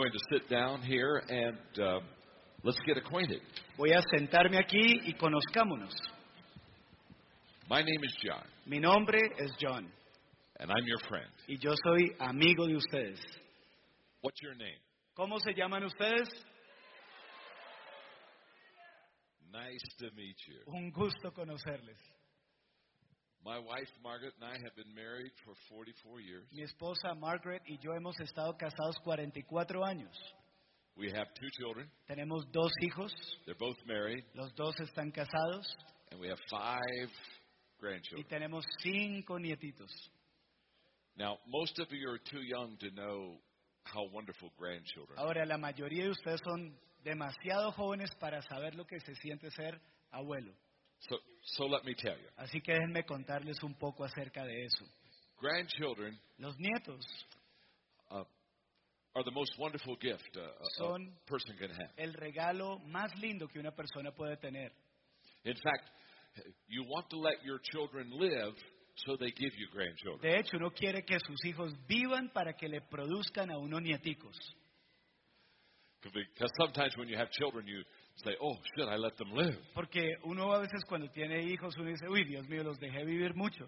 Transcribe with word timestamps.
going 0.00 0.12
to 0.12 0.18
sit 0.32 0.48
down 0.48 0.80
here 0.80 1.22
and 1.28 1.58
uh, 1.78 2.00
let's 2.62 2.78
get 2.86 2.96
acquainted. 2.96 3.40
Voy 3.76 3.90
a 3.92 4.00
sentarme 4.16 4.56
aquí 4.58 4.98
y 5.04 5.12
conozcámonos. 5.20 5.92
My 7.68 7.82
name 7.82 8.00
is 8.02 8.16
John, 8.24 8.42
Mi 8.66 8.80
nombre 8.80 9.18
es 9.38 9.50
John 9.60 9.86
and 10.58 10.70
I'm 10.70 10.86
your 10.86 11.00
friend. 11.06 11.28
y 11.46 11.58
yo 11.60 11.74
soy 11.84 12.16
amigo 12.18 12.66
de 12.66 12.76
ustedes. 12.76 13.20
What's 14.22 14.40
your 14.42 14.54
name? 14.54 14.78
¿Cómo 15.14 15.38
se 15.38 15.52
llaman 15.52 15.84
ustedes? 15.84 16.28
Nice 19.52 19.84
to 19.98 20.06
meet 20.16 20.36
you. 20.48 20.72
Un 20.74 20.90
gusto 20.92 21.30
conocerles. 21.32 21.98
My 23.44 23.58
wife 23.58 23.88
Margaret 24.04 24.34
and 24.40 24.50
I 24.50 24.56
have 24.62 24.74
been 24.76 24.92
married 24.94 25.32
for 25.44 25.54
44 25.70 26.20
years. 26.20 26.44
Mi 26.52 26.62
esposa 26.62 27.14
Margaret 27.18 27.62
y 27.66 27.78
yo 27.80 27.92
hemos 27.94 28.14
estado 28.20 28.56
casados 28.58 28.96
44 29.02 29.84
años. 29.84 30.12
We 30.96 31.08
have 31.10 31.28
two 31.34 31.48
children. 31.58 31.88
Tenemos 32.06 32.44
dos 32.52 32.70
hijos, 32.82 33.10
They're 33.46 33.54
both 33.58 33.78
married, 33.86 34.24
los 34.34 34.54
dos 34.54 34.74
están 34.80 35.10
casados 35.10 35.64
and 36.10 36.20
we 36.20 36.28
have 36.28 36.38
five 36.50 37.08
y 37.08 37.80
grandchildren. 37.80 38.26
tenemos 38.28 38.64
cinco 38.82 39.38
nietitos. 39.38 39.90
Now, 41.16 41.38
most 41.46 41.78
of 41.78 41.88
you 41.90 42.08
are 42.10 42.18
too 42.18 42.42
young 42.42 42.76
to 42.78 42.90
know 42.90 43.38
how 43.84 44.04
wonderful 44.12 44.50
grandchildren. 44.58 45.18
Ahora, 45.18 45.46
la 45.46 45.56
mayoría 45.56 46.04
de 46.04 46.10
ustedes 46.10 46.40
son 46.44 46.76
demasiado 47.02 47.72
jóvenes 47.72 48.10
para 48.20 48.42
saber 48.42 48.74
lo 48.74 48.84
que 48.84 49.00
se 49.00 49.14
siente 49.14 49.50
ser 49.50 49.80
abuelo. 50.10 50.52
So, 51.08 51.16
so 51.56 51.64
let 51.66 51.84
me 51.84 51.94
tell 51.94 52.16
you. 52.16 52.28
Así 52.36 52.60
que 52.60 52.72
déjenme 52.72 53.04
contarles 53.04 53.62
un 53.62 53.74
poco 53.74 54.04
acerca 54.04 54.44
de 54.44 54.64
eso. 54.64 54.84
Grandchildren 55.40 56.18
Los 56.38 56.54
nietos 56.58 57.04
uh, 58.10 58.24
are 59.14 59.24
the 59.24 59.30
most 59.30 59.52
wonderful 59.58 59.96
gift 59.96 60.36
uh, 60.36 60.40
a- 60.40 60.44
a 60.44 60.70
Son- 60.76 61.16
person 61.26 61.56
can 61.56 61.70
have. 61.70 61.90
el 61.96 62.12
regalo 62.14 62.78
más 62.86 63.14
lindo 63.18 63.48
que 63.48 63.58
una 63.58 63.70
persona 63.74 64.12
puede 64.12 64.36
tener. 64.36 64.72
In 65.44 65.56
fact, 65.56 65.88
you 66.68 66.84
want 66.84 67.08
to 67.08 67.16
let 67.18 67.42
your 67.42 67.58
children 67.72 68.10
live, 68.10 68.54
so 69.06 69.16
they 69.16 69.30
give 69.32 69.52
you 69.56 69.68
grandchildren. 69.72 70.20
De 70.20 70.38
hecho, 70.38 70.58
uno 70.58 70.70
quiere 70.70 71.02
que 71.04 71.18
sus 71.20 71.42
hijos 71.46 71.72
vivan 71.88 72.30
para 72.34 72.52
que 72.52 72.68
le 72.68 72.82
produzcan 72.82 73.50
a 73.50 73.56
unos 73.58 73.80
nieticos. 73.80 74.36
Because 76.02 76.50
sometimes 76.58 76.96
when 76.96 77.08
you 77.08 77.16
have 77.16 77.30
children, 77.32 77.66
you 77.66 77.82
say, 78.24 78.34
"Oh, 78.40 78.58
should 78.74 78.88
I 78.88 78.96
let 78.96 79.16
them 79.16 79.32
live?" 79.32 79.58
Porque 79.74 80.08
uno 80.24 80.52
a 80.52 80.60
veces 80.60 80.84
cuando 80.88 81.08
tiene 81.10 81.42
hijos, 81.44 81.76
uno 81.76 81.88
dice, 81.90 82.08
uy, 82.08 82.24
Dios 82.24 82.48
mío, 82.48 82.62
los 82.62 82.78
dejé 82.78 83.04
vivir 83.04 83.34
mucho. 83.34 83.66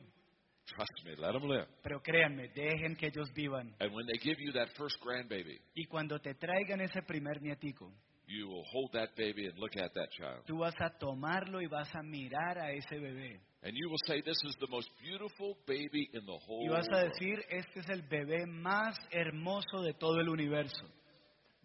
Trust 0.66 1.04
me, 1.04 1.16
let 1.16 1.32
them 1.32 1.48
live. 1.48 1.66
Pero 1.82 2.00
créanme, 2.00 2.48
dejen 2.54 2.94
que 2.96 3.08
ellos 3.08 3.28
vivan. 3.34 3.74
And 3.80 3.92
when 3.92 4.06
they 4.06 4.18
give 4.18 4.36
you 4.40 4.52
that 4.52 4.68
first 4.76 4.96
grandbaby, 5.02 5.58
Y 5.74 5.86
cuando 5.86 6.18
te 6.20 6.34
traigan 6.34 6.80
ese 6.80 7.02
primer 7.02 7.42
nietico, 7.42 7.92
you 8.28 8.46
will 8.48 8.64
hold 8.72 8.92
that 8.92 9.10
baby 9.16 9.46
and 9.46 9.58
look 9.58 9.76
at 9.76 9.92
that 9.94 10.08
child, 10.12 10.44
tú 10.46 10.58
vas 10.58 10.74
a 10.80 10.90
tomarlo 10.98 11.60
y 11.60 11.66
vas 11.66 11.92
a 11.94 12.02
mirar 12.02 12.58
a 12.58 12.70
ese 12.72 12.98
bebé. 12.98 13.40
and 13.64 13.76
you 13.76 13.88
will 13.90 13.98
say, 14.06 14.22
"This 14.22 14.38
is 14.44 14.56
the 14.60 14.68
most 14.68 14.88
beautiful 15.02 15.56
baby 15.66 16.08
in 16.14 16.24
the 16.24 16.38
whole 16.46 16.64
Y 16.64 16.68
vas 16.68 16.86
a 16.88 16.92
world." 16.96 17.12
decir, 17.12 17.38
este 17.50 17.80
es 17.80 17.88
el 17.90 18.02
bebé 18.02 18.46
más 18.46 18.96
hermoso 19.10 19.82
de 19.82 19.94
todo 19.94 20.20
el 20.20 20.28
universo. 20.28 20.86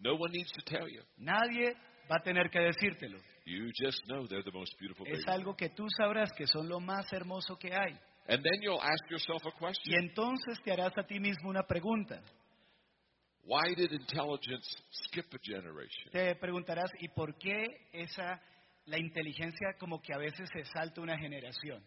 No 0.00 0.14
one 0.14 0.30
needs 0.32 0.50
to 0.52 0.62
tell 0.64 0.88
you. 0.88 1.02
Nadie 1.16 1.74
va 2.10 2.16
a 2.16 2.22
tener 2.22 2.50
que 2.50 2.60
decírtelo. 2.60 3.18
You 3.44 3.70
just 3.78 4.04
know 4.06 4.26
they're 4.26 4.42
the 4.42 4.52
most 4.52 4.78
beautiful 4.78 5.04
baby. 5.04 5.18
Es 5.18 5.28
algo 5.28 5.56
que 5.56 5.70
tú 5.70 5.86
sabrás 5.96 6.32
que 6.32 6.46
son 6.46 6.68
lo 6.68 6.80
más 6.80 7.12
hermoso 7.12 7.56
que 7.58 7.72
hay. 7.74 7.98
And 8.28 8.42
then 8.42 8.60
you'll 8.60 8.82
ask 8.82 9.10
yourself 9.10 9.42
a 9.46 9.50
Y 9.50 9.58
question: 9.58 9.94
entonces 10.04 10.60
te 10.62 10.72
harás 10.72 10.96
a 10.98 11.02
ti 11.04 11.18
mismo 11.18 11.48
una 11.48 11.62
pregunta. 11.62 12.20
Why 13.44 13.74
did 13.74 13.92
intelligence 13.92 14.68
skip 14.90 15.32
a 15.32 15.38
generation? 15.42 16.10
Te 16.12 16.34
preguntarás, 16.34 16.90
¿y 17.00 17.08
por 17.08 17.38
qué 17.38 17.64
esa 17.92 18.42
la 18.84 18.98
inteligencia 18.98 19.74
como 19.78 20.02
que 20.02 20.12
a 20.12 20.18
veces 20.18 20.48
se 20.52 20.64
salta 20.64 21.00
una 21.00 21.18
generación? 21.18 21.82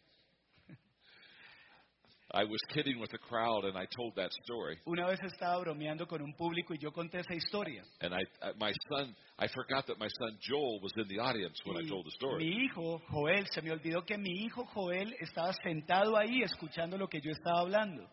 I 2.34 2.46
was 2.46 2.60
kidding 2.74 3.00
with 3.00 3.12
the 3.12 3.18
crowd, 3.18 3.66
and 3.66 3.78
I 3.78 3.86
told 3.96 4.16
that 4.16 4.32
story. 4.44 4.78
Una 4.88 5.08
vez 5.08 5.20
estaba 5.22 5.60
bromeando 5.60 6.08
con 6.08 6.22
un 6.22 6.34
público 6.34 6.74
y 6.74 6.78
yo 6.78 6.92
conté 6.92 7.20
esa 7.20 7.34
historia. 7.34 7.84
And 8.00 8.14
I, 8.14 8.22
I, 8.42 8.54
my 8.58 8.72
son, 8.90 9.14
I 9.38 9.48
forgot 9.48 9.86
that 9.88 10.00
my 10.00 10.08
son 10.08 10.38
Joel 10.42 10.80
was 10.82 10.94
in 10.96 11.08
the 11.10 11.20
audience 11.20 11.60
when 11.66 11.76
I 11.78 11.88
told 11.90 12.06
the 12.06 12.12
story. 12.12 12.46
mi 12.46 12.66
hijo, 12.66 13.02
Joel, 13.10 13.46
se 13.48 13.62
me 13.62 13.72
olvidó 13.72 14.06
que 14.06 14.18
mi 14.18 14.46
hijo 14.46 14.66
Joel 14.74 15.14
estaba 15.20 15.52
sentado 15.64 16.16
ahí 16.18 16.42
escuchando 16.42 16.98
lo 16.98 17.08
que 17.08 17.20
yo 17.22 17.32
estaba 17.32 17.60
hablando. 17.62 18.08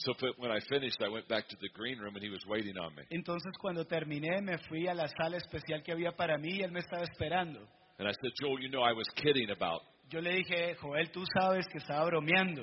So 0.00 0.12
fi- 0.14 0.34
when 0.36 0.52
I 0.52 0.60
finished, 0.68 1.02
I 1.02 1.08
went 1.08 1.26
back 1.26 1.48
to 1.48 1.56
the 1.60 1.68
green 1.74 1.98
room, 1.98 2.14
and 2.14 2.22
he 2.22 2.30
was 2.30 2.44
waiting 2.46 2.76
on 2.78 2.94
me. 2.94 3.02
Entonces 3.10 3.52
cuando 3.60 3.84
terminé 3.86 4.42
me 4.42 4.58
fui 4.68 4.86
a 4.86 4.94
la 4.94 5.08
sala 5.08 5.38
especial 5.38 5.82
que 5.82 5.92
había 5.92 6.12
para 6.12 6.36
mí 6.38 6.58
y 6.58 6.62
él 6.62 6.70
me 6.70 6.80
estaba 6.80 7.02
esperando. 7.02 7.60
And 7.98 8.06
I 8.06 8.12
said, 8.12 8.30
Joel, 8.40 8.60
you 8.60 8.68
know 8.68 8.82
I 8.82 8.92
was 8.92 9.08
kidding 9.16 9.50
about 9.50 9.80
Yo 10.10 10.20
le 10.20 10.32
dije, 10.36 10.76
Joel, 10.76 11.10
tú 11.10 11.24
sabes 11.38 11.66
que 11.68 11.78
estaba 11.78 12.04
bromeando 12.06 12.62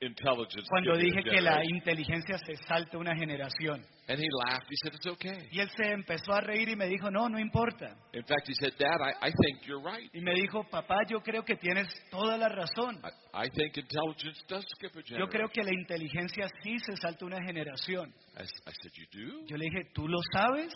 intelligence. 0.00 0.68
cuando 0.68 0.96
dije 0.96 1.22
que 1.22 1.40
la 1.40 1.52
generation." 1.60 1.76
inteligencia 1.76 2.38
se 2.38 2.56
salta 2.66 2.98
una 2.98 3.14
generación. 3.16 3.84
And 4.08 4.20
he 4.20 4.28
laughed. 4.46 4.68
He 4.70 4.76
said, 4.84 4.94
It's 4.94 5.06
okay. 5.06 5.48
Y 5.50 5.58
él 5.58 5.68
se 5.70 5.90
empezó 5.90 6.32
a 6.32 6.40
reír 6.40 6.68
y 6.68 6.76
me 6.76 6.86
dijo, 6.86 7.10
no, 7.10 7.28
no 7.28 7.40
importa. 7.40 7.96
In 8.12 8.22
fact, 8.24 8.48
he 8.48 8.54
said, 8.54 8.72
Dad, 8.78 9.00
I, 9.00 9.28
I 9.28 9.32
think 9.32 9.66
you're 9.66 9.82
right. 9.82 10.08
Y 10.14 10.20
me 10.20 10.32
dijo, 10.34 10.62
papá, 10.70 10.98
yo 11.08 11.20
creo 11.20 11.44
que 11.44 11.56
tienes 11.56 11.88
toda 12.10 12.36
la 12.38 12.48
razón. 12.48 13.00
I, 13.02 13.46
I 13.46 13.50
think 13.50 13.76
intelligence 13.76 14.44
does 14.48 14.64
skip 14.76 14.96
a 14.96 15.00
Yo 15.00 15.26
creo 15.26 15.48
generation. 15.48 15.50
que 15.52 15.62
la 15.64 15.74
inteligencia 15.74 16.46
sí 16.62 16.78
se 16.78 16.96
salta 16.96 17.24
una 17.24 17.42
generación. 17.42 18.14
I, 18.36 18.42
I 18.42 18.72
said, 18.80 18.92
You 18.94 19.06
do? 19.10 19.46
Yo 19.46 19.56
le 19.56 19.64
dije, 19.64 19.90
¿tú 19.92 20.06
lo 20.06 20.18
sabes? 20.32 20.72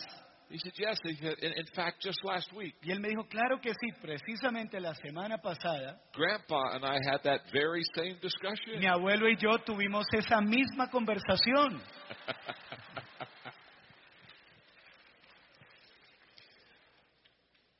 He 0.51 0.57
said, 0.59 0.73
Yes. 0.77 0.97
He 1.03 1.15
said, 1.15 1.37
in, 1.41 1.53
in 1.53 1.65
fact, 1.75 2.01
just 2.01 2.19
last 2.23 2.51
week, 2.53 2.75
Y 2.83 2.91
él 2.91 2.99
me 2.99 3.09
dijo, 3.09 3.25
claro 3.29 3.59
que 3.61 3.71
sí, 3.71 3.91
precisamente 4.01 4.79
la 4.79 4.93
semana 4.95 5.37
pasada, 5.37 5.99
Grandpa 6.13 6.75
and 6.75 6.85
I 6.85 6.97
had 7.09 7.21
that 7.23 7.41
very 7.53 7.83
same 7.95 8.17
discussion. 8.21 8.79
mi 8.79 8.87
abuelo 8.87 9.27
y 9.29 9.35
yo 9.37 9.57
tuvimos 9.59 10.05
esa 10.13 10.41
misma 10.41 10.89
conversación. 10.89 11.81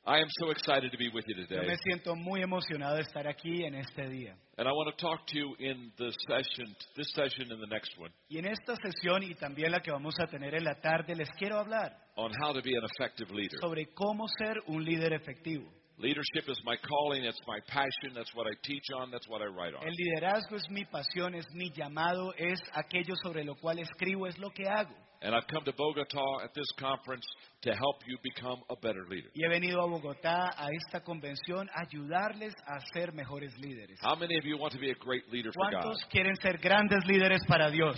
I 0.04 0.18
am 0.18 0.26
so 0.40 0.50
excited 0.50 0.90
to 0.90 0.98
be 0.98 1.08
with 1.14 1.24
you 1.28 1.36
Yo 1.36 1.46
today. 1.46 1.64
me 1.66 1.76
siento 1.76 2.16
muy 2.16 2.42
emocionado 2.42 2.96
de 2.96 3.02
estar 3.02 3.28
aquí 3.28 3.64
en 3.64 3.76
este 3.76 4.08
día. 4.08 4.34
And 4.58 4.66
I 4.66 4.72
want 4.72 4.90
to 4.96 5.00
talk 5.00 5.24
to 5.28 5.38
you 5.38 5.54
in 5.60 5.92
the 5.96 6.10
session, 6.26 6.74
this 6.96 7.06
session 7.14 7.52
and 7.52 7.62
the 7.62 7.68
next 7.68 7.96
one, 7.96 8.10
Y 8.28 8.38
en 8.38 8.46
esta 8.46 8.74
sesión 8.76 9.22
y 9.22 9.34
también 9.34 9.70
la 9.70 9.80
que 9.80 9.92
vamos 9.92 10.14
a 10.18 10.26
tener 10.26 10.54
en 10.56 10.64
la 10.64 10.74
tarde, 10.80 11.14
les 11.14 11.30
quiero 11.38 11.56
hablar 11.58 11.96
on 12.16 12.32
how 12.42 12.52
to 12.52 12.60
be 12.62 12.74
an 12.76 12.84
effective 12.84 13.30
leader. 13.32 13.58
sobre 13.60 13.86
cómo 13.94 14.26
ser 14.38 14.56
un 14.66 14.84
líder 14.84 15.12
efectivo. 15.12 15.70
Leadership 15.98 16.48
is 16.48 16.58
my 16.64 16.76
calling, 16.78 17.22
it's 17.24 17.38
my 17.46 17.60
passion, 17.68 18.12
that's 18.12 18.34
what 18.34 18.46
I 18.48 18.54
teach 18.64 18.90
on, 18.98 19.12
that's 19.12 19.28
what 19.28 19.40
I 19.40 19.46
write 19.46 19.74
on. 19.76 19.86
El 19.86 19.94
liderazgo 19.94 20.56
es 20.56 20.68
mi 20.68 20.84
pasión, 20.84 21.36
es 21.36 21.46
mi 21.54 21.70
llamado, 21.70 22.34
es 22.36 22.58
aquello 22.72 23.14
sobre 23.22 23.44
lo 23.44 23.54
cual 23.54 23.78
escribo, 23.78 24.26
es 24.26 24.36
lo 24.38 24.50
que 24.50 24.66
hago. 24.68 24.96
And 25.22 25.36
I've 25.36 25.46
come 25.46 25.64
to 25.64 25.72
Bogota 25.72 26.42
at 26.42 26.52
this 26.52 26.66
conference 26.80 27.24
to 27.62 27.70
help 27.72 27.96
you 28.06 28.18
become 28.24 28.60
a 28.68 28.76
better 28.76 29.06
leader. 29.08 29.28
Y 29.34 29.44
he 29.44 29.48
venido 29.48 29.80
a 29.80 29.86
Bogotá 29.86 30.50
a 30.56 30.68
esta 30.72 31.00
convención 31.04 31.68
a 31.74 31.82
ayudarles 31.82 32.54
a 32.66 32.80
ser 32.92 33.12
mejores 33.12 33.56
líderes. 33.58 33.98
How 34.02 34.16
many 34.16 34.36
of 34.36 34.44
you 34.44 34.58
want 34.58 34.72
to 34.72 34.80
be 34.80 34.90
a 34.90 34.96
great 34.96 35.30
leader 35.30 35.52
for 35.52 35.70
God? 35.70 35.84
¿Cuántos 35.84 36.04
quieren 36.10 36.34
ser 36.36 36.58
grandes 36.58 37.04
líderes 37.06 37.40
para 37.46 37.70
Dios? 37.70 37.96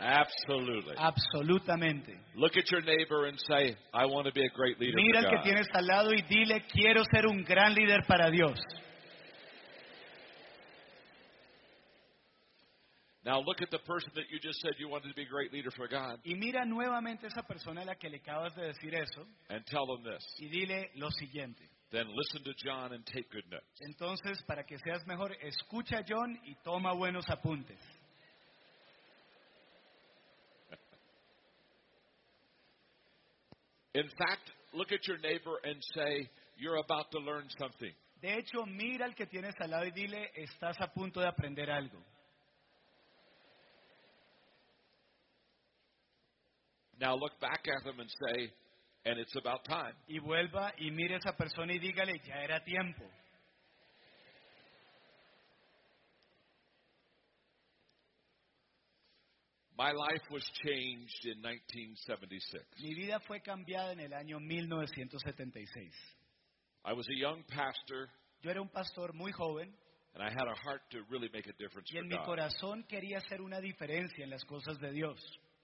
Absolutely. 0.00 0.94
Absolutamente. 0.96 2.18
Look 2.34 2.56
at 2.56 2.70
your 2.70 2.80
neighbor 2.80 3.26
and 3.26 3.38
say, 3.46 3.76
I 3.92 4.06
want 4.06 4.26
to 4.26 4.32
be 4.32 4.42
a 4.42 4.48
great 4.48 4.80
leader 4.80 4.96
Mira 4.96 5.20
for 5.20 5.26
al 5.26 5.30
que 5.30 5.36
God. 5.36 5.44
tienes 5.44 5.66
al 5.74 5.86
lado 5.86 6.14
y 6.14 6.22
dile, 6.22 6.64
quiero 6.72 7.02
ser 7.12 7.26
un 7.26 7.44
gran 7.44 7.74
líder 7.74 8.00
para 8.08 8.30
Dios. 8.30 8.58
Now 13.24 13.40
look 13.40 13.60
at 13.60 13.70
the 13.70 13.78
person 13.80 14.10
that 14.14 14.24
you 14.30 14.38
just 14.40 14.60
said 14.62 14.72
you 14.78 14.88
wanted 14.88 15.08
to 15.08 15.14
be 15.14 15.22
a 15.22 15.28
great 15.28 15.52
leader 15.52 15.70
for 15.70 15.86
God 15.88 16.20
Y 16.24 16.34
mira 16.34 16.64
nuevamente 16.64 17.26
esa 17.26 17.42
persona 17.42 17.82
a 17.82 17.84
la 17.84 17.94
que 17.94 18.08
le 18.08 18.18
acabas 18.18 18.54
de 18.54 18.62
decir 18.72 18.94
eso 18.94 19.26
and 19.50 19.64
tell 19.66 19.86
them 19.86 20.02
this. 20.04 20.24
y 20.40 20.48
dile 20.48 20.90
lo 20.96 21.10
siguiente. 21.10 21.68
Then 21.92 22.06
listen 22.14 22.44
to 22.44 22.54
John 22.64 22.92
and 22.92 23.04
take 23.04 23.28
good 23.32 23.44
notes. 23.50 23.66
Entonces, 23.82 24.40
para 24.46 24.62
que 24.64 24.78
seas 24.78 25.04
mejor, 25.08 25.32
escucha 25.42 25.98
a 25.98 26.04
John 26.08 26.38
y 26.46 26.54
toma 26.62 26.94
buenos 26.94 27.26
apuntes. 27.28 27.78
In 33.94 34.08
fact, 34.18 34.50
look 34.72 34.92
at 34.92 35.06
your 35.08 35.18
neighbor 35.18 35.58
and 35.64 35.76
say, 35.94 36.28
You're 36.58 36.76
about 36.76 37.10
to 37.12 37.18
learn 37.18 37.44
something. 37.58 37.92
De 38.22 38.28
hecho, 38.28 38.66
mira 38.66 39.06
al 39.06 39.14
que 39.14 39.26
tienes 39.26 39.54
al 39.60 39.70
lado 39.70 39.86
y 39.86 39.90
dile, 39.92 40.30
estás 40.36 40.76
a 40.80 40.92
punto 40.92 41.20
de 41.20 41.26
aprender 41.26 41.70
algo. 41.70 41.98
Now 47.00 47.14
look 47.16 47.40
back 47.40 47.66
at 47.66 47.84
them 47.84 47.98
and 47.98 48.10
say, 48.10 48.52
And 49.06 49.18
it's 49.18 49.34
about 49.34 49.64
time. 49.64 49.94
Y 50.08 50.18
vuelva 50.18 50.74
y 50.78 50.90
mire 50.90 51.14
a 51.14 51.18
esa 51.18 51.34
persona 51.34 51.72
y 51.72 51.78
dígale, 51.78 52.20
ya 52.26 52.42
era 52.42 52.62
tiempo. 52.62 53.04
My 59.78 59.92
life 59.92 60.20
was 60.30 60.44
changed 60.62 61.24
in 61.24 61.40
1976. 61.40 62.62
Mi 62.82 62.94
vida 62.94 63.18
fue 63.20 63.40
cambiada 63.40 63.92
en 63.92 64.00
el 64.00 64.12
año 64.12 64.38
1976. 64.38 65.90
I 66.84 66.92
was 66.92 67.06
a 67.08 67.14
young 67.14 67.42
pastor, 67.48 68.10
Yo 68.42 68.50
era 68.50 68.60
un 68.60 68.68
pastor 68.68 69.14
muy 69.14 69.32
joven 69.32 69.72
and 70.14 70.22
I 70.22 70.28
had 70.30 70.46
a 70.46 70.54
heart 70.62 70.82
to 70.90 70.98
really 71.10 71.30
make 71.32 71.46
a 71.46 71.52
difference 71.54 71.88
y 71.90 71.96
for 71.96 72.02
en 72.02 72.08
mi 72.08 72.16
God. 72.16 72.26
corazón 72.26 72.84
quería 72.86 73.18
hacer 73.18 73.40
una 73.40 73.58
diferencia 73.58 74.22
en 74.22 74.28
las 74.28 74.44
cosas 74.44 74.78
de 74.80 74.92
Dios. 74.92 75.18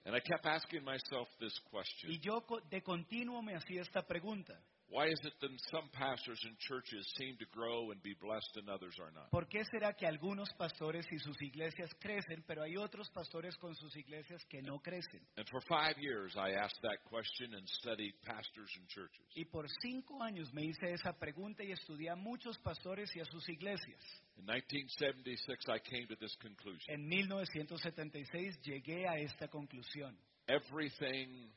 And 0.07 0.15
I 0.15 0.21
kept 0.21 0.45
asking 0.45 0.85
myself 0.85 1.27
this 1.37 1.59
question 1.69 2.09
Y 2.09 2.19
yo 2.19 2.41
de 2.69 2.81
continuo 2.81 3.41
me 3.41 3.55
hacía 3.55 3.81
esta 3.81 4.01
pregunta. 4.07 4.57
Why 4.89 5.07
is 5.07 5.19
it 5.23 5.33
that 5.41 5.51
some 5.69 5.89
pastors 5.91 6.39
and 6.45 6.57
churches 6.59 7.05
seem 7.19 7.35
to 7.39 7.45
grow 7.51 7.91
and 7.91 8.01
be 8.01 8.15
blessed 8.21 8.55
and 8.55 8.69
others 8.69 8.95
are 9.01 9.11
not? 9.11 9.29
¿Por 9.31 9.45
qué 9.45 9.63
será 9.65 9.93
que 9.93 10.07
algunos 10.07 10.47
pastores 10.57 11.05
y 11.11 11.17
sus 11.19 11.35
iglesias 11.41 11.89
crecen, 11.99 12.43
pero 12.47 12.63
hay 12.63 12.77
otros 12.77 13.09
pastores 13.09 13.57
con 13.57 13.75
sus 13.75 13.95
iglesias 13.97 14.45
que 14.49 14.61
no 14.61 14.79
crecen? 14.79 15.19
And 15.35 15.45
for 15.49 15.59
five 15.67 15.97
years, 15.99 16.35
I 16.37 16.51
asked 16.53 16.79
that 16.83 17.03
question 17.03 17.53
and 17.53 17.67
studied 17.67 18.13
pastors 18.23 18.71
and 18.77 18.87
churches. 18.87 19.25
Y 19.35 19.43
por 19.45 19.65
cinco 19.81 20.23
años 20.23 20.53
me 20.53 20.63
hice 20.63 20.93
esa 20.93 21.11
pregunta 21.11 21.63
y 21.65 21.71
estudié 21.73 22.09
a 22.09 22.15
muchos 22.15 22.57
pastores 22.59 23.13
y 23.15 23.19
a 23.19 23.25
sus 23.25 23.47
iglesias. 23.49 24.01
In 24.37 24.45
1976, 24.45 25.67
I 25.67 25.79
came 25.79 26.07
to 26.07 26.15
this 26.15 26.35
conclusion 26.37 26.87
En 26.87 27.07
1976 27.07 28.61
llegué 28.63 29.05
a 29.07 29.17
esta 29.17 29.49
conclusión. 29.49 30.17
everything 30.47 31.51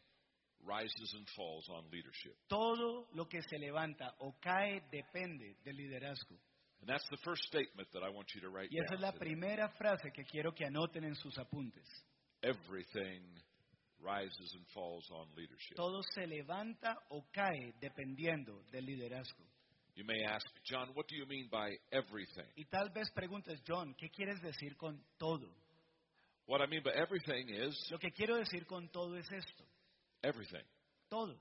rises 0.66 1.14
and 1.14 1.26
falls 1.36 1.68
on 1.70 1.84
leadership. 1.90 2.36
Todo 2.48 3.08
lo 3.14 3.26
que 3.26 3.40
se 3.42 3.58
levanta 3.58 4.14
o 4.20 4.34
cae 4.40 4.82
depende 4.90 5.56
del 5.64 5.76
liderazgo. 5.76 6.36
And 6.80 6.88
that's 6.88 7.06
the 7.10 7.18
first 7.24 7.42
statement 7.44 7.88
that 7.92 8.02
I 8.02 8.08
want 8.08 8.28
you 8.34 8.40
to 8.40 8.48
write 8.48 8.70
Y 8.70 8.78
esa 8.78 8.94
es 8.94 9.00
down. 9.00 9.02
la 9.02 9.12
today. 9.12 9.20
primera 9.34 9.68
frase 9.78 10.10
que 10.14 10.24
quiero 10.24 10.52
que 10.52 10.64
anoten 10.64 11.04
en 11.04 11.14
sus 11.14 11.36
apuntes. 11.38 11.84
Everything 12.42 13.20
rises 14.02 14.54
and 14.54 14.64
falls 14.72 15.04
on 15.10 15.26
leadership. 15.36 15.76
Todo 15.76 16.00
se 16.14 16.26
levanta 16.26 16.96
o 17.10 17.26
cae 17.32 17.74
dependiendo 17.80 18.62
del 18.72 18.86
liderazgo. 18.86 19.44
You 19.94 20.04
may 20.04 20.22
ask, 20.24 20.46
John, 20.64 20.88
what 20.94 21.06
do 21.08 21.16
you 21.16 21.26
mean 21.26 21.48
by 21.50 21.70
everything? 21.92 22.46
Y 22.56 22.64
tal 22.64 22.88
vez 22.90 23.10
preguntes, 23.14 23.60
John, 23.66 23.94
¿qué 23.98 24.08
quieres 24.08 24.40
decir 24.40 24.76
con 24.76 25.04
todo? 25.18 25.52
What 26.46 26.62
I 26.62 26.66
mean 26.66 26.82
by 26.82 26.92
everything 26.92 27.48
is 27.50 27.76
Lo 27.90 27.98
que 27.98 28.10
quiero 28.10 28.36
decir 28.36 28.64
con 28.66 28.88
todo 28.88 29.16
es 29.18 29.30
esto. 29.30 29.64
Everything. 30.22 30.64
Todo. 31.11 31.34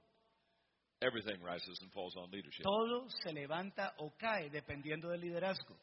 Everything 1.01 1.41
rises 1.41 1.79
and 1.81 1.91
falls 1.93 2.15
on 2.17 2.29
leadership. 2.31 2.63
Todo 2.63 3.07
se 3.23 3.31
levanta 3.31 3.93
o 3.99 4.11
cae 4.17 4.49
dependiendo 4.49 5.09
del 5.09 5.21
liderazgo. 5.21 5.77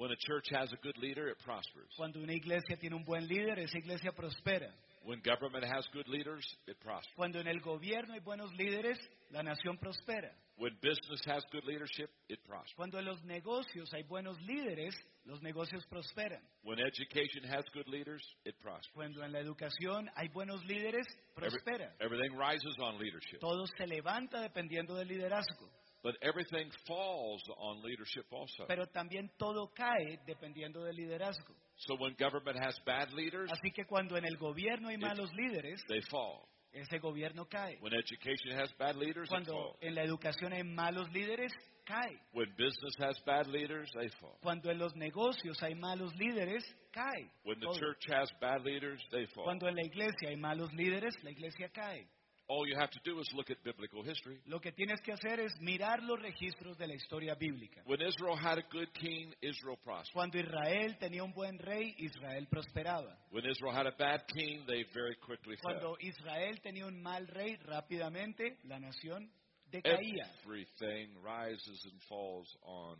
When 0.00 0.10
a 0.12 0.16
church 0.16 0.48
has 0.52 0.72
a 0.72 0.76
good 0.82 0.96
leader, 0.96 1.28
it 1.28 1.36
prospers. 1.44 1.92
Cuando 1.94 2.20
una 2.22 2.32
iglesia 2.32 2.74
tiene 2.80 2.96
un 2.96 3.04
buen 3.04 3.26
líder, 3.28 3.58
esa 3.58 3.76
iglesia 3.76 4.12
prospera. 4.12 4.72
When 5.04 5.20
government 5.20 5.62
has 5.64 5.84
good 5.92 6.08
leaders, 6.08 6.42
it 6.66 6.80
prospers. 6.80 7.12
Cuando 7.16 7.38
en 7.38 7.46
el 7.46 7.60
gobierno 7.60 8.14
hay 8.14 8.20
buenos 8.20 8.50
líderes, 8.54 8.98
la 9.30 9.42
nación 9.42 9.76
prospera. 9.78 10.32
When 10.56 10.72
business 10.80 11.20
has 11.26 11.44
good 11.52 11.64
leadership, 11.66 12.08
it 12.30 12.38
prospers. 12.46 12.72
Cuando 12.76 12.98
en 12.98 13.04
los 13.04 13.22
negocios 13.24 13.92
hay 13.92 14.02
buenos 14.04 14.40
líderes, 14.40 14.94
los 15.26 15.42
negocios 15.42 15.84
prosperan. 15.86 16.40
When 16.62 16.78
education 16.80 17.44
has 17.44 17.64
good 17.74 17.86
leaders, 17.88 18.22
it 18.46 18.56
prospers. 18.62 18.90
Cuando 18.94 19.22
en 19.22 19.32
la 19.32 19.40
educación 19.40 20.08
hay 20.16 20.28
buenos 20.28 20.64
líderes, 20.64 21.06
Every- 21.36 21.50
prospera. 21.60 21.94
everything 22.00 22.34
rises 22.38 22.74
on 22.78 22.98
leadership. 22.98 23.38
Todo 23.40 23.66
se 23.66 23.86
levanta 23.86 24.40
dependiendo 24.40 24.94
del 24.94 25.08
liderazgo, 25.08 25.70
But 26.02 26.14
everything 26.22 26.70
falls 26.86 27.42
on 27.58 27.82
leadership 27.82 28.24
also. 28.32 28.64
pero 28.66 28.86
también 28.86 29.30
todo 29.36 29.70
cae 29.74 30.18
dependiendo 30.26 30.82
del 30.82 30.96
liderazgo. 30.96 31.54
So 31.76 31.94
when 31.96 32.14
government 32.18 32.58
has 32.58 32.78
bad 32.86 33.12
leaders, 33.12 33.50
Así 33.52 33.70
que 33.70 33.84
cuando 33.84 34.16
en 34.16 34.24
el 34.24 34.36
gobierno 34.38 34.88
hay 34.88 34.96
malos 34.96 35.30
líderes, 35.34 35.82
they 35.88 36.00
fall. 36.10 36.48
ese 36.72 36.98
gobierno 37.00 37.46
cae. 37.46 37.76
When 37.80 37.92
education 37.92 38.58
has 38.58 38.72
bad 38.78 38.96
leaders, 38.96 39.26
it 39.26 39.30
Cuando 39.30 39.52
falls. 39.52 39.76
en 39.82 39.94
la 39.94 40.02
educación 40.02 40.52
hay 40.54 40.62
malos 40.62 41.10
líderes, 41.12 41.52
cae. 41.84 42.18
When 42.32 42.48
business 42.56 42.94
has 43.00 43.20
bad 43.26 43.46
leaders, 43.48 43.90
they 43.92 44.08
fall. 44.20 44.38
Cuando 44.42 44.70
en 44.70 44.78
los 44.78 44.94
negocios 44.96 45.62
hay 45.62 45.74
malos 45.74 46.14
líderes, 46.16 46.64
cae. 46.92 47.30
When 47.44 47.58
the 47.60 47.66
Todo. 47.66 47.78
church 47.78 48.06
has 48.10 48.30
bad 48.40 48.62
leaders, 48.64 49.02
they 49.10 49.26
fall. 49.34 49.44
Cuando 49.44 49.68
en 49.68 49.74
la 49.74 49.84
iglesia 49.84 50.30
hay 50.30 50.36
malos 50.36 50.72
líderes, 50.72 51.12
la 51.22 51.30
iglesia 51.30 51.68
cae. 51.70 52.08
All 52.50 52.66
you 52.66 52.74
have 52.76 52.90
to 52.90 52.98
do 53.04 53.20
is 53.20 53.30
look 53.32 53.48
at 53.48 53.62
biblical 53.62 54.02
history. 54.02 54.40
Lo 54.46 54.58
que 54.58 54.72
tienes 54.72 55.00
que 55.02 55.12
hacer 55.12 55.38
es 55.38 55.52
mirar 55.60 56.02
los 56.02 56.20
registros 56.20 56.76
de 56.76 56.88
la 56.88 56.94
historia 56.94 57.36
bíblica. 57.36 57.80
When 57.86 58.00
Israel 58.00 58.36
had 58.36 58.58
a 58.58 58.64
good 58.72 58.92
king, 58.92 59.32
Israel 59.40 59.78
prospered. 59.84 60.12
Cuando 60.12 60.36
Israel 60.36 60.98
tenía 60.98 61.22
un 61.22 61.32
buen 61.32 61.60
rey, 61.60 61.94
Israel 61.98 62.48
prosperaba. 62.50 63.16
When 63.30 63.44
Israel 63.46 63.72
had 63.72 63.86
a 63.86 63.94
bad 63.96 64.26
king, 64.26 64.64
they 64.66 64.84
very 64.92 65.14
quickly 65.24 65.54
fell. 65.62 65.78
Cuando 65.78 65.96
Israel 66.00 66.60
tenía 66.60 66.86
un 66.86 67.00
mal 67.00 67.24
rey, 67.28 67.56
rápidamente 67.64 68.58
la 68.64 68.80
nación 68.80 69.30
decaía. 69.70 70.26
Everything 70.42 71.14
rises 71.22 71.86
and 71.86 72.02
falls 72.08 72.48
on 72.62 72.98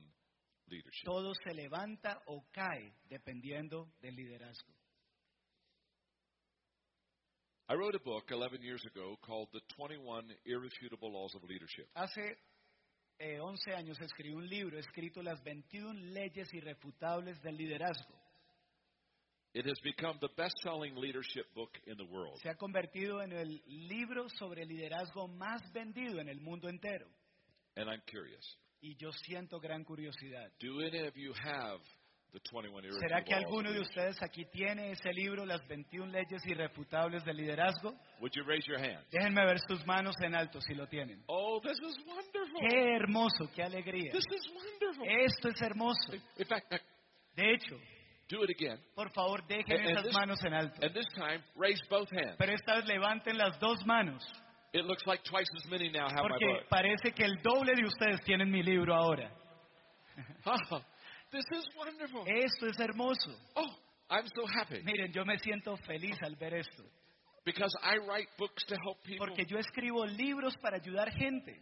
leadership. 0.68 1.04
Todo 1.04 1.32
se 1.34 1.54
levanta 1.54 2.22
o 2.26 2.44
cae 2.52 2.94
dependiendo 3.08 3.88
del 4.00 4.14
liderazgo. 4.14 4.79
I 7.70 7.74
wrote 7.74 7.94
a 7.94 8.00
book 8.00 8.24
11 8.32 8.62
years 8.62 8.82
ago 8.84 9.16
called 9.24 9.46
The 9.52 9.60
21 9.76 10.24
Irrefutable 10.44 11.12
Laws 11.12 11.36
of 11.36 11.44
Leadership. 11.48 11.86
Hace 11.94 12.36
eh, 13.20 13.38
11 13.38 13.74
años 13.76 13.96
escribí 14.00 14.34
un 14.34 14.48
libro 14.48 14.76
escrito 14.76 15.22
Las 15.22 15.40
21 15.44 15.94
leyes 16.12 16.52
irrefutables 16.52 17.40
del 17.42 17.56
liderazgo. 17.56 18.18
It 19.54 19.66
has 19.66 19.78
become 19.84 20.18
the 20.20 20.30
best 20.36 20.54
selling 20.64 20.96
leadership 20.96 21.44
book 21.54 21.70
in 21.86 21.96
the 21.96 22.06
world. 22.12 22.40
Se 22.42 22.48
ha 22.48 22.56
convertido 22.56 23.22
en 23.22 23.32
el 23.32 23.62
libro 23.66 24.28
sobre 24.36 24.64
liderazgo 24.64 25.28
más 25.28 25.62
vendido 25.72 26.20
en 26.20 26.28
el 26.28 26.40
mundo 26.40 26.68
entero. 26.68 27.06
And 27.76 27.88
I'm 27.88 28.02
curious 28.10 28.58
Y 28.82 28.96
yo 28.96 29.12
siento 29.12 29.60
gran 29.60 29.84
curiosidad. 29.84 30.50
do 30.58 30.80
any 30.80 31.06
of 31.06 31.14
you 31.16 31.32
have 31.34 31.80
the 32.32 32.40
21 32.52 32.84
Irrefutable 32.84 33.08
¿Será 33.08 33.24
que 33.24 33.34
alguno 33.34 33.72
de 33.72 33.80
ustedes 33.80 34.22
aquí 34.22 34.44
tiene 34.46 34.92
ese 34.92 35.12
libro, 35.12 35.44
Las 35.44 35.66
21 35.68 36.06
leyes 36.12 36.40
irrefutables 36.46 37.24
del 37.24 37.36
liderazgo? 37.36 37.94
Would 38.20 38.32
you 38.34 38.44
raise 38.44 38.64
your 38.66 38.78
hand? 38.78 39.04
Déjenme 39.10 39.44
ver 39.44 39.58
sus 39.68 39.84
manos 39.86 40.14
en 40.22 40.34
alto 40.34 40.60
si 40.60 40.74
lo 40.74 40.86
tienen. 40.86 41.22
Oh, 41.26 41.60
this 41.60 41.78
is 41.80 41.98
wonderful. 42.06 42.60
Qué 42.68 42.96
hermoso, 42.96 43.50
qué 43.54 43.62
alegría. 43.62 44.12
This 44.12 44.24
is 44.32 44.48
wonderful. 44.54 45.06
Esto 45.08 45.48
es 45.48 45.60
hermoso. 45.62 46.12
In 46.38 46.46
fact, 46.46 46.72
De 47.34 47.54
hecho, 47.54 47.76
do 48.28 48.44
it 48.44 48.50
again. 48.50 48.78
por 48.94 49.10
favor, 49.12 49.46
dejen 49.46 49.76
And- 49.78 49.88
and 49.88 49.90
esas 49.98 50.04
this- 50.04 50.14
manos 50.14 50.44
en 50.44 50.54
alto. 50.54 50.86
And 50.86 50.94
this 50.94 51.06
time, 51.14 51.42
raise 51.56 51.80
both 51.88 52.10
hands. 52.12 52.36
Pero 52.38 52.52
esta 52.52 52.76
vez 52.76 52.86
levanten 52.86 53.36
las 53.38 53.58
dos 53.58 53.84
manos, 53.86 54.22
It 54.72 54.84
looks 54.84 55.04
like 55.04 55.24
twice 55.24 55.48
as 55.56 55.66
many 55.68 55.90
now 55.90 56.06
have 56.06 56.22
my 56.22 56.28
porque 56.28 56.46
book. 56.46 56.68
parece 56.68 57.12
que 57.12 57.24
el 57.24 57.42
doble 57.42 57.74
de 57.74 57.84
ustedes 57.86 58.20
tienen 58.24 58.50
mi 58.52 58.62
libro 58.62 58.94
ahora. 58.94 59.32
This 61.32 61.44
is 61.52 61.68
wonderful. 61.76 62.24
Esto 62.26 62.66
es 62.66 62.78
hermoso. 62.78 63.30
Oh, 63.54 63.70
I'm 64.10 64.26
so 64.26 64.46
happy 64.58 64.82
Miren, 64.82 65.12
yo 65.12 65.24
me 65.24 65.38
siento 65.38 65.76
feliz 65.86 66.16
al 66.22 66.34
ver 66.36 66.54
esto, 66.54 66.82
because 67.44 67.72
I 67.82 67.98
write 67.98 68.28
books 68.36 68.64
to 68.66 68.74
help 68.84 69.02
people, 69.04 69.26
porque 69.26 69.46
yo 69.46 69.58
escribo 69.58 70.04
libros 70.06 70.54
para 70.60 70.78
ayudar 70.78 71.10
gente. 71.12 71.56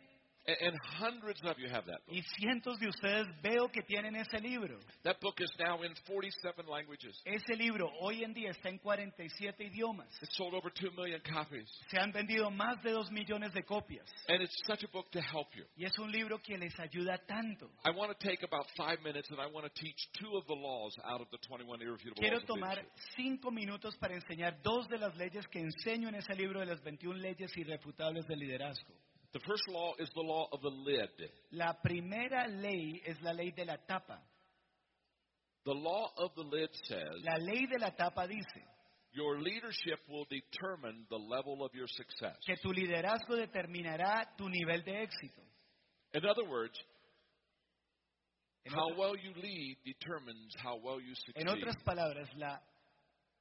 And, 0.48 0.74
hundreds 0.98 1.40
of 1.44 1.58
you 1.58 1.68
have 1.68 1.84
that 1.86 2.00
book. 2.06 2.16
Y 2.16 2.22
cientos 2.38 2.78
de 2.78 2.88
ustedes 2.88 3.26
veo 3.42 3.68
que 3.68 3.82
tienen 3.82 4.16
ese 4.16 4.40
libro. 4.40 4.78
That 5.04 5.20
book 5.20 5.40
is 5.40 5.50
now 5.58 5.82
in 5.82 5.94
47 6.06 6.66
languages. 6.66 7.20
Ese 7.24 7.56
libro 7.56 7.90
hoy 8.00 8.24
en 8.24 8.32
día 8.32 8.50
está 8.50 8.68
en 8.68 8.78
47 8.78 9.64
idiomas. 9.64 10.08
It's 10.22 10.36
sold 10.36 10.54
over 10.54 10.70
2 10.70 10.94
million 10.96 11.20
copies. 11.20 11.68
Se 11.90 11.98
han 11.98 12.12
vendido 12.12 12.50
más 12.50 12.82
de 12.82 12.92
2 12.92 13.10
millones 13.12 13.52
de 13.52 13.62
copias. 13.62 14.06
And 14.28 14.42
it's 14.42 14.56
such 14.66 14.82
a 14.84 14.88
book 14.88 15.10
to 15.10 15.20
help 15.20 15.48
you. 15.54 15.64
Y 15.76 15.84
es 15.84 15.98
un 15.98 16.10
libro 16.10 16.38
que 16.38 16.56
les 16.56 16.74
ayuda 16.78 17.18
tanto. 17.26 17.70
I 17.84 17.90
want 17.90 18.10
to 18.10 18.26
take 18.26 18.42
about 18.42 18.66
five 18.76 19.02
minutes 19.02 19.30
and 19.30 19.40
I 19.40 19.46
want 19.46 19.66
to 19.66 19.80
teach 19.80 20.08
two 20.18 20.36
of 20.36 20.46
the 20.46 20.54
laws 20.54 20.94
out 21.04 21.20
of 21.20 21.28
the 21.30 21.38
21 21.46 21.82
irrefutable 21.82 22.20
Quiero 22.20 22.40
tomar 22.40 22.76
leadership. 22.76 23.14
cinco 23.16 23.50
minutos 23.50 23.96
para 23.98 24.14
enseñar 24.14 24.60
dos 24.62 24.88
de 24.88 24.98
las 24.98 25.14
leyes 25.16 25.46
que 25.48 25.60
enseño 25.60 26.08
en 26.08 26.16
ese 26.16 26.34
libro 26.34 26.60
de 26.60 26.66
las 26.66 26.82
21 26.82 27.18
leyes 27.18 27.54
irrefutables 27.56 28.26
del 28.26 28.38
liderazgo. 28.38 28.94
The 29.32 29.40
first 29.40 29.62
law 29.68 29.92
is 29.98 30.08
the 30.14 30.22
law 30.22 30.48
of 30.52 30.60
the 30.62 30.70
lid. 30.70 31.10
La 31.52 31.72
primera 31.84 32.48
ley 32.48 33.02
es 33.06 33.16
la 33.22 33.32
ley 33.32 33.50
de 33.54 33.64
la 33.64 33.76
tapa. 33.86 34.18
The 35.64 35.74
law 35.74 36.10
of 36.16 36.30
the 36.34 36.42
lid 36.44 36.70
says 36.84 37.22
La 37.24 37.36
ley 37.36 37.66
de 37.66 37.78
la 37.78 37.90
tapa 37.90 38.26
dice 38.26 38.62
your 39.12 39.38
leadership 39.40 39.98
will 40.08 40.26
determine 40.30 41.04
the 41.10 41.16
level 41.16 41.64
of 41.64 41.74
your 41.74 41.88
success. 41.88 42.36
que 42.46 42.56
tu 42.62 42.72
liderazgo 42.72 43.36
determinará 43.36 44.24
tu 44.36 44.48
nivel 44.48 44.82
de 44.84 44.92
éxito. 45.02 45.42
In 46.14 46.24
other 46.24 46.44
words, 46.48 46.78
En, 48.64 48.72
how 48.72 48.86
otra- 48.90 48.98
well 48.98 49.16
you 49.16 49.32
lead 49.42 49.76
determines 49.84 50.54
how 50.62 50.76
well 50.76 51.00
you 51.00 51.14
succeed. 51.14 51.40
en 51.42 51.48
otras 51.48 51.76
palabras, 51.84 52.28
la 52.36 52.60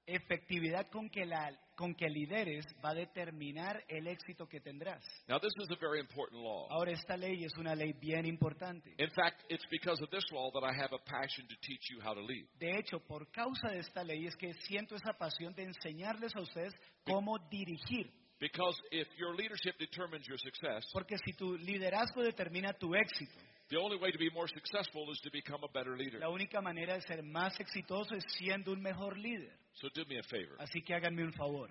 efectividad 0.07 0.89
con 0.89 1.09
que, 1.09 1.25
la, 1.25 1.51
con 1.75 1.93
que 1.93 2.07
lideres 2.09 2.65
va 2.83 2.91
a 2.91 2.93
determinar 2.95 3.83
el 3.87 4.07
éxito 4.07 4.47
que 4.47 4.61
tendrás. 4.61 5.03
Now, 5.27 5.37
this 5.39 5.51
is 5.61 5.69
a 5.69 5.75
very 5.79 5.99
important 5.99 6.41
law. 6.41 6.67
Ahora, 6.69 6.91
esta 6.91 7.17
ley 7.17 7.43
es 7.43 7.55
una 7.57 7.75
ley 7.75 7.93
bien 7.93 8.25
importante. 8.25 8.95
In 8.97 9.11
fact, 9.11 9.43
it's 9.49 9.65
because 9.69 10.01
of 10.01 10.09
this 10.09 10.23
law 10.31 10.49
that 10.51 10.63
I 10.63 10.73
have 10.73 10.93
a 10.93 11.03
passion 11.05 11.47
to 11.47 11.55
teach 11.61 11.89
you 11.91 11.99
how 12.01 12.13
to 12.13 12.21
lead. 12.21 12.47
De 12.57 12.77
hecho, 12.79 12.99
por 12.99 13.29
causa 13.31 13.69
de 13.69 13.79
esta 13.79 14.03
ley 14.03 14.25
es 14.25 14.35
que 14.35 14.53
siento 14.67 14.95
esa 14.95 15.13
pasión 15.13 15.53
de 15.53 15.63
enseñarles 15.63 16.35
a 16.35 16.41
ustedes 16.41 16.73
cómo 17.03 17.37
dirigir. 17.49 18.09
Because 18.39 18.79
if 18.91 19.07
your 19.17 19.35
leadership 19.35 19.77
determines 19.79 20.25
your 20.27 20.37
success, 20.39 20.85
Porque 20.93 21.17
si 21.25 21.33
tu 21.33 21.57
liderazgo 21.57 22.21
determina 22.21 22.71
tu 22.73 22.93
éxito, 22.95 23.33
the 23.69 23.77
only 23.77 23.97
way 23.97 24.11
to 24.11 24.17
be 24.17 24.29
more 24.31 24.47
successful 24.47 25.11
is 25.11 25.19
to 25.21 25.29
become 25.31 25.63
a 25.63 25.67
better 25.71 25.97
leader. 25.97 26.19
la 26.19 26.29
única 26.29 26.61
manera 26.61 26.93
de 26.95 27.01
ser 27.01 27.23
más 27.23 27.59
exitoso 27.59 28.15
es 28.15 28.23
siendo 28.37 28.71
un 28.71 28.81
mejor 28.81 29.17
líder. 29.17 29.51
So 29.73 29.89
do 29.93 30.05
me 30.05 30.17
a 30.19 30.23
favor. 30.23 30.55
Así 30.59 30.81
que 30.81 30.93
háganme 30.93 31.23
un 31.23 31.33
favor. 31.33 31.69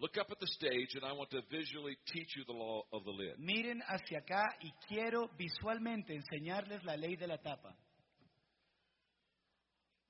Look 0.00 0.16
up 0.16 0.30
at 0.30 0.38
the 0.38 0.46
stage, 0.46 0.94
and 0.94 1.04
I 1.04 1.12
want 1.12 1.30
to 1.30 1.40
visually 1.50 1.96
teach 2.06 2.36
you 2.36 2.44
the 2.44 2.52
law 2.52 2.84
of 2.92 3.02
the 3.04 3.10
lid. 3.10 3.36
Miren 3.38 3.82
hacia 3.82 4.18
acá 4.18 4.44
y 4.60 4.70
quiero 4.86 5.28
visualmente 5.36 6.14
enseñarles 6.14 6.84
la 6.84 6.96
ley 6.96 7.16
de 7.16 7.26
la 7.26 7.38
tapa. 7.38 7.74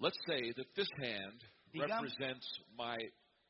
Let's 0.00 0.18
say 0.26 0.52
that 0.56 0.66
this 0.75 0.88
hand 1.00 1.42
Digam- 1.75 1.88
represents 2.02 2.47
my 2.76 2.97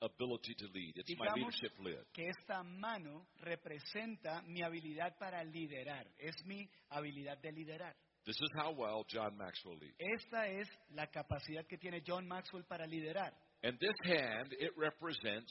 ability 0.03 0.55
to 0.59 0.67
lead. 0.75 0.95
It's 0.97 1.11
my 1.19 1.27
Digamos 1.27 1.37
leadership 1.37 1.73
lid. 1.81 1.99
que 2.13 2.29
esta 2.29 2.63
mano 2.63 3.27
representa 3.41 4.43
mi 4.47 4.63
habilidad 4.63 5.17
para 5.19 5.43
liderar, 5.45 6.07
es 6.19 6.35
mi 6.45 6.69
habilidad 6.91 7.39
de 7.41 7.53
liderar. 7.53 7.95
This 8.25 8.37
is 8.37 8.51
how 8.57 8.73
well 8.73 9.05
John 9.09 9.37
Maxwell 9.37 9.79
leads. 9.79 9.97
Esta 9.99 10.49
es 10.49 10.69
la 10.91 11.07
capacidad 11.07 11.67
que 11.67 11.79
tiene 11.79 12.03
John 12.07 12.27
Maxwell 12.27 12.65
para 12.65 12.87
liderar. 12.87 13.33
And 13.63 13.79
this 13.79 13.97
hand, 14.05 14.53
it 14.61 14.73
represents 14.77 15.51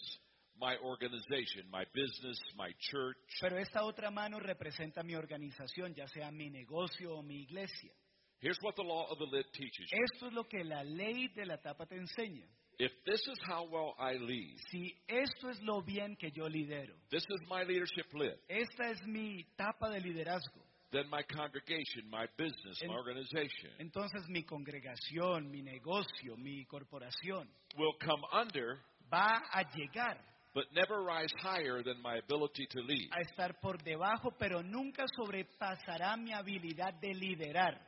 my 0.60 0.78
organization, 0.84 1.66
my 1.72 1.86
business, 1.94 2.38
my 2.56 2.72
church. 2.92 3.18
Pero 3.42 3.58
esta 3.58 3.84
otra 3.84 4.12
mano 4.12 4.40
representa 4.40 5.04
mi 5.04 5.16
organización, 5.16 5.94
ya 5.96 6.08
sea 6.08 6.32
mi 6.32 6.50
negocio 6.50 7.18
o 7.18 7.24
mi 7.24 7.42
iglesia. 7.42 7.92
Here's 8.40 8.58
what 8.62 8.76
the 8.76 8.84
law 8.84 9.08
of 9.10 9.18
the 9.18 9.26
lid 9.26 9.46
teaches 9.54 9.90
you. 9.92 9.98
Esto 10.14 10.28
es 10.28 10.34
lo 10.34 10.44
que 10.44 10.64
la 10.64 10.84
ley 10.84 11.28
de 11.30 11.46
la 11.46 11.58
tapa 11.58 11.86
te 11.88 11.96
enseña. 11.96 12.48
If 12.80 12.92
this 13.06 13.22
is 13.22 13.40
how 13.48 13.68
well 13.72 13.96
I 14.00 14.14
lead, 14.14 14.56
Si 14.70 14.94
esto 15.08 15.50
es 15.50 15.60
lo 15.64 15.82
bien 15.82 16.16
que 16.16 16.30
yo 16.32 16.48
lidero, 16.48 16.94
this 17.10 17.24
is 17.24 17.42
my 17.50 17.64
leadership 17.64 18.06
lid, 18.14 18.36
esta 18.48 18.92
es 18.92 19.02
mi 19.08 19.44
tapa 19.58 19.90
de 19.90 20.00
liderazgo, 20.00 20.62
then 20.92 21.10
my 21.10 21.24
congregation, 21.24 22.08
my 22.10 22.28
business, 22.38 22.80
my 22.88 22.94
organization 22.94 23.72
entonces 23.80 24.28
mi 24.30 24.44
congregación, 24.44 25.50
mi 25.50 25.62
negocio, 25.64 26.38
mi 26.38 26.66
corporación 26.66 27.48
will 27.78 27.94
come 28.00 28.24
under, 28.32 28.80
va 29.12 29.42
a 29.54 29.64
llegar 29.76 30.18
but 30.54 30.66
never 30.74 31.04
rise 31.04 31.32
higher 31.40 31.84
than 31.84 32.02
my 32.02 32.18
ability 32.18 32.68
to 32.72 32.80
lead. 32.82 33.10
a 33.12 33.22
estar 33.22 33.60
por 33.62 33.78
debajo, 33.84 34.32
pero 34.40 34.64
nunca 34.64 35.06
sobrepasará 35.16 36.18
mi 36.18 36.34
habilidad 36.34 36.94
de 37.00 37.14
liderar. 37.14 37.80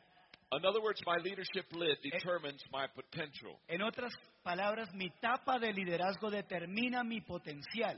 In 0.51 0.65
other 0.65 0.81
words, 0.81 0.99
my 1.05 1.17
leadership 1.17 1.65
lid 1.73 1.97
determines 2.01 2.61
my 2.71 2.87
potential. 2.87 3.59
En 3.67 3.81
otras 3.83 4.11
palabras, 4.43 4.89
mi 4.95 5.09
tapa 5.21 5.59
de 5.59 5.71
liderazgo 5.71 6.31
determina 6.31 7.03
mi 7.03 7.21
potencial. 7.21 7.97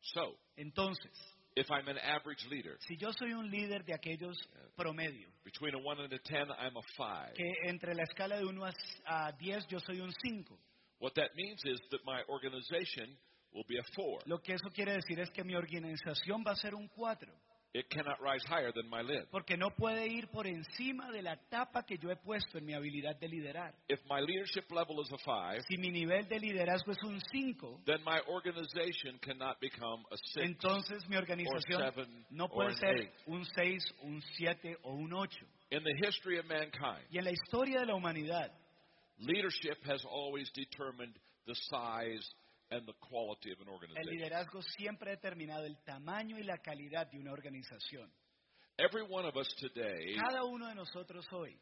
So, 0.00 0.36
Entonces, 0.56 1.10
if 1.56 1.68
I'm 1.70 1.88
an 1.88 1.98
average 1.98 2.46
leader, 2.48 2.76
si 2.86 2.96
yo 2.96 3.10
soy 3.18 3.32
un 3.32 3.50
líder 3.50 3.84
de 3.84 3.94
aquellos 3.94 4.36
promedio, 4.76 5.28
between 5.44 5.74
a 5.74 5.78
1 5.78 6.00
and 6.04 6.12
a 6.12 6.18
10, 6.18 6.50
I'm 6.56 6.76
a 6.76 6.82
5. 6.96 7.34
que 7.34 7.52
entre 7.68 7.94
la 7.94 8.04
escala 8.04 8.36
de 8.36 8.44
1 8.46 8.64
a 9.06 9.32
10 9.32 9.66
yo 9.68 9.78
soy 9.80 10.00
un 10.00 10.12
5, 10.12 10.56
What 10.98 11.14
that 11.16 11.34
means 11.34 11.60
is 11.64 11.80
that 11.90 12.00
my 12.06 12.22
organization 12.28 13.18
will 13.52 13.64
be 13.68 13.76
a 13.76 13.82
4. 13.96 14.20
lo 14.26 14.38
que 14.38 14.54
eso 14.54 14.70
quiere 14.72 14.92
decir 14.92 15.18
es 15.18 15.30
que 15.30 15.42
mi 15.42 15.56
organización 15.56 16.44
va 16.46 16.52
a 16.52 16.56
ser 16.56 16.74
un 16.76 16.86
4, 16.88 17.32
It 17.76 17.90
cannot 17.90 18.18
rise 18.22 18.42
higher 18.48 18.72
than 18.72 18.88
my 18.88 19.02
lid. 19.02 19.26
porque 19.30 19.54
no 19.58 19.68
puede 19.68 20.06
ir 20.08 20.28
por 20.28 20.46
encima 20.46 21.10
de 21.12 21.20
la 21.20 21.36
tapa 21.50 21.82
que 21.82 21.98
yo 21.98 22.08
he 22.10 22.16
puesto 22.16 22.56
en 22.56 22.64
mi 22.64 22.72
habilidad 22.72 23.20
de 23.20 23.28
liderar. 23.28 23.74
If 23.90 24.00
my 24.08 24.20
leadership 24.20 24.70
level 24.72 24.98
is 25.02 25.12
a 25.12 25.18
5, 25.18 25.62
Si 25.68 25.76
mi 25.76 25.90
nivel 25.90 26.26
de 26.26 26.38
liderazgo 26.40 26.92
es 26.92 27.02
un 27.04 27.20
5, 27.30 27.82
then 27.84 28.02
my 28.02 28.18
organization 28.28 29.18
cannot 29.20 29.60
become 29.60 30.06
a 30.10 30.16
6. 30.16 30.46
entonces 30.48 31.06
mi 31.06 31.16
organización 31.16 31.82
seven, 31.82 32.24
no 32.30 32.44
or 32.44 32.50
puede 32.50 32.70
an 32.70 32.76
ser 32.78 32.96
eight. 32.96 33.10
un 33.26 33.44
6, 33.44 33.84
un 34.04 34.22
7 34.38 34.76
o 34.82 34.92
un 34.94 35.12
8. 35.12 35.36
In 35.72 35.82
the 35.84 35.94
history 36.06 36.38
of 36.38 36.46
mankind, 36.46 37.04
Y 37.10 37.18
en 37.18 37.24
la 37.24 37.32
historia 37.32 37.80
de 37.80 37.86
la 37.86 37.94
humanidad, 37.94 38.52
leadership 39.18 39.76
has 39.84 40.02
always 40.06 40.50
determined 40.54 41.14
the 41.46 41.54
size 41.68 42.26
and 42.70 42.86
the 42.86 42.94
quality 43.00 43.52
of 43.52 43.60
an 43.60 43.68
el 43.68 43.74
organization. 43.74 44.10
liderazgo 44.16 44.60
siempre 44.62 45.10
ha 45.12 45.16
determinado 45.16 45.64
el 45.64 45.76
tamaño 45.84 46.38
y 46.38 46.42
la 46.42 46.58
calidad 46.58 47.06
de 47.10 47.18
una 47.18 47.32
organización. 47.32 48.10
Every 48.78 49.02
one 49.08 49.26
of 49.26 49.36
us 49.36 49.48
today 49.56 50.14
Cada 50.16 50.44
uno 50.44 50.68
de 50.68 50.74
nosotros 50.74 51.26
hoy 51.32 51.56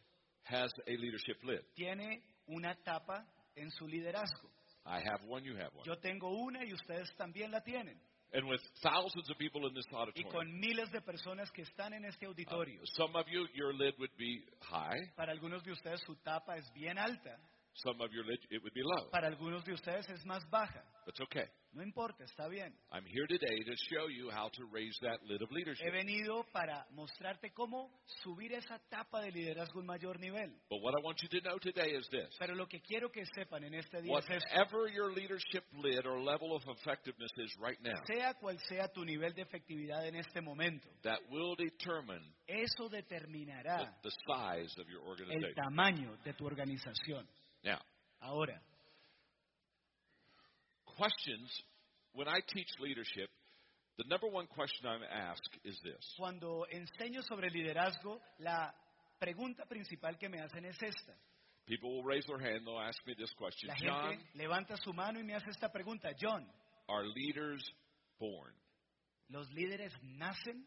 has 0.44 0.73
a 0.87 0.90
leadership 0.90 1.42
lid. 1.44 1.61
tiene 1.75 2.23
una 2.49 2.75
tapa 2.82 3.26
en 3.56 3.70
su 3.70 3.87
liderazgo. 3.87 4.50
I 4.87 5.00
have 5.00 5.25
one, 5.28 5.44
you 5.44 5.54
have 5.56 5.70
one. 5.75 5.84
Yo 5.87 5.96
tengo 5.99 6.28
una 6.30 6.64
y 6.64 6.73
ustedes 6.73 7.08
también 7.16 7.50
la 7.50 7.61
tienen. 7.62 7.99
And 8.32 8.49
with 8.49 8.61
thousands 8.82 9.30
of 9.30 9.38
people 9.38 9.64
in 9.68 9.75
this 9.75 9.87
Y 9.92 9.94
auditorium, 9.94 10.32
con 10.32 10.58
miles 10.58 10.90
de 10.90 11.00
personas 11.00 11.50
que 11.52 11.62
están 11.62 11.94
en 11.94 12.04
este 12.04 12.26
auditorio. 12.26 12.80
some 12.96 13.14
of 13.16 13.26
you, 13.28 13.46
your 13.54 13.73
lid 13.73 13.94
would 13.99 14.11
be 14.18 14.44
high. 14.61 15.12
Para 15.14 15.30
algunos 15.32 15.62
de 15.62 15.70
ustedes 15.70 16.00
su 16.04 16.16
tapa 16.16 16.56
es 16.56 16.68
bien 16.75 16.99
alta. 16.99 17.38
Some 17.83 18.00
of 18.00 18.12
your 18.12 18.25
lid, 18.25 18.38
it 18.50 18.62
would 18.62 18.73
be 18.75 18.83
low. 18.83 19.11
Para 19.11 19.26
algunos 19.28 19.64
de 19.64 19.73
ustedes 19.73 20.09
es 20.09 20.25
más 20.25 20.49
baja. 20.49 20.83
That's 21.07 21.21
okay. 21.23 21.45
No 21.73 21.83
importa, 21.83 22.23
está 22.23 22.47
bien. 22.49 22.73
I'm 22.93 23.04
here 23.04 23.26
today 23.26 23.64
to 23.64 23.75
show 23.90 24.07
you 24.07 24.31
how 24.31 24.49
to 24.49 24.64
raise 24.73 24.97
that 25.02 25.19
lid 25.26 25.43
of 25.43 25.49
He 25.50 25.57
leadership. 25.57 25.93
venido 25.93 26.45
para 26.52 26.87
mostrarte 26.93 27.52
cómo 27.52 27.90
subir 28.23 28.52
esa 28.52 28.78
tapa 28.88 29.21
de 29.21 29.33
liderazgo 29.33 29.78
a 29.78 29.81
un 29.81 29.87
mayor 29.87 30.21
nivel. 30.21 30.54
But 30.71 30.81
what 30.83 30.95
I 30.97 31.02
want 31.02 31.21
you 31.21 31.28
to 31.31 31.40
know 31.40 31.59
today 31.59 31.90
is 31.97 32.09
this. 32.11 32.31
Pero 32.38 32.54
lo 32.54 32.69
que 32.69 32.81
quiero 32.81 33.11
que 33.11 33.25
sepan 33.35 33.64
en 33.64 33.75
este 33.75 34.00
día 34.02 34.16
es 34.21 34.25
esto. 34.31 34.49
Whatever 34.54 34.88
your 34.95 35.12
leadership 35.12 35.64
lid 35.75 36.07
or 36.07 36.21
level 36.21 36.54
of 36.54 36.62
effectiveness 36.78 37.33
is 37.38 37.52
right 37.59 37.78
now, 37.83 37.99
Sea 38.07 38.35
cual 38.40 38.57
sea 38.69 38.87
tu 38.95 39.04
nivel 39.04 39.35
de 39.35 39.43
efectividad 39.43 40.07
en 40.07 40.14
este 40.14 40.40
momento, 40.40 40.88
that 41.02 41.19
will 41.28 41.57
determine 41.57 42.23
eso 42.47 42.88
the, 42.88 43.02
determinará 43.02 43.93
the 44.04 44.11
size 44.28 44.73
of 44.81 44.87
your 44.88 45.02
el 45.02 45.09
organization. 45.09 45.54
tamaño 45.57 46.16
de 46.25 46.33
tu 46.35 46.47
organización. 46.47 47.26
Now, 47.64 47.80
Ahora, 48.21 48.59
questions, 50.97 51.50
when 52.12 52.28
I 52.28 52.40
teach 52.52 52.68
leadership, 52.80 53.28
the 53.99 54.04
number 54.09 54.26
one 54.28 54.47
question 54.47 54.87
I'm 54.87 55.02
asked 55.02 55.59
is 55.64 55.78
this. 55.85 56.14
cuando 56.16 56.66
enseño 56.73 57.23
sobre 57.23 57.50
liderazgo, 57.50 58.21
la 58.38 58.73
pregunta 59.21 59.66
principal 59.66 60.16
que 60.18 60.28
me 60.28 60.38
hacen 60.40 60.64
es 60.64 60.76
esta. 60.83 61.12
People 61.66 61.94
will 61.97 62.04
raise 62.04 62.26
their 62.26 62.38
hand, 62.38 62.66
they'll 62.66 62.78
ask 62.78 62.99
me 63.06 63.14
this 63.18 63.33
question 63.38 63.68
La 63.68 63.76
John, 63.76 64.11
gente 64.11 64.25
levanta 64.35 64.76
su 64.83 64.92
mano 64.92 65.18
y 65.18 65.25
me 65.25 65.35
hace 65.35 65.50
esta 65.50 65.71
pregunta. 65.71 66.11
John, 66.21 66.47
are 66.88 67.04
leaders 67.06 67.62
born? 68.18 68.52
¿los 69.30 69.49
líderes 69.52 69.92
nacen? 70.02 70.64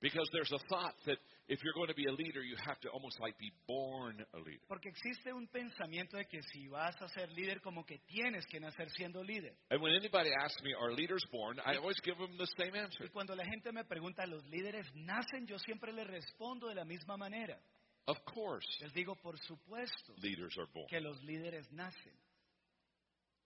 Because 0.00 0.28
there's 0.32 0.52
a 0.52 0.58
thought 0.68 0.94
that 1.06 1.18
if 1.48 1.62
you're 1.62 1.74
going 1.74 1.88
to 1.88 1.94
be 1.94 2.06
a 2.06 2.12
leader, 2.12 2.42
you 2.42 2.56
have 2.64 2.80
to 2.80 2.88
almost 2.88 3.20
like 3.20 3.36
be 3.38 3.52
born 3.66 4.24
a 4.32 4.38
leader. 4.38 4.64
Porque 4.66 4.88
existe 4.88 5.32
un 5.32 5.46
pensamiento 5.48 6.16
de 6.16 6.24
que 6.24 6.40
si 6.52 6.68
vas 6.68 6.94
a 7.02 7.08
ser 7.08 7.28
líder, 7.32 7.60
como 7.60 7.84
que 7.84 7.98
tienes 8.06 8.46
que 8.46 8.58
nacer 8.60 8.88
siendo 8.90 9.22
líder. 9.22 9.54
And 9.70 9.82
when 9.82 9.92
anybody 9.94 10.30
asks 10.32 10.62
me, 10.62 10.72
are 10.74 10.92
leaders 10.92 11.24
born? 11.30 11.58
I 11.64 11.76
always 11.76 11.96
give 12.02 12.16
them 12.18 12.36
the 12.38 12.46
same 12.56 12.74
answer. 12.74 13.04
Y 13.04 13.10
cuando 13.10 13.34
la 13.34 13.44
gente 13.44 13.70
me 13.72 13.84
pregunta, 13.84 14.26
¿los 14.26 14.44
líderes 14.46 14.86
nacen? 14.94 15.46
Yo 15.46 15.58
siempre 15.58 15.92
le 15.92 16.04
respondo 16.04 16.68
de 16.68 16.74
la 16.74 16.84
misma 16.84 17.16
manera. 17.16 17.58
Of 18.06 18.18
course, 18.24 18.66
Les 18.82 18.92
digo, 18.92 19.14
por 19.16 19.38
supuesto 19.38 20.14
leaders 20.22 20.56
are 20.58 20.66
born. 20.72 20.86
que 20.88 21.00
los 21.00 21.22
líderes 21.24 21.70
nacen. 21.72 22.12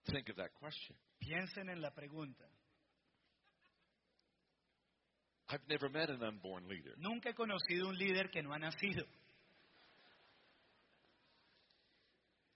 Think 0.07 0.29
of 0.31 0.37
that 0.37 0.51
question. 0.61 0.97
Piensen 1.19 1.69
en 1.69 1.81
la 1.81 1.91
pregunta. 1.93 2.45
I've 5.51 5.67
never 5.69 5.89
met 5.89 6.11
an 6.11 6.23
unborn 6.23 6.69
leader. 6.69 6.95
Nunca 6.99 7.31
he 7.31 7.35
conocido 7.35 7.89
un 7.89 7.97
líder 7.97 8.31
que 8.31 8.43
no 8.43 8.53
ha 8.53 8.59
nacido. 8.59 9.05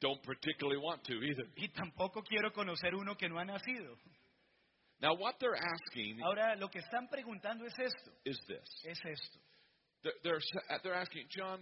Don't 0.01 0.23
particularly 0.25 0.79
want 0.79 1.05
to 1.05 1.15
either. 1.15 1.47
Y 1.57 1.69
tampoco 1.69 2.23
quiero 2.23 2.51
conocer 2.53 2.95
uno 2.95 3.15
que 3.15 3.29
no 3.29 3.39
ha 3.39 3.45
nacido. 3.45 3.97
Now, 5.01 5.15
what 5.15 5.37
they're 5.41 5.57
asking 5.57 6.21
Ahora, 6.23 6.55
lo 6.57 6.69
que 6.69 6.81
están 6.81 7.09
preguntando 7.09 7.65
es 7.67 7.75
esto. 7.79 8.13
is 8.25 8.39
this. 8.47 8.69
Es 8.85 8.99
esto. 9.05 9.39
They're, 10.03 10.13
they're, 10.23 10.41
uh, 10.71 10.79
they're 10.83 10.95
asking, 10.95 11.27
John, 11.31 11.61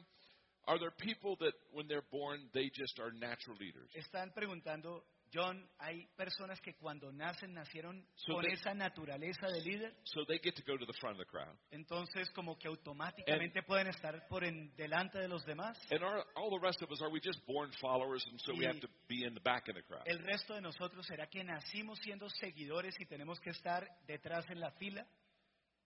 are 0.67 0.79
there 0.79 0.91
people 0.99 1.37
that 1.41 1.53
when 1.73 1.87
they're 1.87 2.05
born, 2.11 2.49
they 2.55 2.71
just 2.75 2.99
are 2.99 3.13
natural 3.13 3.57
leaders? 3.61 3.91
Están 3.95 4.33
preguntando, 4.35 5.03
John, 5.33 5.65
hay 5.79 6.07
personas 6.17 6.61
que 6.61 6.75
cuando 6.75 7.13
nacen 7.13 7.53
nacieron 7.55 8.05
So 8.17 8.35
con 8.35 8.43
they- 8.45 8.55
esa 8.55 8.75
naturaleza 8.75 9.47
de 9.47 9.61
líder, 9.61 9.95
So 10.05 10.25
they 10.27 10.39
get 10.41 10.55
to 10.57 10.63
go 10.67 10.77
to 10.77 10.85
the 10.87 10.93
front 11.01 11.19
of 11.21 11.25
the 11.25 11.31
crowd. 11.31 11.57
entonces 11.71 12.29
como 12.31 12.59
que 12.59 12.67
automáticamente 12.69 13.63
pueden 13.63 13.87
estar 13.89 14.27
por 14.29 14.45
en, 14.45 14.75
delante 14.77 15.19
de 15.19 15.29
los 15.29 15.45
demás. 15.45 15.79
And 15.93 16.03
are, 16.03 16.25
all 16.35 16.51
the 16.51 16.59
rest 16.61 16.83
of 16.83 16.91
us, 16.91 17.01
are 17.01 17.11
we 17.13 17.21
just 17.21 17.45
born 17.47 17.71
followers 17.81 18.25
and 18.27 18.41
so 18.41 18.53
we 18.55 18.67
have 18.67 18.81
to 18.81 18.89
be 19.09 19.25
in 19.25 19.35
the 19.35 19.41
back 19.41 19.69
of 19.69 19.75
the 19.77 19.83
crowd? 19.83 20.03
El 20.07 20.19
resto 20.19 20.55
de 20.55 20.61
nosotros 20.63 21.07
será 21.07 21.29
que 21.29 21.45
nacimos 21.45 21.99
siendo 22.01 22.29
seguidores 22.29 22.95
y 23.01 23.07
tenemos 23.07 23.39
que 23.41 23.51
estar 23.51 23.87
detrás 24.07 24.45
en 24.51 24.59
la 24.59 24.73
fila. 24.73 25.07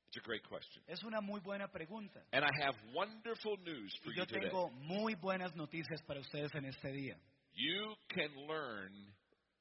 It's 0.07 0.17
a 0.17 0.27
great 0.27 0.43
question. 0.49 0.83
Es 0.87 1.03
una 1.03 1.21
muy 1.21 1.41
buena 1.41 1.69
pregunta. 1.69 2.25
And 2.33 2.45
I 2.45 2.63
have 2.63 2.77
wonderful 2.95 3.59
news 3.59 3.95
for 3.99 4.13
Y 4.13 4.17
you 4.17 4.23
yo 4.23 4.27
today. 4.27 4.41
tengo 4.43 4.71
muy 4.71 5.15
buenas 5.17 5.55
noticias 5.57 6.03
para 6.05 6.21
ustedes 6.21 6.55
en 6.55 6.65
este 6.67 6.93
día. 6.93 7.19
You 7.57 7.95
can 8.09 8.33
learn 8.47 9.13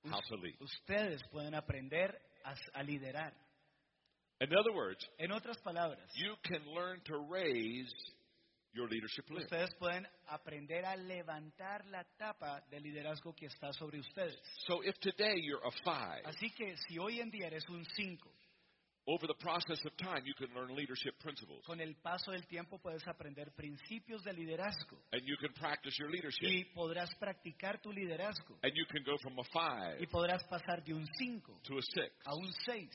how 0.06 0.20
to 0.22 0.36
lead. 0.36 0.56
Ustedes 0.60 1.22
pueden 1.32 1.54
aprender 1.56 2.14
a, 2.46 2.80
a 2.80 2.84
liderar. 2.84 3.34
In 4.42 4.50
other 4.58 4.74
words, 4.74 5.00
En 5.20 5.32
otras 5.32 5.58
palabras, 5.64 6.00
you 6.16 6.36
can 6.44 6.62
learn 6.74 7.00
to 7.06 7.18
raise 7.30 7.94
your 8.74 8.90
leadership 8.90 9.30
lid. 9.30 9.44
ustedes 9.44 9.70
pueden 9.80 10.06
aprender 10.28 10.84
a 10.86 10.96
levantar 10.98 11.86
la 11.86 12.04
tapa 12.18 12.62
de 12.70 12.80
liderazgo 12.80 13.34
que 13.36 13.46
está 13.48 13.72
sobre 13.74 14.00
ustedes. 14.00 14.36
So 14.68 14.82
if 14.84 14.96
today 15.00 15.36
you're 15.38 15.62
a 15.66 15.72
five, 15.84 16.24
Así 16.26 16.50
que 16.52 16.76
si 16.88 16.98
hoy 16.98 17.20
en 17.22 17.30
día 17.30 17.48
eres 17.48 17.68
un 17.70 17.86
5, 17.86 18.30
over 19.06 19.28
the 19.28 19.34
process 19.36 19.80
of 19.86 19.92
time, 19.98 20.24
you 20.26 20.34
can 20.34 20.48
learn 20.56 20.76
leadership 20.76 21.14
principles. 21.20 21.62
con 21.66 21.80
el 21.82 21.96
paso 22.02 22.32
del 22.32 22.46
tiempo 22.48 22.78
puedes 22.80 23.06
aprender 23.08 23.52
principios 23.54 24.24
de 24.24 24.32
liderazgo 24.34 24.98
And 25.12 25.22
you 25.26 25.36
can 25.38 25.52
practice 25.54 25.94
your 26.00 26.10
leadership. 26.10 26.48
y 26.48 26.64
podrás 26.74 27.10
practicar 27.20 27.82
tu 27.82 27.92
liderazgo 27.92 28.58
And 28.64 28.72
you 28.76 28.86
can 28.86 29.04
go 29.04 29.18
from 29.22 29.38
a 29.40 29.44
five 29.52 30.00
y 30.00 30.06
podrás 30.08 30.44
pasar 30.50 30.84
de 30.84 30.94
un 30.94 31.06
5 31.06 31.60
to 31.64 31.78
a 31.78 31.82
six, 31.82 32.16
a 32.26 32.34
un 32.36 32.52
6, 32.66 32.90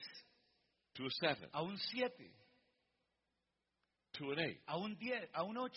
to 0.95 1.05
a 1.07 1.11
seven, 1.21 1.49
a 1.53 1.63
un 1.63 1.77
7, 1.77 2.11
to 4.15 4.31
an 4.33 4.39
eight. 4.41 4.61
a 4.67 4.77
un 4.79 4.97
10, 4.99 5.29
a 5.35 5.45
un 5.45 5.57
8. 5.57 5.71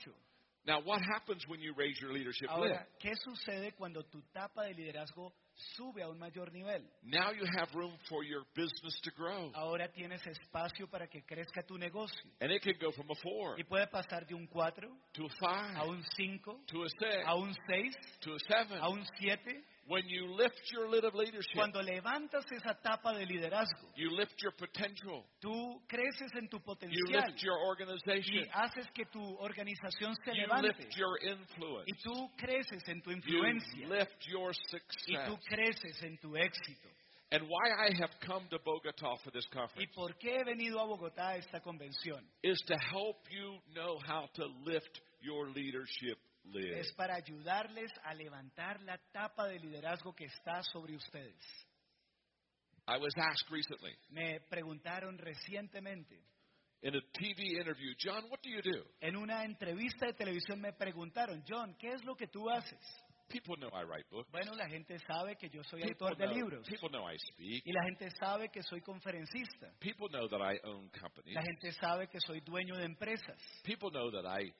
Now, 0.65 0.79
what 0.81 1.01
happens 1.01 1.43
when 1.47 1.59
you 1.59 1.73
raise 1.75 1.99
your 1.99 2.13
leadership 2.13 2.47
lid? 2.55 2.71
Ahora, 2.71 2.87
¿qué 2.99 3.15
sucede 3.15 3.73
cuando 3.73 4.03
tu 4.03 4.21
tapa 4.31 4.63
de 4.65 4.73
liderazgo 4.75 5.33
sube 5.75 6.01
a 6.01 6.09
un 6.09 6.17
mayor 6.17 6.51
nivel? 6.51 6.83
Now 7.03 7.31
you 7.31 7.45
have 7.57 7.69
room 7.73 7.93
for 8.09 8.23
your 8.23 8.43
business 8.55 8.99
to 9.03 9.11
grow. 9.11 9.51
Ahora 9.53 9.87
tienes 9.91 10.21
espacio 10.25 10.87
para 10.89 11.07
que 11.07 11.23
crezca 11.23 11.63
tu 11.63 11.77
negocio. 11.77 12.23
And 12.41 12.51
it 12.51 12.61
can 12.61 12.73
go 12.79 12.91
from 12.91 13.09
a 13.11 13.15
four 13.21 13.55
Y 13.57 13.63
puede 13.63 13.87
pasar 13.87 14.25
de 14.25 14.35
un 14.35 14.47
4 14.47 14.87
to 15.13 15.25
a 15.25 15.29
five 15.39 15.77
a 15.77 15.85
un 15.85 16.03
5, 16.17 16.65
to 16.67 16.83
a 16.83 16.89
six 16.89 17.23
a 17.25 17.35
un 17.35 17.53
6, 17.67 17.95
to 18.21 18.33
a 18.33 18.39
seven. 18.47 18.77
a 18.79 18.89
un 18.89 19.03
7. 19.19 19.63
When 19.87 20.03
you 20.07 20.27
lift 20.35 20.61
your 20.71 20.87
lid 20.89 21.03
of 21.03 21.15
leadership, 21.15 21.53
Cuando 21.55 21.81
levantas 21.81 22.45
esa 22.51 22.77
tapa 22.81 23.13
de 23.13 23.25
liderazgo, 23.25 23.89
you 23.95 24.09
lift 24.11 24.35
your 24.41 24.51
potential, 24.53 25.25
tú 25.43 25.81
creces 25.89 26.31
en 26.37 26.47
tu 26.49 26.59
potencial. 26.59 26.93
you 26.95 27.05
lift 27.15 27.41
your 27.43 27.57
organization. 27.65 28.45
y 28.45 28.47
haces 28.53 28.87
que 28.93 29.05
tu 29.11 29.19
organización 29.39 30.15
se 30.23 30.31
you 30.33 30.41
levante. 30.47 30.67
lift 30.67 30.95
your 30.95 31.17
influence, 31.23 31.87
Y 31.87 31.93
tú 32.03 32.29
creces 32.37 32.87
en 32.87 33.01
tu 33.01 33.11
influencia. 33.11 33.75
you 33.75 33.87
lift 33.89 34.27
your 34.29 34.53
success. 34.69 35.07
y 35.07 35.15
tú 35.27 35.37
creces 35.49 36.01
en 36.03 36.17
tu 36.19 36.35
éxito. 36.37 36.87
And 37.33 37.43
why 37.47 37.71
I 37.87 37.93
have 37.99 38.11
come 38.25 38.45
to 38.49 38.59
Bogota 38.59 39.15
for 39.23 39.31
this 39.31 39.45
conference 39.53 39.81
¿Y 39.81 39.87
por 39.95 40.13
qué 40.19 40.37
he 40.39 40.43
venido 40.43 40.79
a 40.79 40.85
Bogotá 40.85 41.29
a 41.29 41.37
esta 41.37 41.59
convención? 41.61 42.21
is 42.43 42.61
to 42.67 42.75
help 42.77 43.17
you 43.31 43.57
know 43.73 43.97
how 44.05 44.27
to 44.35 44.45
lift 44.65 44.99
your 45.21 45.47
leadership 45.49 46.17
lid. 46.43 46.73
Es 46.73 46.91
para 46.93 47.15
ayudarles 47.15 47.91
a 48.03 48.13
levantar 48.13 48.81
la 48.81 48.97
tapa 49.11 49.47
de 49.47 49.59
liderazgo 49.59 50.13
que 50.13 50.25
está 50.25 50.61
sobre 50.63 50.95
ustedes. 50.95 51.37
I 52.87 52.97
was 52.97 53.13
asked 53.15 53.49
recently 53.51 53.95
Me 54.09 54.39
preguntaron 54.49 55.17
recientemente, 55.17 56.19
in 56.83 56.95
a 56.95 57.01
TV 57.13 57.59
interview, 57.59 57.93
John, 57.99 58.25
what 58.29 58.41
do 58.41 58.49
you 58.49 58.61
do? 58.61 58.83
en 59.01 59.15
una 59.15 59.43
entrevista 59.45 60.07
de 60.07 60.13
televisión 60.13 60.59
me 60.59 60.73
preguntaron, 60.73 61.43
John, 61.47 61.75
¿qué 61.79 61.89
es 61.89 62.03
lo 62.03 62.15
que 62.15 62.27
tú 62.27 62.49
haces? 62.49 62.79
People 63.29 63.55
know 63.55 63.69
I 63.69 63.83
write 63.85 64.05
books. 64.09 64.29
Bueno, 64.31 64.53
la 64.55 64.67
gente 64.67 64.97
sabe 65.07 65.37
que 65.37 65.49
yo 65.49 65.63
soy 65.63 65.83
People 65.83 66.07
autor 66.07 66.17
de 66.17 66.25
know, 66.25 66.35
libros 66.35 66.67
people 66.67 66.89
know 66.89 67.07
I 67.09 67.17
speak. 67.17 67.61
y 67.65 67.71
la 67.71 67.83
gente 67.83 68.09
sabe 68.19 68.49
que 68.49 68.61
soy 68.63 68.81
conferencista. 68.81 69.71
People 69.79 70.09
know 70.09 70.27
that 70.27 70.41
I 70.41 70.59
own 70.65 70.89
companies. 70.89 71.35
La 71.35 71.43
gente 71.43 71.71
sabe 71.73 72.07
que 72.09 72.19
soy 72.19 72.41
dueño 72.41 72.75
de 72.75 72.83
empresas 72.85 73.37
People 73.63 73.89
know 73.91 74.11
that 74.11 74.25
I 74.25 74.51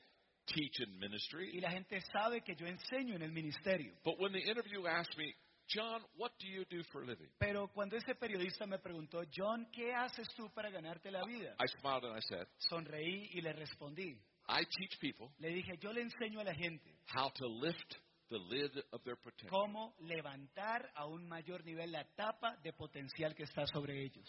teach 0.46 0.80
in 0.80 0.98
ministry. 1.00 1.50
y 1.54 1.62
la 1.62 1.72
gente 1.72 2.00
sabe 2.12 2.42
que 2.42 2.56
yo 2.56 2.66
enseño 2.68 3.16
en 3.16 3.22
el 3.22 3.32
ministerio. 3.32 3.94
But 4.04 4.20
when 4.20 4.32
the 4.32 4.42
interview 4.42 4.86
asked 4.88 5.18
me, 5.18 5.34
John, 5.68 6.02
what 6.18 6.32
do 6.40 6.48
you 6.48 6.66
do 6.70 6.84
for 6.92 7.04
a 7.04 7.06
living? 7.06 7.30
Pero 7.40 7.68
cuando 7.70 7.96
ese 7.96 8.14
periodista 8.16 8.66
me 8.66 8.78
preguntó, 8.80 9.24
John, 9.34 9.68
¿qué 9.72 9.94
haces 9.94 10.28
tú 10.36 10.50
para 10.54 10.70
ganarte 10.70 11.10
la 11.12 11.24
vida? 11.24 11.56
I 11.60 11.68
smiled 11.80 12.04
and 12.04 12.18
I 12.18 12.22
said, 12.28 12.46
Sonreí 12.70 13.30
y 13.34 13.42
le 13.42 13.54
respondí. 13.54 14.20
I 14.50 14.66
teach 14.66 15.00
people 15.00 15.30
Le 15.40 15.50
dije, 15.50 15.78
yo 15.80 15.94
le 15.94 16.02
enseño 16.02 16.42
a 16.42 16.44
la 16.44 16.54
gente 16.54 16.98
how 17.16 17.30
to 17.30 17.48
lift 17.48 17.96
the 18.30 18.38
lid 18.38 18.72
of 18.92 19.02
their 19.04 19.16
potential. 19.16 19.50
cómo 19.50 19.96
levantar 20.00 20.92
a 20.96 21.06
un 21.06 21.26
mayor 21.28 21.64
nivel 21.64 21.92
la 21.92 22.04
tapa 22.16 22.58
de 22.64 22.74
potencial 22.74 23.34
que 23.34 23.44
está 23.44 23.66
sobre 23.68 24.04
ellos. 24.04 24.28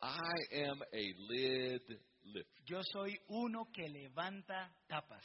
I 0.00 0.62
am 0.68 0.80
a 0.82 1.14
lid 1.28 1.80
lifter. 2.22 2.64
Yo 2.66 2.82
soy 2.92 3.18
uno 3.28 3.68
que 3.72 3.88
levanta 3.88 4.70
tapas. 4.86 5.24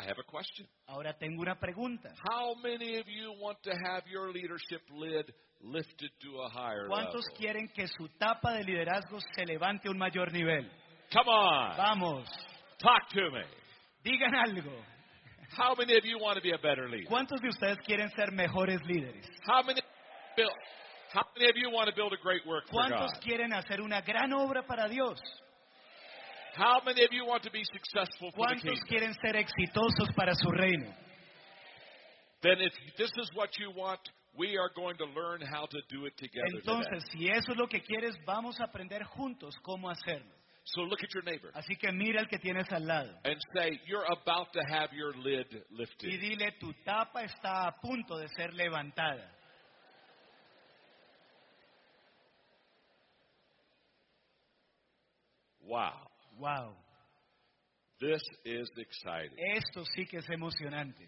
I 0.00 0.04
have 0.08 0.18
a 0.18 0.22
question. 0.24 0.66
Ahora 0.88 1.12
tengo 1.18 1.42
una 1.42 1.56
pregunta. 1.56 2.08
How 2.30 2.54
many 2.62 2.96
of 2.98 3.06
you 3.06 3.32
want 3.38 3.58
to 3.64 3.70
have 3.84 4.04
your 4.10 4.32
leadership 4.32 4.80
lid 4.90 5.26
lifted 5.60 6.10
to 6.22 6.40
a 6.40 6.48
higher 6.48 6.88
¿Cuántos 6.88 7.22
level? 7.28 7.36
quieren 7.38 7.68
que 7.74 7.86
su 7.86 8.08
tapa 8.18 8.52
de 8.52 8.64
liderazgo 8.64 9.18
se 9.34 9.44
levante 9.44 9.88
a 9.88 9.90
un 9.90 9.98
mayor 9.98 10.32
nivel? 10.32 10.70
Come 11.12 11.28
on, 11.28 11.76
Vamos, 11.76 12.28
talk 12.80 13.08
to 13.10 13.30
me. 13.30 13.42
digan 14.04 14.34
algo. 14.34 14.72
How 15.56 15.74
many 15.76 15.96
of 15.98 16.04
you 16.04 16.18
want 16.18 16.36
to 16.36 16.42
be 16.42 16.52
a 16.52 16.58
better 16.58 16.88
leader? 16.88 17.08
¿Cuántos 17.08 17.40
de 17.42 17.48
ustedes 17.48 17.76
quieren 17.84 18.08
ser 18.16 18.30
mejores 18.32 18.80
líderes? 18.86 19.26
How 19.44 19.62
many, 19.62 19.80
build, 20.36 20.52
how 21.12 21.24
many 21.36 21.50
of 21.50 21.56
you 21.56 21.68
want 21.70 21.88
to 21.90 21.94
build 21.94 22.12
a 22.14 22.22
great 22.22 22.46
work 22.46 22.64
for 22.70 22.80
¿Cuántos 22.80 23.12
God? 23.12 23.20
quieren 23.22 23.52
hacer 23.52 23.80
una 23.82 24.00
gran 24.00 24.32
obra 24.32 24.62
para 24.64 24.88
Dios? 24.88 25.20
How 26.56 26.80
many 26.84 27.04
of 27.04 27.12
you 27.12 27.24
want 27.26 27.42
to 27.44 27.50
be 27.50 27.62
successful 27.64 28.30
for 28.34 28.46
the 28.48 28.54
¿Cuántos 28.54 28.62
kingdom? 28.62 28.88
quieren 28.88 29.14
ser 29.22 29.36
exitosos 29.36 30.14
para 30.16 30.34
su 30.34 30.50
reino? 30.50 30.92
Then 32.42 32.60
if 32.60 32.72
this 32.96 33.10
is 33.18 33.30
what 33.34 33.50
you 33.58 33.70
want, 33.70 34.00
we 34.36 34.56
are 34.56 34.70
going 34.74 34.96
to 34.96 35.04
learn 35.06 35.40
how 35.42 35.66
to 35.66 35.78
do 35.90 36.06
it 36.06 36.16
together 36.16 36.46
today. 36.50 36.60
Entonces, 36.64 37.04
si 37.12 37.28
eso 37.28 37.52
es 37.52 37.58
lo 37.58 37.66
que 37.66 37.80
quieres, 37.80 38.14
vamos 38.26 38.58
a 38.60 38.64
aprender 38.64 39.02
juntos 39.04 39.54
cómo 39.62 39.90
hacerlo. 39.90 40.32
So 40.64 40.82
look 40.82 41.02
at 41.02 41.12
your 41.14 41.24
neighbor 41.24 41.50
Así 41.54 41.74
que 41.76 41.90
mira 41.90 42.20
al 42.20 42.28
que 42.28 42.38
tienes 42.38 42.70
al 42.70 42.86
lado 42.86 43.10
and 43.24 43.36
say, 43.56 43.80
you're 43.86 44.04
about 44.04 44.52
to 44.52 44.60
have 44.70 44.90
your 44.92 45.14
lid 45.16 45.46
y 45.50 45.62
lifted. 45.70 46.20
dile, 46.20 46.52
tu 46.60 46.72
tapa 46.84 47.22
está 47.24 47.66
a 47.66 47.72
punto 47.80 48.18
de 48.18 48.28
ser 48.36 48.52
levantada. 48.52 49.26
Wow. 55.62 56.09
Wow, 56.40 56.72
This 58.00 58.22
is 58.46 58.68
exciting. 58.78 59.36
esto 59.56 59.84
sí 59.94 60.06
que 60.06 60.18
es 60.18 60.28
emocionante. 60.30 61.06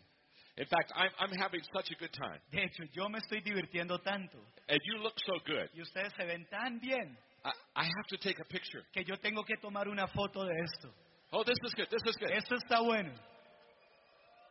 In 0.59 0.67
fact, 0.67 0.93
I'm, 0.95 1.11
I'm 1.19 1.33
having 1.41 1.63
such 1.75 1.91
a 1.91 1.95
good 1.99 2.13
time. 2.13 2.39
De 2.53 2.63
hecho, 2.63 2.85
yo 2.93 3.09
me 3.09 3.19
estoy 3.19 3.41
divirtiendo 3.41 3.99
tanto 4.03 4.37
And 4.69 4.79
you 4.85 4.99
look 5.03 5.15
so 5.25 5.33
good. 5.47 5.71
y 5.75 5.81
ustedes 5.81 6.13
se 6.15 6.27
ven 6.27 6.47
tan 6.51 6.79
bien 6.81 7.17
I, 7.45 7.51
I 7.75 7.85
have 7.85 8.07
to 8.11 8.19
take 8.19 8.39
a 8.39 8.45
picture. 8.45 8.85
que 8.93 9.03
yo 9.05 9.17
tengo 9.17 9.43
que 9.45 9.57
tomar 9.57 9.89
una 9.89 10.07
foto 10.09 10.45
de 10.45 10.53
esto. 10.63 10.93
Oh, 11.33 11.43
this 11.45 11.57
is 11.65 11.75
good. 11.75 11.89
This 11.89 12.03
is 12.05 12.17
good. 12.19 12.31
Esto 12.31 12.55
está 12.57 12.81
bueno. 12.85 13.11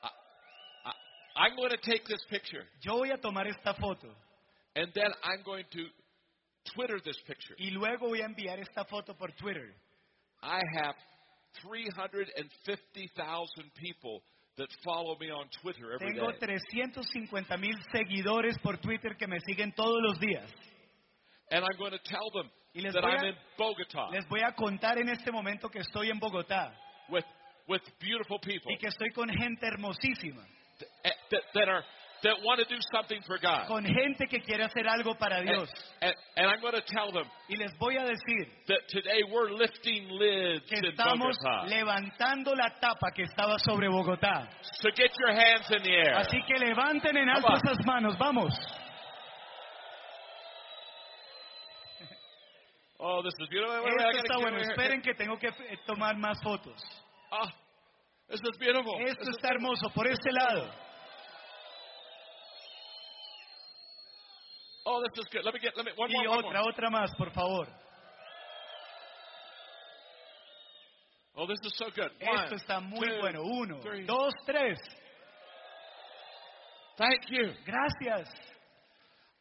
I, 0.04 0.92
I'm 1.36 1.56
going 1.56 1.70
to 1.70 1.78
take 1.78 2.04
this 2.08 2.26
picture, 2.30 2.66
Yo 2.82 2.98
voy 2.98 3.12
a 3.12 3.18
tomar 3.18 3.46
esta 3.48 3.76
foto 3.76 4.08
and 4.76 4.92
then 4.96 5.12
I'm 5.24 5.44
going 5.44 5.66
to 5.72 5.86
Twitter 6.74 7.00
this 7.06 7.18
picture. 7.28 7.56
y 7.60 7.70
luego 7.70 8.08
voy 8.08 8.22
a 8.22 8.26
enviar 8.26 8.60
esta 8.60 8.84
foto 8.86 9.14
por 9.16 9.32
Twitter. 9.34 9.72
I 10.44 10.60
have 10.84 10.96
350,000 11.64 13.72
people 13.76 14.22
that 14.58 14.68
follow 14.84 15.16
me 15.20 15.30
on 15.30 15.46
Twitter 15.62 15.94
every 15.94 16.14
Tengo 16.14 16.32
day. 16.32 16.38
350 16.40 17.58
mil 17.58 17.76
seguidores 17.94 18.58
por 18.62 18.78
Twitter 18.78 19.16
que 19.18 19.28
me 19.28 19.40
siguen 19.48 19.72
todos 19.76 20.02
los 20.02 20.20
días. 20.20 20.50
And 21.52 21.64
I'm 21.66 21.78
going 21.78 21.92
to 21.92 22.00
tell 22.06 22.30
them 22.34 22.50
Y 22.74 22.82
les 22.82 22.94
that 22.94 23.04
voy 23.04 23.12
I'm 23.12 23.26
a- 23.26 23.30
in 23.30 23.36
Bogota 23.58 24.10
Les 24.12 24.26
voy 24.30 24.42
a 24.42 24.54
contar 24.56 24.98
en 24.98 25.10
este 25.10 25.32
momento 25.32 25.70
que 25.70 25.80
estoy 25.80 26.10
en 26.10 26.20
Bogotá 26.20 26.74
with, 27.10 27.26
with 27.68 27.82
beautiful 28.00 28.40
people 28.40 28.72
y 28.74 28.78
que 28.78 28.88
estoy 28.88 29.10
con 29.14 29.28
gente 29.30 29.68
hermosísima, 29.68 30.44
that, 30.80 30.88
eh, 31.04 31.12
that, 31.32 31.42
that, 31.54 31.68
are, 31.70 31.84
that 32.24 32.36
want 32.44 32.60
to 32.60 32.66
do 32.66 32.80
something 32.94 33.22
for 33.26 33.38
God. 33.40 33.68
Con 33.68 33.84
gente 33.84 34.28
que 34.28 34.40
quiere 34.42 34.64
hacer 34.64 34.88
algo 34.88 35.18
para 35.18 35.42
Dios. 35.42 35.70
And, 36.02 36.14
I'm 36.38 36.62
going 36.62 36.74
to 36.74 36.86
tell 36.86 37.12
them 37.12 37.26
y 37.50 37.56
les 37.56 37.72
voy 37.80 37.98
a 37.98 38.06
decir 38.06 38.48
that 38.68 38.88
today 38.90 39.24
we're 39.32 39.52
lifting 39.52 40.08
lids 40.10 40.64
que 40.70 40.80
estamos 40.90 41.36
levantando 41.68 42.56
la 42.56 42.70
tapa 42.80 43.12
que 43.16 43.24
estaba 43.24 43.58
sobre 43.60 43.88
Bogotá. 43.88 44.48
So 44.82 44.90
get 44.96 45.12
your 45.20 45.32
hands 45.32 45.70
in 45.72 45.84
the 45.84 45.92
air. 45.92 46.16
Así 46.16 46.38
que 46.48 46.58
levanten 46.60 47.18
en 47.18 47.30
alto 47.30 47.54
esas 47.56 47.86
manos, 47.86 48.18
vamos. 48.18 48.54
Oh. 53.04 53.24
Esto 53.26 53.44
está 53.44 54.38
bueno. 54.38 54.58
Esperen 54.58 55.02
que 55.02 55.16
tengo 55.16 55.36
que 55.40 55.48
eh, 55.48 55.80
tomar 55.88 56.16
más 56.18 56.40
fotos. 56.44 56.80
Ah, 57.32 57.52
Esto 58.30 58.50
está 58.52 59.50
hermoso. 59.50 59.90
Por 59.90 60.06
este 60.08 60.32
lado. 60.32 60.72
Oh, 64.86 65.00
this 65.02 65.24
is 65.24 65.28
good. 65.32 65.46
Let 65.46 65.54
me 65.54 65.60
get. 65.60 65.74
Let 65.78 65.86
me 65.86 65.92
one 65.96 66.10
Y 66.10 66.14
more. 66.26 66.38
One 66.38 66.46
otra, 66.46 66.62
more. 66.62 66.72
otra 66.74 66.90
más, 66.90 67.12
por 67.18 67.32
favor. 67.32 67.68
Oh, 71.36 71.48
this 71.48 71.60
is 71.64 71.74
so 71.78 71.86
good. 71.96 72.12
One, 72.22 72.44
Esto 72.44 72.56
está 72.56 72.80
muy 72.82 73.08
two, 73.08 73.20
bueno. 73.22 73.42
Uno, 73.44 73.80
three. 73.82 74.06
dos, 74.06 74.34
tres. 74.46 74.78
Thank 76.98 77.22
you. 77.30 77.54
Gracias. 77.66 78.28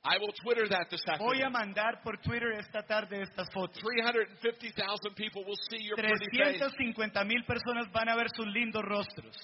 I 0.02 0.16
will 0.18 0.32
Twitter 0.42 0.66
that 0.68 0.88
this 0.90 1.02
Voy 1.18 1.42
a 1.42 1.48
afternoon. 1.48 1.52
mandar 1.52 2.00
por 2.02 2.16
Twitter 2.22 2.52
esta 2.52 2.82
tarde 2.86 3.20
estas 3.20 3.48
fotos. 3.52 3.76
350,000 3.82 5.14
people 5.14 5.44
will 5.44 5.58
see 5.68 5.82
your 5.84 5.96
pretty 5.96 6.14
face. 6.38 6.56
350 6.58 7.24
mil 7.24 7.44
personas 7.44 7.90
van 7.92 8.08
a 8.08 8.16
ver 8.16 8.28
sus 8.34 8.46
lindos 8.46 8.82
rostros. 8.82 9.36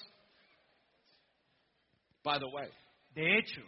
By 2.25 2.39
the 2.39 2.49
way, 2.49 2.71
De 3.15 3.39
hecho, 3.39 3.61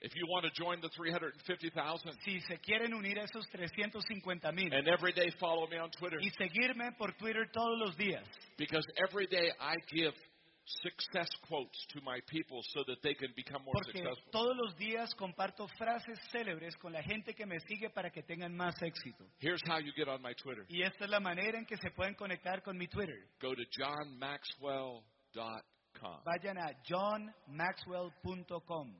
if 0.00 0.14
you 0.14 0.26
want 0.28 0.44
to 0.44 0.50
join 0.52 0.80
the 0.80 0.88
350,000 0.96 2.12
si 2.24 2.40
se 2.40 2.56
quieren 2.58 2.94
unir 2.94 3.18
a 3.18 3.24
esos 3.24 3.46
350 3.50 4.52
mil 4.52 4.72
and 4.72 4.86
every 4.88 5.12
day 5.12 5.30
follow 5.40 5.66
me 5.68 5.78
on 5.78 5.90
Twitter 5.90 6.18
y 6.20 6.30
seguirme 6.38 6.92
por 6.96 7.12
Twitter 7.18 7.46
todos 7.52 7.76
los 7.78 7.96
días, 7.96 8.24
because 8.56 8.86
every 9.02 9.26
day 9.26 9.50
I 9.60 9.74
give 9.90 10.14
success 10.82 11.28
quotes 11.48 11.78
to 11.94 12.00
my 12.04 12.20
people 12.28 12.60
so 12.74 12.84
that 12.86 13.02
they 13.02 13.14
can 13.14 13.32
become 13.34 13.62
more 13.64 13.72
porque 13.72 13.98
successful. 13.98 14.30
todos 14.30 14.54
los 14.56 14.76
días 14.76 15.12
comparto 15.14 15.66
frases 15.78 16.18
célebres 16.30 16.76
con 16.76 16.92
la 16.92 17.02
gente 17.02 17.32
que 17.34 17.46
me 17.46 17.58
sigue 17.60 17.88
para 17.90 18.10
que 18.10 18.22
tengan 18.22 18.54
más 18.54 18.74
éxito. 18.82 19.24
Here's 19.38 19.62
how 19.66 19.78
you 19.78 19.92
get 19.96 20.08
on 20.08 20.20
my 20.22 20.34
Twitter. 20.34 20.66
Y 20.68 20.82
esta 20.82 21.04
es 21.04 21.10
la 21.10 21.20
manera 21.20 21.58
en 21.58 21.64
que 21.64 21.78
se 21.78 21.90
pueden 21.90 22.14
conectar 22.14 22.62
con 22.62 22.76
mi 22.76 22.86
Twitter. 22.86 23.26
Go 23.40 23.54
to 23.54 23.62
johnmaxwell.com. 23.78 26.20
Vayan 26.24 26.58
a 26.58 26.74
johnmaxwell.com. 26.84 28.94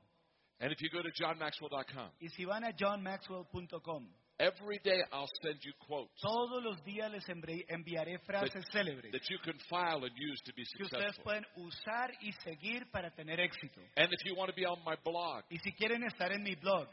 And 0.60 0.72
if 0.72 0.80
you 0.82 0.90
go 0.90 1.00
to 1.02 1.10
johnmaxwell.com, 1.12 2.10
Y 2.20 2.28
si 2.30 2.44
van 2.44 2.64
a 2.64 2.72
johnmaxwell.com, 2.72 4.08
every 4.40 4.78
day 4.82 4.98
I'll 5.12 5.28
send 5.42 5.58
you 5.64 5.72
quotes 5.86 6.10
todos 6.20 6.62
los 6.62 6.82
días 6.84 7.10
les 7.10 7.24
envi- 7.28 7.64
enviaré 7.68 8.18
frases 8.26 8.64
célebres 8.72 9.12
that 9.12 9.22
you 9.30 9.38
can 9.44 9.58
file 9.68 10.04
and 10.04 10.12
use 10.18 10.40
to 10.44 10.52
be 10.54 10.64
que 10.76 10.84
ustedes 10.84 11.14
successful. 11.14 11.24
pueden 11.24 11.44
usar 11.56 12.10
y 12.20 12.32
seguir 12.44 12.90
para 12.90 13.10
tener 13.14 13.38
éxito. 13.40 13.80
And 13.96 14.12
if 14.12 14.24
you 14.24 14.34
want 14.36 14.50
to 14.50 14.56
be 14.56 14.66
on 14.66 14.78
my 14.84 14.96
blog, 15.04 15.44
Y 15.50 15.58
si 15.58 15.72
quieren 15.72 16.02
estar 16.04 16.32
en 16.32 16.42
mi 16.42 16.54
blog, 16.56 16.88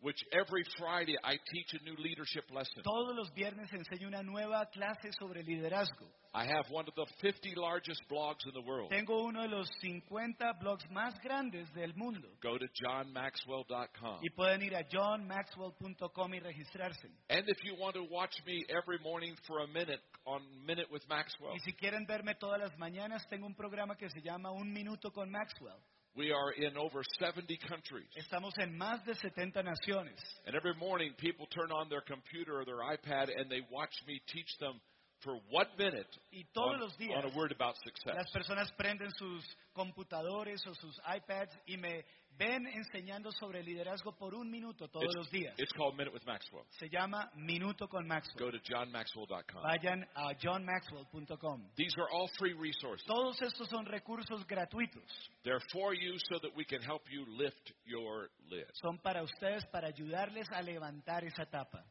which 0.00 0.18
every 0.32 0.62
Friday 0.78 1.16
I 1.24 1.36
teach 1.52 1.72
a 1.80 1.84
new 1.84 1.96
leadership 1.98 2.44
lesson. 2.50 2.82
todos 2.82 3.14
los 3.16 3.32
viernes 3.34 3.72
enseño 3.72 4.08
una 4.08 4.22
nueva 4.22 4.66
clase 4.66 5.10
sobre 5.18 5.42
liderazgo. 5.42 6.06
I 6.34 6.44
have 6.44 6.68
one 6.70 6.86
of 6.86 6.94
the 6.94 7.06
50 7.22 7.54
largest 7.56 8.02
blogs 8.10 8.44
in 8.44 8.52
the 8.52 8.60
world. 8.60 8.90
Tengo 8.90 9.24
uno 9.24 9.40
de 9.40 9.48
los 9.48 9.66
50 9.80 10.52
blogs 10.60 10.84
más 10.90 11.14
grandes 11.22 11.72
del 11.72 11.94
mundo. 11.94 12.28
Go 12.42 12.58
to 12.58 12.66
johnmaxwell.com. 12.74 14.20
Y 14.22 14.28
pueden 14.36 14.62
ir 14.62 14.74
a 14.76 14.84
johnmaxwell.com 14.84 16.34
y 16.34 16.40
registrarse. 16.40 17.08
And 17.30 17.48
if 17.48 17.64
you 17.64 17.74
want 17.78 17.94
to 17.94 18.04
watch 18.10 18.34
me 18.46 18.64
every 18.68 18.98
morning 19.02 19.34
for 19.46 19.60
a 19.60 19.66
minute 19.66 20.00
on 20.26 20.42
Minute 20.66 20.88
with 20.90 21.02
Maxwell, 21.08 21.54
Y 21.54 21.60
si 21.60 21.72
quieren 21.72 22.06
verme 22.06 22.34
todas 22.34 22.60
las 22.60 22.76
mañanas, 22.78 23.26
tengo 23.28 23.46
un 23.46 23.54
programa 23.54 23.96
que 23.96 24.10
se 24.10 24.20
llama 24.20 24.50
Un 24.50 24.72
Minuto 24.72 25.10
con 25.12 25.30
Maxwell. 25.30 25.78
We 26.16 26.32
are 26.32 26.52
in 26.52 26.76
over 26.76 27.02
70 27.20 27.58
countries. 27.68 28.08
Estamos 28.16 28.52
en 28.58 28.76
más 28.76 29.04
de 29.04 29.14
70 29.14 29.62
naciones. 29.62 30.18
And 30.46 30.56
every 30.56 30.74
morning 30.74 31.12
people 31.18 31.46
turn 31.46 31.70
on 31.70 31.88
their 31.88 32.00
computer 32.00 32.58
or 32.58 32.64
their 32.64 32.80
iPad 32.80 33.28
and 33.36 33.50
they 33.50 33.60
watch 33.70 33.92
me 34.06 34.20
teach 34.32 34.48
them 34.58 34.80
for 35.22 35.34
one 35.50 35.66
minute 35.78 36.06
Y 36.32 36.44
todos 36.54 36.74
on, 36.74 36.80
los 36.80 36.96
días 36.98 37.12
on 37.16 37.30
a 37.30 37.36
word 37.36 37.52
about 37.52 37.74
success. 37.84 38.14
las 38.16 38.30
personas 38.32 38.68
prenden 38.78 39.10
sus 39.16 39.44
computadores 39.74 40.60
o 40.66 40.72
sus 40.74 40.98
iPads 41.06 41.52
y 41.66 41.76
me 41.76 42.04
ven 42.38 42.66
enseñando 42.66 43.30
sobre 43.32 43.62
liderazgo 43.62 44.12
por 44.16 44.34
un 44.34 44.50
minuto 44.50 44.88
todos 44.88 45.14
los 45.14 45.30
días. 45.30 45.54
It's 45.58 45.72
called 45.72 45.96
Minute 45.96 46.12
with 46.12 46.24
Maxwell. 46.26 46.64
Se 46.78 46.88
llama 46.88 47.30
Minuto 47.34 47.88
con 47.88 48.02
Go 48.02 48.08
Maxwell. 48.08 48.50
to 48.52 48.58
johnmaxwell.com. 48.60 49.62
Vayan 49.62 50.06
a 50.14 50.34
johnmaxwell.com. 50.34 51.70
These 51.76 51.94
are 51.98 52.08
all 52.12 52.28
free 52.38 52.54
resources. 52.54 53.06
Todos 53.06 53.40
estos 53.42 53.68
son 53.68 53.86
recursos 53.86 54.46
gratuitos. 54.46 55.02
They're 55.44 55.62
for 55.72 55.94
you 55.94 56.16
so 56.30 56.38
that 56.40 56.54
we 56.56 56.64
can 56.64 56.82
help 56.82 57.02
you 57.10 57.24
lift 57.26 57.72
your 57.84 58.30
lid. 58.50 58.66
Son 58.74 58.98
para 58.98 59.22
ustedes 59.22 59.64
para 59.72 59.88
ayudarles 59.88 60.46
a 60.52 60.62
levantar 60.62 61.24
esa 61.24 61.46
tapa. 61.46 61.84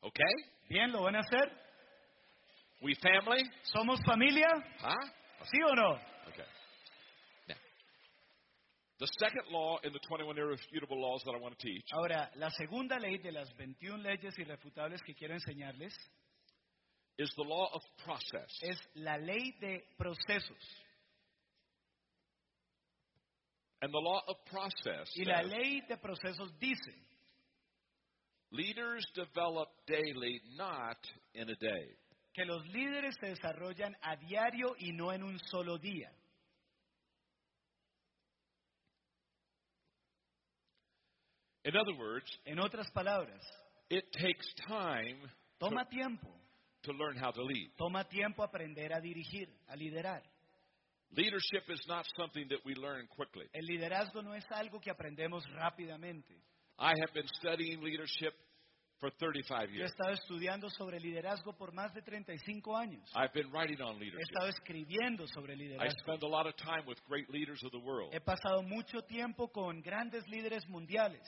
Okay? 0.00 0.34
Bien, 0.68 0.90
¿lo 0.92 1.02
van 1.02 1.16
a 1.16 1.20
hacer? 1.20 1.50
We 2.82 2.94
family? 2.96 3.42
¿Somos 3.62 3.98
familia? 4.06 4.48
Huh? 4.82 5.08
¿Sí 5.50 5.58
o 5.62 5.74
no? 5.74 5.92
Okay. 6.28 6.44
The 9.04 9.26
second 9.26 9.42
law 9.52 9.76
in 9.84 9.92
the 9.92 9.98
21 10.08 10.38
irrefutable 10.38 10.98
laws 10.98 11.20
that 11.26 11.34
I 11.34 11.38
want 11.38 11.58
to 11.58 11.66
teach 11.66 11.84
Ahora, 11.92 12.30
la 12.36 12.48
segunda 12.56 12.98
ley 12.98 13.18
de 13.18 13.32
las 13.32 13.50
21 13.58 14.02
leyes 14.02 14.32
irrefutables 14.38 15.02
que 15.04 15.14
quiero 15.14 15.34
enseñarles 15.34 15.92
is 17.18 17.30
the 17.36 17.42
law 17.42 17.68
of 17.74 17.82
process. 18.02 18.48
es 18.62 18.78
la 18.94 19.18
ley 19.18 19.52
de 19.60 19.82
procesos. 19.98 20.64
And 23.82 23.92
the 23.92 23.98
law 23.98 24.22
of 24.26 24.36
process 24.46 25.12
Y 25.16 25.24
la 25.26 25.42
says 25.42 25.50
ley 25.52 25.82
de 25.86 25.96
procesos 25.98 26.50
dice, 26.58 26.94
leaders 28.52 29.04
develop 29.14 29.68
daily, 29.86 30.40
not 30.56 30.96
in 31.34 31.50
a 31.50 31.56
day. 31.56 31.90
que 32.32 32.46
los 32.46 32.66
líderes 32.68 33.14
se 33.20 33.26
desarrollan 33.26 33.94
a 34.02 34.16
diario 34.16 34.74
y 34.78 34.92
no 34.92 35.12
en 35.12 35.22
un 35.22 35.38
solo 35.50 35.76
día. 35.76 36.10
In 41.64 41.76
other 41.76 41.94
words, 41.98 42.26
En 42.46 42.58
otras 42.58 42.90
palabras, 42.92 43.40
it 43.90 44.04
takes 44.12 44.46
time 44.68 45.18
toma 45.58 45.86
tiempo, 45.88 46.28
to 46.82 46.92
learn 46.92 47.16
how 47.16 47.30
to 47.30 47.42
lead. 47.42 47.70
toma 47.78 48.04
tiempo 48.04 48.42
aprender 48.42 48.92
a 48.92 49.00
dirigir, 49.00 49.48
a 49.68 49.76
liderar. 49.76 50.22
Leadership 51.16 51.62
is 51.70 51.80
not 51.86 52.04
something 52.18 52.46
that 52.48 52.58
we 52.66 52.74
learn 52.74 53.06
quickly. 53.16 53.46
El 53.54 53.64
liderazgo 53.66 54.22
no 54.22 54.34
es 54.34 54.44
algo 54.50 54.80
que 54.80 54.90
aprendemos 54.90 55.44
rápidamente. 55.54 56.34
I 56.78 56.92
have 57.00 57.12
been 57.14 57.28
studying 57.40 57.80
leadership 57.84 58.34
for 58.98 59.10
35 59.20 59.68
Yo 59.68 59.74
he 59.74 59.76
years. 59.78 59.90
estado 59.92 60.12
estudiando 60.12 60.68
sobre 60.70 60.98
liderazgo 60.98 61.52
por 61.56 61.72
más 61.72 61.94
de 61.94 62.02
35 62.02 62.76
años. 62.76 63.08
I've 63.14 63.32
been 63.32 63.50
writing 63.52 63.80
on 63.80 63.96
He 63.96 64.06
leadership. 64.06 64.26
estado 64.28 64.48
escribiendo 64.48 65.26
sobre 65.28 65.54
I 65.54 65.56
liderazgo. 65.56 65.98
spend 66.00 66.22
a 66.24 66.28
lot 66.28 66.46
of 66.48 66.56
time 66.56 66.84
with 66.86 66.98
great 67.08 67.30
leaders 67.30 67.62
of 67.64 67.70
the 67.70 67.78
world. 67.78 68.12
He 68.12 68.18
pasado 68.20 68.62
mucho 68.62 69.02
tiempo 69.02 69.48
con 69.52 69.80
grandes 69.82 70.26
líderes 70.28 70.66
mundiales 70.68 71.22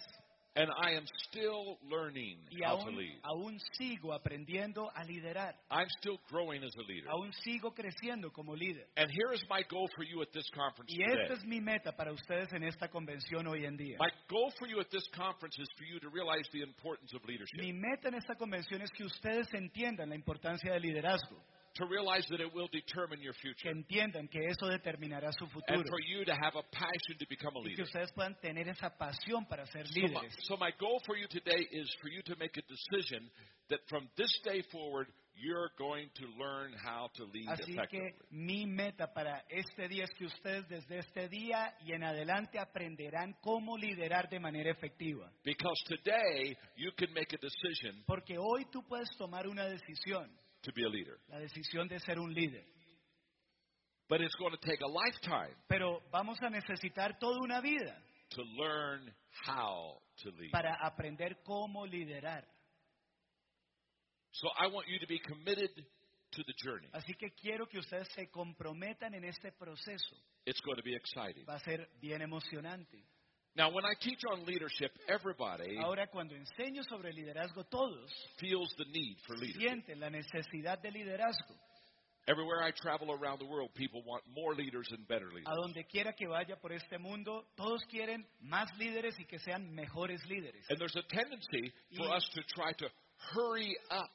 And 0.56 0.70
I 0.72 0.92
am 0.96 1.04
still 1.28 1.76
learning 1.90 2.38
y 2.50 2.66
how 2.66 2.78
to 2.78 2.88
aún, 2.88 2.96
lead. 2.96 3.20
aún 3.22 3.60
sigo 3.78 4.14
aprendiendo 4.14 4.90
a 4.94 5.04
liderar. 5.04 5.54
I'm 5.70 5.88
still 6.00 6.18
growing 6.30 6.64
as 6.64 6.74
a 6.76 6.82
leader. 6.88 7.08
Aún 7.10 7.30
sigo 7.44 7.74
creciendo 7.74 8.32
como 8.32 8.54
líder. 8.56 8.86
And 8.96 9.10
here 9.10 9.34
is 9.34 9.44
my 9.50 9.62
goal 9.68 9.86
for 9.94 10.02
you 10.02 10.22
at 10.22 10.32
this 10.32 10.48
conference 10.54 10.90
Y 10.90 11.02
esta 11.02 11.34
es 11.34 11.44
mi 11.44 11.60
meta 11.60 11.92
para 11.92 12.10
ustedes 12.10 12.50
en 12.54 12.62
esta 12.62 12.88
convención 12.88 13.46
hoy 13.46 13.66
en 13.66 13.76
día. 13.76 13.98
My 13.98 14.10
goal 14.28 14.50
for 14.58 14.66
you 14.66 14.80
at 14.80 14.88
this 14.90 15.06
conference 15.14 15.58
is 15.58 15.68
for 15.76 15.84
you 15.84 16.00
to 16.00 16.08
realize 16.08 16.48
the 16.52 16.62
importance 16.62 17.12
of 17.14 17.22
leadership. 17.26 17.60
Mi 17.60 17.72
meta 17.72 18.08
en 18.08 18.14
esta 18.14 18.34
convención 18.34 18.80
es 18.80 18.90
que 18.92 19.04
ustedes 19.04 19.52
entiendan 19.52 20.08
la 20.08 20.14
importancia 20.16 20.72
del 20.72 20.82
liderazgo, 20.82 21.36
To 21.76 21.84
realize 21.86 22.26
that 22.30 22.40
it 22.40 22.52
will 22.54 22.68
determine 22.72 23.20
your 23.20 23.34
que 23.34 23.52
future. 23.52 23.70
entiendan 23.70 24.28
que 24.30 24.40
eso 24.48 24.66
determinará 24.66 25.30
su 25.32 25.44
And 25.44 25.52
futuro 25.52 25.82
for 25.88 26.00
you 26.00 26.24
to 26.24 26.32
have 26.32 26.56
a 26.56 26.62
passion 26.72 27.18
to 27.18 27.26
become 27.28 27.54
a 27.56 27.60
y 27.60 27.64
que 27.64 27.68
leader. 27.70 27.84
ustedes 27.84 28.12
puedan 28.12 28.34
tener 28.40 28.68
esa 28.68 28.90
pasión 28.96 29.46
para 29.48 29.66
ser 29.66 29.86
So 29.86 30.00
my, 30.00 30.08
líderes. 30.08 30.34
so 30.40 30.56
my 30.56 30.70
goal 30.78 31.00
for 31.04 31.16
you 31.16 31.26
today 31.28 31.66
is 31.70 31.88
for 32.00 32.08
you 32.08 32.22
to 32.22 32.34
make 32.38 32.56
a 32.56 32.62
decision 32.62 33.30
that 33.68 33.80
from 33.88 34.08
this 34.16 34.30
day 34.44 34.62
forward, 34.72 35.08
you're 35.34 35.68
going 35.76 36.08
to 36.14 36.24
learn 36.42 36.72
how 36.82 37.10
to 37.14 37.24
lead 37.24 37.46
Así 37.48 37.72
effectively. 37.74 38.12
que 38.12 38.26
mi 38.30 38.64
meta 38.64 39.12
para 39.12 39.44
este 39.50 39.86
día 39.88 40.04
es 40.04 40.10
que 40.16 40.24
ustedes 40.24 40.66
desde 40.68 41.00
este 41.00 41.28
día 41.28 41.74
y 41.84 41.92
en 41.92 42.04
adelante 42.04 42.58
aprenderán 42.58 43.34
cómo 43.42 43.76
liderar 43.76 44.30
de 44.30 44.40
manera 44.40 44.70
efectiva. 44.70 45.30
Because 45.44 45.78
today, 45.88 46.56
you 46.76 46.90
can 46.96 47.12
make 47.12 47.34
a 47.34 47.38
decision 47.38 48.02
Porque 48.06 48.38
hoy 48.38 48.64
tú 48.72 48.82
puedes 48.88 49.10
tomar 49.18 49.46
una 49.46 49.66
decisión, 49.66 50.30
to 50.66 50.72
be 50.72 50.84
a 50.84 50.88
leader. 50.88 51.18
la 51.28 51.38
decisión 51.38 51.88
de 51.88 51.98
ser 52.00 52.18
un 52.18 52.32
líder. 52.34 52.62
But 54.08 54.20
it's 54.20 54.34
going 54.36 54.52
to 54.52 54.58
take 54.64 54.80
a 54.82 54.86
lifetime 54.86 55.54
Pero 55.68 56.00
vamos 56.12 56.38
a 56.40 56.48
necesitar 56.48 57.18
toda 57.18 57.38
una 57.42 57.60
vida 57.60 57.96
to 58.30 58.42
learn 58.42 59.12
how 59.46 59.98
to 60.22 60.30
lead. 60.30 60.50
para 60.52 60.76
aprender 60.82 61.38
cómo 61.44 61.86
liderar. 61.86 62.44
So 64.32 64.48
I 64.58 64.66
want 64.66 64.86
you 64.88 64.98
to 64.98 65.06
be 65.06 65.18
committed 65.18 65.70
to 66.32 66.42
the 66.44 66.52
journey. 66.62 66.88
Así 66.92 67.14
que 67.14 67.30
quiero 67.40 67.66
que 67.66 67.78
ustedes 67.78 68.08
se 68.14 68.28
comprometan 68.30 69.14
en 69.14 69.24
este 69.24 69.50
proceso. 69.52 70.14
It's 70.44 70.60
going 70.60 70.76
to 70.76 70.82
be 70.82 70.94
exciting. 70.94 71.44
Va 71.48 71.54
a 71.54 71.60
ser 71.60 71.88
bien 72.00 72.20
emocionante. 72.22 73.02
Now, 73.56 73.70
when 73.72 73.84
I 73.86 73.94
teach 74.00 74.20
on 74.30 74.44
leadership, 74.44 74.90
everybody 75.08 75.78
Ahora, 75.78 76.06
cuando 76.08 76.34
enseño 76.34 76.82
sobre 76.84 77.12
liderazgo, 77.12 77.64
todos 77.70 78.10
feels 78.38 78.68
the 78.76 78.84
need 78.92 79.16
for 79.26 79.34
leadership. 79.36 79.60
sienten 79.62 79.98
la 80.00 80.10
necesidad 80.10 80.78
de 80.82 80.90
liderazgo. 80.90 81.54
Everywhere 82.28 82.60
I 82.62 82.72
travel 82.72 83.12
around 83.12 83.38
the 83.38 83.46
world, 83.46 83.70
people 83.74 84.02
want 84.04 84.24
more 84.34 84.52
leaders 84.54 84.88
and 84.90 85.06
better 85.06 85.28
leaders. 85.32 85.46
A 85.46 85.54
donde 85.54 85.84
quiera 85.86 86.12
que 86.12 86.26
vaya 86.26 86.56
por 86.60 86.72
este 86.72 86.98
mundo, 86.98 87.44
todos 87.56 87.80
quieren 87.88 88.26
más 88.42 88.66
líderes 88.78 89.14
y 89.20 89.24
que 89.26 89.38
sean 89.38 89.72
mejores 89.74 90.20
líderes. 90.26 90.66
And 90.68 90.76
there's 90.78 90.96
a 90.96 91.02
tendency 91.08 91.72
for 91.96 92.08
Y- 92.08 92.16
us 92.16 92.28
to 92.34 92.42
try 92.54 92.72
to 92.72 92.88
hurry 93.32 93.74
up 93.90 94.10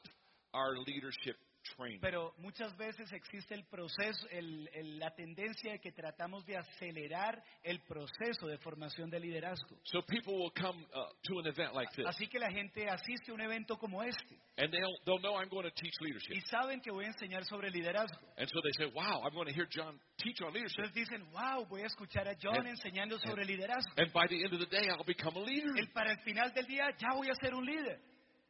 our 0.54 0.75
leadership 0.86 1.38
training. 1.76 2.00
Pero 2.02 2.34
muchas 2.38 2.76
veces 2.78 3.12
existe 3.13 3.54
el 3.56 3.63
proceso, 3.65 4.28
el- 4.30 4.69
el- 4.74 5.00
la 5.00 5.12
tendencia 5.12 5.71
de 5.74 5.80
que 5.80 5.91
tratamos 5.91 6.45
de 6.45 6.58
acelerar 6.58 7.41
el 7.63 7.80
proceso 7.82 8.47
de 8.47 8.58
formación 8.60 9.10
de 9.10 9.19
liderazgo. 9.19 9.78
So 9.84 10.02
people 10.06 10.34
will 10.36 10.52
come 10.54 10.84
uh, 10.93 11.12
to 11.24 11.39
an 11.39 11.47
event 11.47 11.74
like 11.74 11.91
this, 11.95 12.06
Así 12.06 12.28
que 12.28 12.39
la 12.39 12.52
gente 12.52 12.88
asiste 12.89 13.32
a 13.32 13.34
un 13.34 13.41
evento 13.41 13.78
como 13.78 14.02
este 14.04 14.38
and 14.58 14.71
they'll, 14.71 14.95
they'll 15.06 15.21
know 15.21 15.36
I'm 15.39 15.50
going 15.50 15.63
to 15.63 15.71
teach 15.76 15.93
leadership. 16.02 16.34
y 16.36 16.41
saben 16.50 16.82
que 16.82 16.91
voy 16.91 17.06
a 17.06 17.10
enseñar 17.10 17.43
sobre 17.45 17.69
liderazgo. 17.71 18.19
And 18.38 18.47
so 18.50 18.62
they 18.62 18.71
say, 18.78 18.86
wow, 18.93 19.21
I'm 19.24 19.34
going 19.34 19.47
to 19.47 19.54
hear 19.54 19.67
John 19.69 20.00
teach 20.17 20.41
on 20.41 20.54
leadership. 20.54 20.80
Entonces 20.86 20.93
dicen, 20.93 21.24
wow, 21.32 21.65
voy 21.67 21.82
a 21.84 21.88
escuchar 21.88 22.28
a 22.28 22.36
John 22.36 22.58
And- 22.58 22.67
enseñando 22.67 23.17
sobre 23.19 23.45
liderazgo. 23.45 23.91
And 23.97 24.12
by 24.13 24.28
the 24.28 24.43
end 24.43 24.54
of 24.54 24.60
the 24.60 24.65
day, 24.67 24.88
I'll 24.89 25.04
become 25.06 25.36
a 25.38 25.43
leader. 25.43 25.71
Y 25.78 25.88
para 25.93 26.12
el 26.12 26.19
final 26.24 26.52
del 26.54 26.65
día 26.67 26.89
ya 26.97 27.13
voy 27.15 27.30
a 27.30 27.36
ser 27.36 27.54
un 27.54 27.65
líder. 27.65 28.00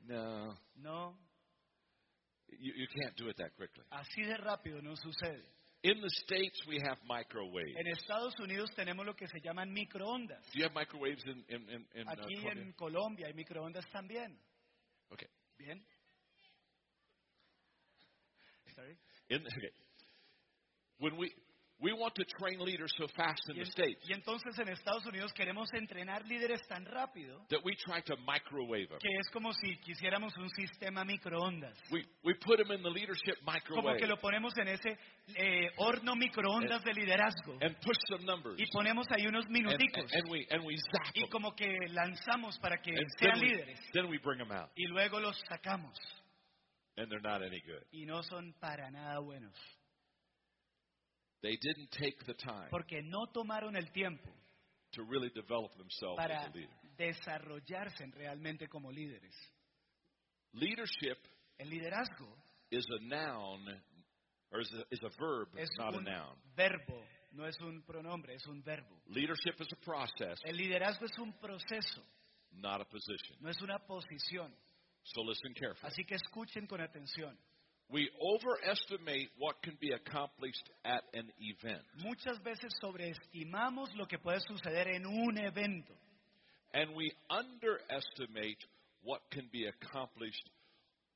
No, 0.03 0.57
No, 0.77 1.15
you, 2.59 2.73
you 2.75 2.87
can't 2.87 3.15
do 3.15 3.29
it 3.29 3.37
that 3.37 3.55
quickly. 3.55 3.83
así 3.91 4.23
de 4.23 4.37
rápido 4.37 4.81
no 4.81 4.95
sucede. 4.95 5.43
In 5.83 5.99
the 5.99 6.09
States, 6.11 6.61
we 6.67 6.79
have 6.85 6.99
microwaves. 7.07 7.75
En 7.75 7.87
Estados 7.87 8.35
Unidos 8.39 8.69
tenemos 8.75 9.03
lo 9.03 9.15
que 9.15 9.27
se 9.27 9.39
llaman 9.41 9.73
microondas. 9.73 10.39
Do 10.53 10.59
you 10.59 10.63
have 10.65 10.75
microwaves 10.75 11.23
in, 11.25 11.43
in, 11.49 11.61
in, 11.69 11.85
in 11.95 12.07
uh, 12.07 12.11
Aquí 12.11 12.35
Colombia? 12.35 12.51
en 12.51 12.73
Colombia 12.73 13.27
hay 13.27 13.33
microondas 13.33 13.85
también. 13.91 14.37
Okay. 15.11 15.27
Bien. 15.57 15.83
Sorry. 18.75 18.95
In, 19.29 19.41
okay. 19.41 19.71
When 20.99 21.17
we, 21.17 21.33
we 21.81 21.91
want 21.93 22.13
to 22.15 22.23
train 22.37 22.59
leaders 22.59 22.91
so 22.97 23.07
fast 23.15 23.41
in 23.49 23.55
Y, 23.55 23.63
the 23.63 23.65
States 23.71 23.99
y 24.07 24.13
entonces 24.13 24.57
en 24.59 24.69
Estados 24.69 25.05
Unidos 25.05 25.33
queremos 25.33 25.67
entrenar 25.73 26.25
líderes 26.27 26.61
tan 26.67 26.85
rápido 26.85 27.45
that 27.49 27.59
we 27.63 27.75
try 27.75 28.01
to 28.01 28.15
microwave 28.17 28.87
them. 28.89 28.99
que 28.99 29.09
es 29.19 29.29
como 29.33 29.51
si 29.53 29.77
quisiéramos 29.77 30.35
un 30.37 30.49
sistema 30.51 31.03
microondas. 31.03 31.75
We, 31.91 32.05
we 32.23 32.33
put 32.35 32.57
them 32.57 32.71
in 32.71 32.83
the 32.83 32.89
leadership 32.89 33.37
Como 33.39 33.51
microwave 33.53 33.97
que 33.99 34.07
lo 34.07 34.17
ponemos 34.17 34.53
en 34.57 34.67
ese 34.67 34.97
eh, 35.35 35.69
horno 35.77 36.15
microondas 36.15 36.83
de 36.83 36.93
liderazgo 36.93 37.57
and 37.61 37.75
push 37.81 37.97
some 38.09 38.23
numbers. 38.25 38.59
y 38.59 38.65
ponemos 38.71 39.07
ahí 39.11 39.25
unos 39.27 39.45
And, 39.45 39.53
minuticos 39.53 40.11
and 40.13 40.29
we, 40.29 40.45
and 40.51 40.63
we 40.65 40.75
zap 40.77 41.15
y 41.15 41.21
them. 41.21 41.29
como 41.29 41.55
que 41.55 41.67
lanzamos 41.89 42.59
para 42.59 42.77
que 42.81 42.91
And 42.91 43.07
sean 43.17 43.33
then 43.33 43.41
we, 43.41 43.47
líderes 43.49 43.79
then 43.93 44.09
we 44.09 44.17
bring 44.19 44.37
them 44.37 44.51
out, 44.51 44.69
y 44.75 44.85
luego 44.87 45.19
los 45.19 45.35
sacamos 45.49 45.97
and 46.97 47.09
they're 47.09 47.21
not 47.21 47.41
any 47.41 47.61
good. 47.65 47.83
y 47.91 48.05
no 48.05 48.21
son 48.21 48.53
para 48.59 48.91
nada 48.91 49.19
buenos 49.19 49.53
They 51.41 51.57
didn't 51.57 51.89
take 51.91 52.23
the 52.25 52.33
time 52.35 52.69
porque 52.69 53.01
no 53.01 53.25
tomaron 53.33 53.75
el 53.75 53.91
tiempo 53.91 54.29
to 54.93 55.03
really 55.03 55.29
develop 55.29 55.75
themselves 55.77 56.17
para 56.17 56.41
as 56.41 56.47
a 56.47 56.57
leader. 56.57 56.69
desarrollarse 56.97 58.05
realmente 58.13 58.67
como 58.67 58.91
líderes. 58.91 59.33
Leadership 60.53 61.17
El 61.57 61.69
liderazgo 61.69 62.27
is 62.71 62.85
a 62.89 63.03
noun, 63.03 63.67
or 64.51 64.61
is 64.61 64.71
a, 64.73 64.83
is 64.93 64.99
a 65.03 65.09
verb, 65.19 65.47
es 65.57 65.69
not 65.77 65.93
a 65.93 65.97
un 65.97 66.03
noun. 66.03 66.35
verbo, 66.55 67.03
no 67.33 67.45
es 67.45 67.55
un 67.61 67.83
pronombre, 67.83 68.33
es 68.35 68.45
un 68.47 68.61
verbo. 68.63 68.95
Leadership 69.07 69.59
is 69.59 69.67
a 69.71 69.75
process, 69.85 70.39
El 70.43 70.57
liderazgo 70.57 71.05
es 71.05 71.17
un 71.19 71.33
proceso, 71.39 72.01
not 72.51 72.81
a 72.81 72.85
position. 72.85 73.37
no 73.39 73.49
es 73.49 73.61
una 73.61 73.79
posición. 73.79 74.51
So 75.03 75.21
listen 75.23 75.53
carefully. 75.53 75.87
Así 75.91 76.03
que 76.03 76.15
escuchen 76.15 76.67
con 76.67 76.81
atención. 76.81 77.37
We 77.91 78.09
overestimate 78.21 79.29
what 79.37 79.61
can 79.61 79.77
be 79.81 79.91
accomplished 79.91 80.69
at 80.85 81.03
an 81.13 81.29
event, 81.39 81.81
Muchas 82.03 82.39
veces 82.43 82.71
sobreestimamos 82.81 83.93
lo 83.95 84.05
que 84.05 84.17
puede 84.17 84.39
suceder 84.39 84.87
en 84.95 85.05
un 85.05 85.37
evento 85.37 85.93
and 86.73 86.95
we 86.95 87.11
underestimate 87.29 88.57
what 89.03 89.19
can 89.31 89.49
be 89.51 89.65
accomplished 89.67 90.49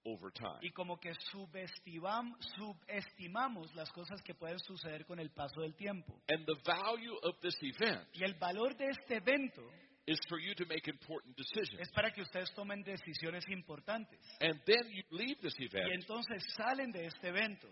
over 0.05 0.29
time. 0.31 0.59
y 0.61 0.69
como 0.71 0.97
que 0.97 1.11
subestimam- 1.33 2.35
subestimamos 2.57 3.73
las 3.75 3.89
cosas 3.91 4.21
que 4.21 4.33
pueden 4.35 4.59
suceder 4.59 5.05
con 5.05 5.19
el 5.19 5.29
paso 5.31 5.61
del 5.61 5.73
tiempo. 5.75 6.13
And 6.29 6.45
the 6.45 6.55
value 6.65 7.15
of 7.23 7.35
this 7.41 7.55
event 7.61 8.05
Y 8.13 8.23
el 8.25 8.33
valor 8.35 8.75
de 8.75 8.85
este 8.89 9.15
evento 9.15 9.61
is 10.07 10.19
for 10.29 10.39
you 10.39 10.53
to 10.55 10.65
make 10.65 10.87
important 10.87 11.35
decisions. 11.35 11.81
es 11.81 11.91
para 11.91 12.11
que 12.11 12.21
ustedes 12.21 12.53
tomen 12.53 12.83
decisiones 12.83 13.43
importantes. 13.49 14.19
And 14.39 14.59
then 14.65 14.83
you 14.91 15.03
leave 15.11 15.37
this 15.41 15.55
event. 15.59 15.87
Y 15.89 15.93
entonces 15.93 16.43
salen 16.55 16.91
de 16.91 17.05
este 17.05 17.27
evento 17.27 17.67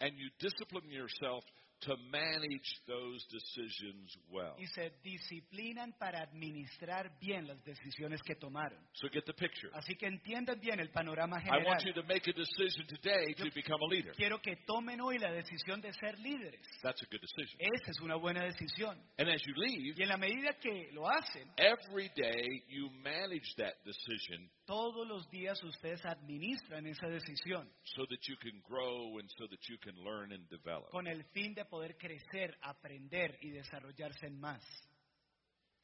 and 0.00 0.16
you 0.16 0.30
discipline 0.38 0.90
yourself 0.90 1.44
to 1.80 1.96
manage 2.10 2.68
those 2.86 3.24
decisions 3.30 4.16
well. 4.30 4.54
y 4.58 4.66
se 4.66 4.92
disciplinan 5.02 5.92
para 5.98 6.22
administrar 6.22 7.18
bien 7.20 7.46
las 7.46 7.62
decisiones 7.64 8.22
que 8.22 8.34
tomaron. 8.34 8.78
So 8.92 9.08
get 9.08 9.24
the 9.24 9.32
picture. 9.32 9.70
Así 9.74 9.96
que 9.96 10.06
entiendan 10.06 10.60
bien 10.60 10.80
el 10.80 10.90
panorama 10.90 11.38
I 11.40 11.64
want 11.64 11.84
you 11.84 11.92
general. 11.92 12.02
to 12.02 12.02
make 12.06 12.28
a 12.28 12.32
decision 12.32 12.86
today 12.86 13.34
to 13.34 13.50
become 13.54 13.80
a 13.82 13.86
leader. 13.86 14.12
Quiero 14.14 14.40
que 14.40 14.56
tomen 14.66 15.00
hoy 15.00 15.18
la 15.18 15.32
decisión 15.32 15.80
de 15.80 15.92
ser 15.94 16.18
líderes. 16.18 16.60
That's 16.82 17.02
a 17.02 17.06
good 17.06 17.20
decision. 17.20 17.58
Esa 17.60 17.90
es 17.90 18.00
una 18.00 18.16
buena 18.16 18.44
decisión. 18.44 18.98
And 19.18 19.28
as 19.28 19.42
you 19.46 19.54
leave, 19.56 19.94
Y 19.96 20.02
en 20.02 20.08
la 20.08 20.16
medida 20.16 20.52
que 20.60 20.90
lo 20.92 21.08
hacen, 21.08 21.50
every 21.56 22.10
day 22.14 22.62
you 22.68 22.90
manage 22.90 23.54
that 23.56 23.74
decision 23.84 24.50
todos 24.70 25.04
los 25.04 25.28
días 25.30 25.60
ustedes 25.64 26.04
administran 26.04 26.86
esa 26.86 27.08
decisión 27.08 27.68
so 27.82 28.06
that 28.06 28.20
you 28.28 28.36
can 28.36 28.60
grow 28.62 29.18
and 29.18 29.28
so 29.36 29.48
that 29.48 29.58
you 29.68 29.76
can 29.78 29.96
learn 30.04 30.30
and 30.30 30.48
develop. 30.48 30.88
con 30.90 31.08
el 31.08 31.24
fin 31.32 31.54
de 31.54 31.64
poder 31.70 31.96
crecer, 31.96 32.58
aprender 32.60 33.38
y 33.40 33.50
desarrollarse 33.50 34.26
en 34.26 34.38
más. 34.38 34.62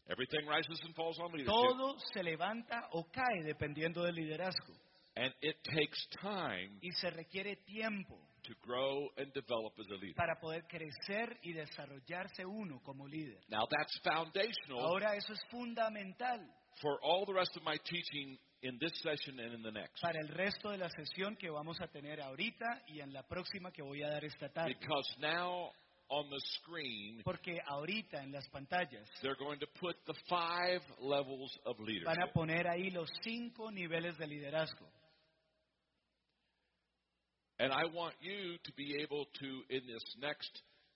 Everything 0.09 0.47
rises 0.47 0.79
and 0.85 0.95
falls 0.95 1.19
on 1.19 1.33
leadership. 1.33 1.53
Todo 1.53 1.99
se 2.13 2.23
levanta 2.23 2.89
o 2.93 3.05
cae 3.11 3.43
dependiendo 3.45 4.03
del 4.03 4.15
liderazgo 4.15 4.75
And 5.17 5.33
it 5.41 5.57
takes 5.65 6.07
time 6.21 6.79
y 6.83 6.93
se 6.93 7.09
requiere 7.11 7.57
tiempo 7.65 8.19
to 8.43 8.55
grow 8.63 9.09
and 9.17 9.33
develop 9.33 9.73
as 9.81 9.87
a 9.91 9.95
leader. 9.95 10.15
para 10.15 10.39
poder 10.39 10.67
crecer 10.69 11.39
y 11.43 11.53
desarrollarse 11.55 12.45
uno 12.45 12.81
como 12.85 13.09
líder. 13.09 13.41
Now 13.49 13.67
that's 13.67 13.99
foundational 14.05 14.81
Ahora 14.81 15.17
eso 15.17 15.33
es 15.33 15.41
fundamental 15.51 16.41
for 16.83 17.01
all 17.03 17.25
the 17.25 17.33
rest 17.33 17.57
of 17.57 17.63
my 17.65 17.79
teaching 17.79 18.39
in 18.63 18.79
this 18.79 18.93
session 19.03 19.39
and 19.39 19.55
in 19.55 19.63
the 19.63 19.71
next. 19.71 20.01
para 20.01 20.21
el 20.21 20.29
resto 20.29 20.71
de 20.71 20.79
la 20.79 20.89
sesión 20.91 21.37
que 21.37 21.51
vamos 21.51 21.81
a 21.81 21.89
tener 21.89 22.21
ahorita 22.21 22.83
y 22.89 23.01
en 23.01 23.13
la 23.13 23.23
próxima 23.23 23.71
que 23.71 23.83
voy 23.83 24.03
a 24.03 24.09
dar 24.09 24.25
esta 24.25 24.49
tarde. 24.49 24.75
Because 24.79 25.17
now 25.21 25.71
on 26.09 26.31
the 26.31 26.41
screen, 26.61 27.21
Porque 27.25 27.61
ahorita 27.67 28.23
en 28.23 28.33
las 28.33 28.49
pantallas 28.49 29.09
they're 29.23 29.37
going 29.39 29.59
to 29.59 29.67
put 29.81 29.97
the 30.07 30.15
five 30.29 30.81
levels 31.01 31.59
of 31.65 31.77
van 32.05 32.23
a 32.23 32.33
poner 32.33 32.67
ahí 32.69 32.91
los 32.91 33.09
cinco 33.23 33.71
niveles 33.71 34.17
de 34.19 34.27
liderazgo. 34.27 34.87
And 37.59 37.73
I 37.73 37.87
want 37.87 38.15
you 38.21 38.59
to 38.63 38.73
be 38.77 39.01
able 39.01 39.25
to, 39.25 39.47
in 39.71 39.87
this 39.87 40.05
next, 40.21 40.51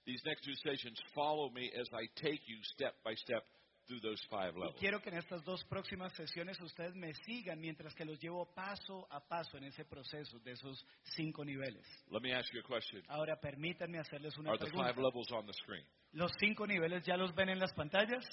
these 0.04 0.20
next 0.26 0.44
two 0.44 0.52
sessions, 0.62 1.00
follow 1.14 1.48
me 1.50 1.70
as 1.78 1.88
I 1.94 2.04
take 2.20 2.40
you 2.46 2.58
step 2.74 2.94
by 3.02 3.14
step 3.14 3.44
through 3.90 4.00
those 4.00 4.22
five 4.30 4.54
Y 4.54 4.60
levels. 4.60 4.76
quiero 4.78 5.00
que 5.02 5.08
en 5.10 5.16
estas 5.18 5.42
dos 5.44 5.64
próximas 5.64 6.12
sesiones 6.14 6.60
ustedes 6.60 6.94
me 6.94 7.12
sigan 7.26 7.60
mientras 7.60 7.92
que 7.94 8.04
los 8.04 8.20
llevo 8.20 8.46
paso 8.54 9.08
a 9.10 9.18
paso 9.26 9.56
en 9.58 9.64
ese 9.64 9.84
proceso 9.84 10.38
de 10.38 10.52
esos 10.52 10.86
cinco 11.16 11.44
niveles. 11.44 11.84
Let 12.08 12.20
me 12.22 12.32
ask 12.32 12.52
you 12.54 12.60
a 12.60 12.62
question. 12.62 13.02
Ahora 13.08 13.34
permítanme 13.40 13.98
hacerles 13.98 14.36
una 14.38 14.50
Are 14.50 14.58
the 14.58 14.66
five 14.66 14.94
pregunta. 14.94 15.02
levels 15.02 15.32
on 15.32 15.44
the 15.46 15.52
screen? 15.54 15.84
¿Los 16.12 16.30
cinco 16.38 16.66
niveles 16.66 17.04
ya 17.04 17.16
los 17.16 17.34
ven 17.34 17.48
en 17.48 17.58
las 17.58 17.72
pantallas? 17.74 18.24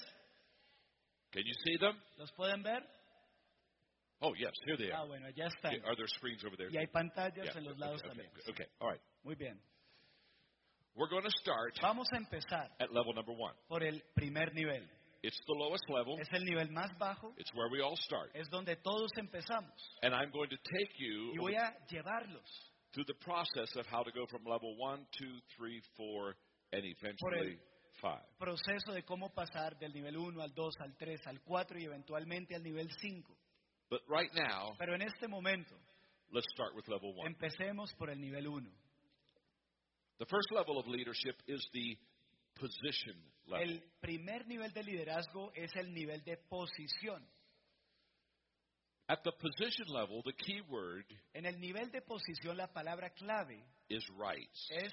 Can 1.32 1.42
you 1.44 1.54
see 1.64 1.76
them? 1.78 2.00
¿Los 2.16 2.30
pueden 2.32 2.62
ver? 2.62 2.82
Oh, 4.20 4.34
yes, 4.34 4.50
here 4.64 4.76
they 4.76 4.90
Ah, 4.92 5.00
are. 5.00 5.08
bueno, 5.08 5.28
están. 5.28 5.74
Okay, 5.74 5.80
Are 5.84 5.94
there 5.96 6.08
screens 6.08 6.44
over 6.44 6.56
there? 6.56 6.70
Y 6.72 6.76
hay 6.78 6.86
pantallas 6.86 7.44
Yeah, 7.46 7.58
en 7.58 7.64
los 7.64 7.78
lados 7.78 8.00
okay, 8.02 8.08
también. 8.08 8.30
okay, 8.48 8.66
all 8.80 8.90
right. 8.92 9.02
Muy 9.22 9.34
bien. 9.36 9.60
We're 10.94 11.08
going 11.08 11.22
to 11.22 11.30
start 11.40 11.78
Vamos 11.80 12.08
a 12.12 12.16
empezar 12.16 12.70
at 12.80 12.90
level 12.90 13.14
number 13.14 13.32
one. 13.36 13.54
por 13.68 13.84
el 13.84 14.02
primer 14.14 14.52
nivel. 14.54 14.88
It's 15.22 15.38
the 15.46 15.54
lowest 15.54 15.82
level. 15.88 16.16
Es 16.20 16.28
el 16.32 16.44
nivel 16.44 16.70
más 16.70 16.96
bajo, 16.98 17.34
It's 17.38 17.52
where 17.54 17.68
we 17.70 17.80
all 17.82 17.96
start. 17.96 18.30
es 18.34 18.48
donde 18.50 18.76
todos 18.76 19.10
empezamos. 19.18 19.72
And 20.02 20.14
I'm 20.14 20.30
going 20.30 20.48
to 20.50 20.56
take 20.56 20.92
you 20.98 21.32
Y 21.34 21.38
voy 21.38 21.54
a 21.56 21.74
llevarlos 21.90 22.46
through 22.92 23.04
the 23.06 23.14
process 23.20 23.74
of 23.76 23.86
how 23.86 24.02
to 24.04 24.10
go 24.12 24.26
from 24.30 24.44
level 24.44 24.76
one, 24.78 25.04
two, 25.18 25.38
three, 25.56 25.80
four, 25.96 26.36
and 26.72 26.84
eventually 26.84 27.58
five. 28.00 28.22
proceso 28.38 28.92
de 28.92 29.02
cómo 29.02 29.34
pasar 29.34 29.76
del 29.80 29.92
nivel 29.92 30.16
1 30.16 30.40
al 30.40 30.54
2 30.54 30.74
al 30.80 30.96
3 30.96 31.26
al 31.26 31.40
4 31.42 31.78
y 31.80 31.84
eventualmente 31.84 32.54
al 32.54 32.62
nivel 32.62 32.88
5. 33.00 33.36
But 33.90 34.02
right 34.08 34.30
now, 34.34 34.74
Pero 34.78 34.94
en 34.94 35.02
este 35.02 35.26
momento 35.26 35.74
let's 36.30 36.46
start 36.54 36.76
with 36.76 36.86
level 36.86 37.12
one. 37.16 37.26
empecemos 37.26 37.92
por 37.98 38.08
el 38.10 38.20
nivel 38.20 38.46
1. 38.46 38.70
The 40.18 40.26
first 40.26 40.50
level 40.52 40.78
of 40.78 40.86
leadership 40.86 41.36
is 41.48 41.60
the 41.72 41.96
position 42.58 43.16
level. 43.46 43.70
El 43.70 43.82
primer 44.00 44.46
nivel 44.46 44.72
de 44.72 44.82
liderazgo 44.82 45.52
es 45.54 45.74
el 45.76 45.92
nivel 45.94 46.22
de 46.24 46.36
posición. 46.36 47.26
At 49.10 49.22
the 49.24 49.32
position 49.32 49.86
level, 49.88 50.22
the 50.22 50.34
key 50.34 50.60
word 50.68 51.04
En 51.32 51.46
el 51.46 51.58
nivel 51.58 51.90
de 51.90 52.02
posición 52.02 52.56
la 52.58 52.66
palabra 52.66 53.08
clave 53.10 53.64
is 53.88 54.04
rights. 54.18 54.68
es 54.70 54.92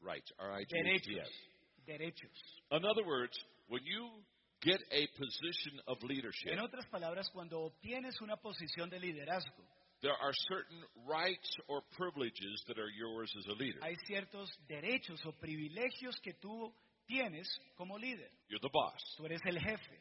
Rights. 0.00 0.30
R-I-G-H-T-S. 0.38 1.04
derechos. 1.08 1.32
Derechos. 1.86 2.62
In 2.70 2.84
other 2.84 3.04
words, 3.06 3.36
when 3.68 3.82
you 3.84 4.22
get 4.60 4.80
a 4.92 5.06
position 5.16 5.80
of 5.86 5.96
leadership, 6.02 6.52
En 6.52 6.60
otras 6.60 6.86
palabras, 6.86 7.28
cuando 7.30 7.60
obtienes 7.62 8.20
una 8.20 8.36
posición 8.36 8.90
de 8.90 9.00
liderazgo, 9.00 9.64
there 10.02 10.14
are 10.20 10.32
certain 10.48 10.84
rights 11.08 11.48
or 11.68 11.82
privileges 11.96 12.62
that 12.68 12.78
are 12.78 12.90
yours 12.90 13.32
as 13.38 13.46
a 13.46 13.54
leader. 13.54 13.80
hay 13.82 13.96
ciertos 14.06 14.50
derechos 14.68 15.24
o 15.24 15.32
privilegios 15.32 16.20
que 16.20 16.34
tú 16.34 16.72
tienes 17.08 17.48
como 17.76 17.98
líder. 17.98 18.30
You're 18.48 18.60
the 18.60 18.70
boss, 18.72 19.02
Tú 19.16 19.24
eres 19.26 19.40
el 19.46 19.58
jefe 19.58 19.98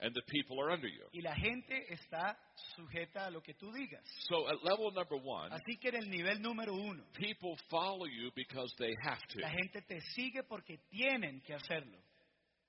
and 0.00 0.12
the 0.14 0.22
people 0.26 0.60
are 0.60 0.72
under 0.72 0.88
you. 0.88 1.06
y 1.12 1.20
la 1.22 1.34
gente 1.36 1.86
está 1.92 2.36
sujeta 2.74 3.26
a 3.26 3.30
lo 3.30 3.40
que 3.40 3.54
tú 3.54 3.70
digas. 3.72 4.02
So 4.28 4.48
at 4.48 4.62
level 4.64 4.90
number 4.92 5.16
one, 5.22 5.50
Así 5.54 5.78
que 5.80 5.88
en 5.90 5.96
el 5.96 6.10
nivel 6.10 6.42
número 6.42 6.74
uno, 6.74 7.04
people 7.14 7.56
follow 7.70 8.06
you 8.06 8.30
because 8.34 8.74
they 8.78 8.92
have 9.04 9.20
to. 9.28 9.38
la 9.40 9.50
gente 9.50 9.80
te 9.82 10.00
sigue 10.14 10.42
porque 10.42 10.78
tienen 10.90 11.40
que 11.42 11.54
hacerlo. 11.54 11.96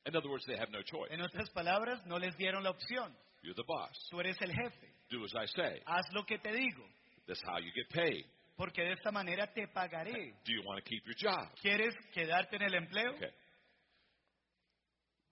In 0.06 0.16
other 0.16 0.30
words, 0.30 0.46
they 0.46 0.56
have 0.58 0.70
no 0.70 0.82
choice. 0.84 1.12
En 1.14 1.22
otras 1.22 1.50
palabras, 1.52 2.06
no 2.06 2.20
les 2.20 2.36
dieron 2.38 2.62
la 2.64 2.70
opción. 2.72 3.16
You're 3.42 3.56
the 3.56 3.64
boss. 3.66 4.08
Tú 4.12 4.20
eres 4.20 4.38
el 4.42 4.52
jefe. 4.52 4.88
Do 5.10 5.24
as 5.26 5.34
I 5.34 5.48
say. 5.48 5.82
Haz 5.86 6.06
lo 6.14 6.24
que 6.26 6.38
te 6.40 6.52
digo, 6.52 6.86
That's 7.26 7.42
how 7.48 7.58
you 7.60 7.72
get 7.74 7.90
paid. 7.90 8.26
porque 8.56 8.84
de 8.84 8.92
esta 8.94 9.12
manera 9.12 9.48
te 9.54 9.66
pagaré. 9.68 10.34
Do 10.46 10.52
you 10.54 10.62
want 10.66 10.84
to 10.84 10.88
keep 10.88 11.04
your 11.06 11.16
job? 11.18 11.50
¿Quieres 11.62 11.96
quedarte 12.14 12.58
en 12.58 12.62
el 12.64 12.76
empleo? 12.76 13.12
Okay. 13.16 13.30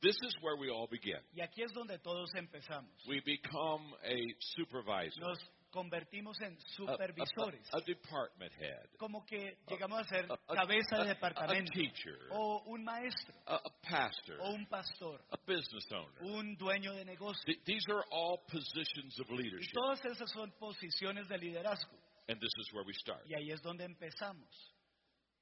This 0.02 0.16
is 0.24 0.36
where 0.42 0.56
we 0.58 0.70
all 0.70 0.88
begin. 0.88 1.20
Y 1.36 1.42
aquí 1.42 1.62
es 1.64 1.72
donde 1.74 2.00
todos 2.00 2.30
empezamos. 2.36 2.92
We 3.08 3.22
become 3.22 3.94
a 4.04 4.16
supervisor, 4.40 5.22
Nos 5.22 5.38
convertimos 5.72 6.36
en 6.42 6.54
a, 6.54 6.58
a- 6.58 6.98
supervisores. 6.98 7.70
a 7.72 7.80
department 7.82 8.52
head, 8.60 8.90
Como 8.98 9.24
que 9.26 9.58
llegamos 9.70 10.00
a 10.02 10.04
ser 10.06 10.26
a- 10.32 10.34
a- 10.34 10.56
cabeza 10.56 10.96
a- 10.96 11.04
de 11.04 11.12
a 11.12 11.14
departamento. 11.14 11.72
teacher, 11.72 12.18
O 12.32 12.64
un 12.66 12.84
maestro. 12.84 13.36
a, 13.46 13.56
a 13.58 13.72
pastor, 13.90 14.38
O 14.42 14.54
un 14.54 14.66
pastor. 14.68 15.22
a 15.32 15.38
business 15.46 15.86
owner. 15.92 16.24
Un 16.36 16.56
dueño 16.58 16.94
de 16.94 17.06
negocio. 17.06 17.44
Th- 17.46 17.64
These 17.64 17.86
are 17.92 18.04
all 18.12 18.40
positions 18.48 19.20
of 19.20 19.30
Y 19.30 19.38
leadership. 19.38 19.72
todas 19.74 20.04
esas 20.04 20.32
son 20.32 20.52
posiciones 20.60 21.28
de 21.28 21.38
liderazgo. 21.38 21.96
And 22.28 22.40
this 22.40 22.52
is 22.60 22.74
where 22.74 22.84
we 22.86 22.94
start. 22.94 23.24
Y 23.28 23.36
ahí 23.36 23.52
es 23.52 23.62
donde 23.62 23.84
empezamos. 23.86 24.50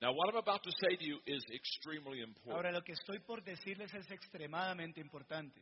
Now, 0.01 0.13
what 0.13 0.29
I'm 0.29 0.37
about 0.37 0.63
to 0.63 0.71
say 0.71 0.95
to 0.95 1.03
you 1.05 1.19
is 1.25 1.43
extremely 1.53 2.21
important. 2.21 2.55
Ahora, 2.55 2.71
lo 2.71 2.81
que 2.81 2.93
estoy 2.93 3.19
por 3.19 3.41
decirles 3.43 3.93
es 3.93 4.09
extremadamente 4.09 5.01
importante. 5.01 5.61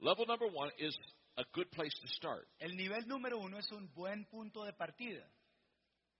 Level 0.00 0.26
number 0.26 0.48
one 0.52 0.70
is 0.78 0.96
a 1.38 1.44
good 1.54 1.70
place 1.70 1.92
to 2.02 2.08
start, 2.08 2.46
El 2.60 2.76
nivel 2.76 3.06
número 3.06 3.38
uno 3.38 3.58
es 3.58 3.70
un 3.72 3.88
buen 3.94 4.24
punto 4.26 4.64
de 4.64 4.72
partida, 4.72 5.24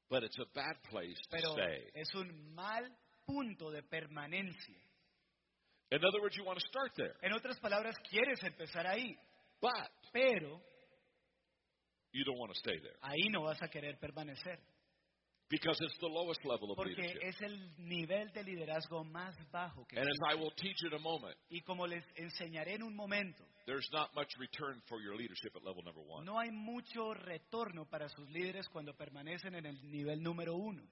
but 0.09 0.23
it's 0.23 0.39
a 0.39 0.45
bad 0.55 0.77
place 0.89 1.17
to 1.31 1.37
pero 1.37 1.53
stay. 1.53 1.91
es 1.95 2.15
un 2.15 2.55
mal 2.55 2.85
punto 3.27 3.71
de 3.71 3.83
permanencia. 3.83 4.79
In 5.91 6.05
other 6.05 6.21
words, 6.21 6.37
you 6.37 6.45
want 6.45 6.59
to 6.59 6.67
start 6.69 6.93
there, 6.97 7.15
En 7.23 7.33
otras 7.33 7.59
palabras, 7.61 7.97
quieres 8.09 8.43
empezar 8.43 8.87
ahí, 8.87 9.17
but 9.61 9.73
pero 10.13 10.61
you 12.13 12.25
don't 12.25 12.39
want 12.39 12.53
to 12.53 12.59
stay 12.59 12.79
there 12.81 12.97
ahí 13.03 13.29
no 13.31 13.43
vas 13.43 13.61
a 13.63 13.69
querer 13.69 13.99
permanecer, 13.99 14.59
because 15.49 15.77
it's 15.81 15.97
the 16.01 16.07
lowest 16.09 16.45
level 16.45 16.71
of 16.73 16.77
porque 16.77 16.97
leadership. 16.97 17.21
es 17.23 17.41
el 17.43 17.75
nivel 17.79 18.33
de 18.33 18.43
liderazgo 18.43 19.05
más 19.05 19.35
bajo 19.53 19.87
que 19.87 19.97
And 19.99 20.09
as. 20.09 20.33
I 20.33 20.35
will 20.35 20.53
teach 20.57 20.83
in 20.85 20.93
a 20.95 20.99
moment, 20.99 21.37
Y 21.51 21.61
como 21.63 21.87
les 21.87 22.05
enseñaré 22.17 22.75
en 22.75 22.83
un 22.83 22.95
momento, 22.97 23.45
there's 23.67 23.89
not 23.93 24.15
much 24.15 24.29
return 24.39 24.83
for 24.89 25.01
your 25.01 25.15
leadership 25.17 25.55
at 25.55 25.63
level 25.63 25.83
number 25.85 26.03
one. 26.07 26.25
no 26.25 26.39
hay 26.39 26.51
mucho 26.51 27.15
retorno 27.15 27.87
para 27.89 28.09
sus 28.09 28.29
líderes 28.31 28.69
cuando 28.69 28.95
permanecen 28.95 29.55
en 29.55 29.67
el 29.67 29.91
nivel 29.91 30.23
número 30.23 30.55
uno. 30.57 30.83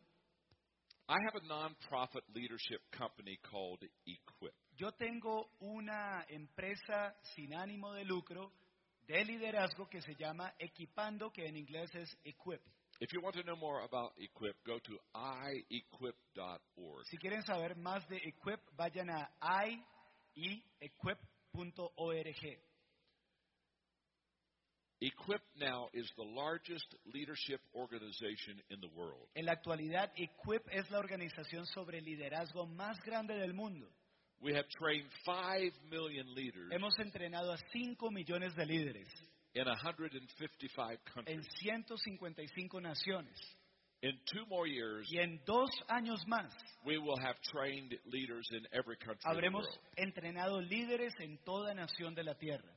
I 1.07 1.17
have 1.27 1.35
a 1.43 1.47
non-profit 1.47 2.23
leadership 2.35 2.81
company 2.97 3.37
called 3.43 3.83
Equip. 4.07 4.55
Yo 4.77 4.91
tengo 4.93 5.51
una 5.61 6.25
empresa 6.29 7.15
sin 7.35 7.53
ánimo 7.55 7.93
de 7.93 8.05
lucro 8.05 8.53
de 9.07 9.23
liderazgo 9.25 9.87
que 9.91 10.01
se 10.01 10.15
llama 10.15 10.55
Equipando, 10.59 11.31
que 11.31 11.45
en 11.45 11.57
inglés 11.59 11.91
es 11.95 12.09
Equip. 12.25 12.63
If 13.05 13.13
you 13.13 13.21
want 13.21 13.37
to 13.37 13.43
know 13.43 13.57
more 13.57 13.83
about 13.85 14.13
Equip, 14.17 14.55
go 14.67 14.79
to 14.79 14.99
iequip.org. 15.15 17.05
Si 17.11 17.19
quieren 17.19 17.43
saber 17.43 17.77
más 17.77 18.09
de 18.09 18.17
Equip, 18.17 18.61
vayan 18.79 19.11
a 19.11 19.29
iequip.org. 20.35 21.21
Equip 25.03 25.41
now 25.61 25.89
is 25.93 26.11
the 26.17 26.23
largest 26.23 26.87
leadership 27.13 27.61
organization 27.75 28.59
in 28.71 28.81
the 28.81 28.89
world. 28.97 29.29
En 29.37 29.45
la 29.45 29.53
actualidad, 29.53 30.11
Equip 30.17 30.67
es 30.73 30.91
la 30.91 30.99
organización 30.99 31.67
sobre 31.67 32.01
liderazgo 32.01 32.67
más 32.67 32.97
grande 33.05 33.35
del 33.35 33.53
mundo. 33.53 33.87
We 34.41 34.55
have 34.55 34.67
trained 34.79 35.11
5 35.27 35.73
million 35.91 36.35
leaders 36.35 36.73
Hemos 36.73 36.99
entrenado 36.99 37.53
a 37.53 37.59
5 37.71 38.11
millones 38.11 38.57
de 38.57 38.65
líderes 38.65 39.09
in 39.55 39.65
155 39.67 40.91
en 40.91 41.13
countries. 41.15 41.47
155 41.63 42.81
naciones. 42.83 43.39
In 44.03 44.13
two 44.31 44.45
more 44.51 44.67
years, 44.67 45.09
Y 45.11 45.19
en 45.19 45.41
dos 45.47 45.71
años 45.89 46.21
más 46.27 46.53
we 46.85 46.99
will 46.99 47.17
have 47.19 47.37
trained 47.53 47.95
leaders 48.05 48.47
in 48.53 48.67
every 48.73 48.97
country 48.97 49.21
the 49.23 49.29
habremos 49.31 49.65
world. 49.65 49.79
entrenado 49.97 50.61
líderes 50.61 51.15
en 51.21 51.39
toda 51.45 51.73
nación 51.75 52.15
de 52.15 52.23
la 52.23 52.35
tierra. 52.35 52.69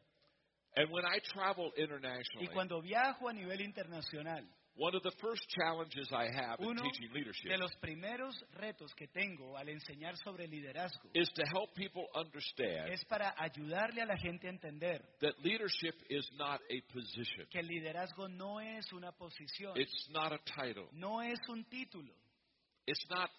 And 0.78 0.90
when 0.92 1.04
I 1.06 1.20
travel 1.34 1.72
Y 1.76 1.82
internationally, 1.82 2.48
cuando 2.54 2.82
viajo 2.82 3.28
a 3.28 3.34
nivel 3.34 3.60
internacional, 3.62 4.46
one 4.78 4.96
of 4.96 5.02
the 5.04 5.12
first 5.20 5.42
challenges 5.50 6.08
I 6.12 6.30
have 6.32 6.60
in 6.60 6.70
Uno 6.70 6.84
teaching 6.84 7.10
leadership 7.14 7.50
de 7.50 7.58
los 7.58 7.72
primeros 7.82 8.36
retos 8.54 8.94
que 8.96 9.08
tengo 9.08 9.58
al 9.58 9.68
enseñar 9.70 10.16
sobre 10.18 10.48
liderazgo 10.48 11.10
is 11.14 11.30
to 11.34 11.44
help 11.52 11.74
people 11.76 12.06
understand 12.16 12.92
es 12.92 13.04
para 13.06 13.34
ayudarle 13.38 14.02
a 14.02 14.06
la 14.06 14.18
gente 14.18 14.48
a 14.48 14.52
entender 14.52 15.02
that 15.22 15.34
leadership 15.44 15.96
is 16.10 16.30
not 16.38 16.62
a 16.70 16.82
position. 16.94 17.48
que 17.50 17.60
el 17.60 17.68
liderazgo 17.68 18.28
no 18.30 18.60
es 18.60 18.92
una 18.94 19.12
posición, 19.12 19.76
It's 19.78 20.10
not 20.12 20.32
a 20.32 20.40
title. 20.56 20.88
no 20.94 21.22
es 21.22 21.40
un 21.50 21.66
título, 21.66 22.14
It's 22.86 23.06
not 23.10 23.30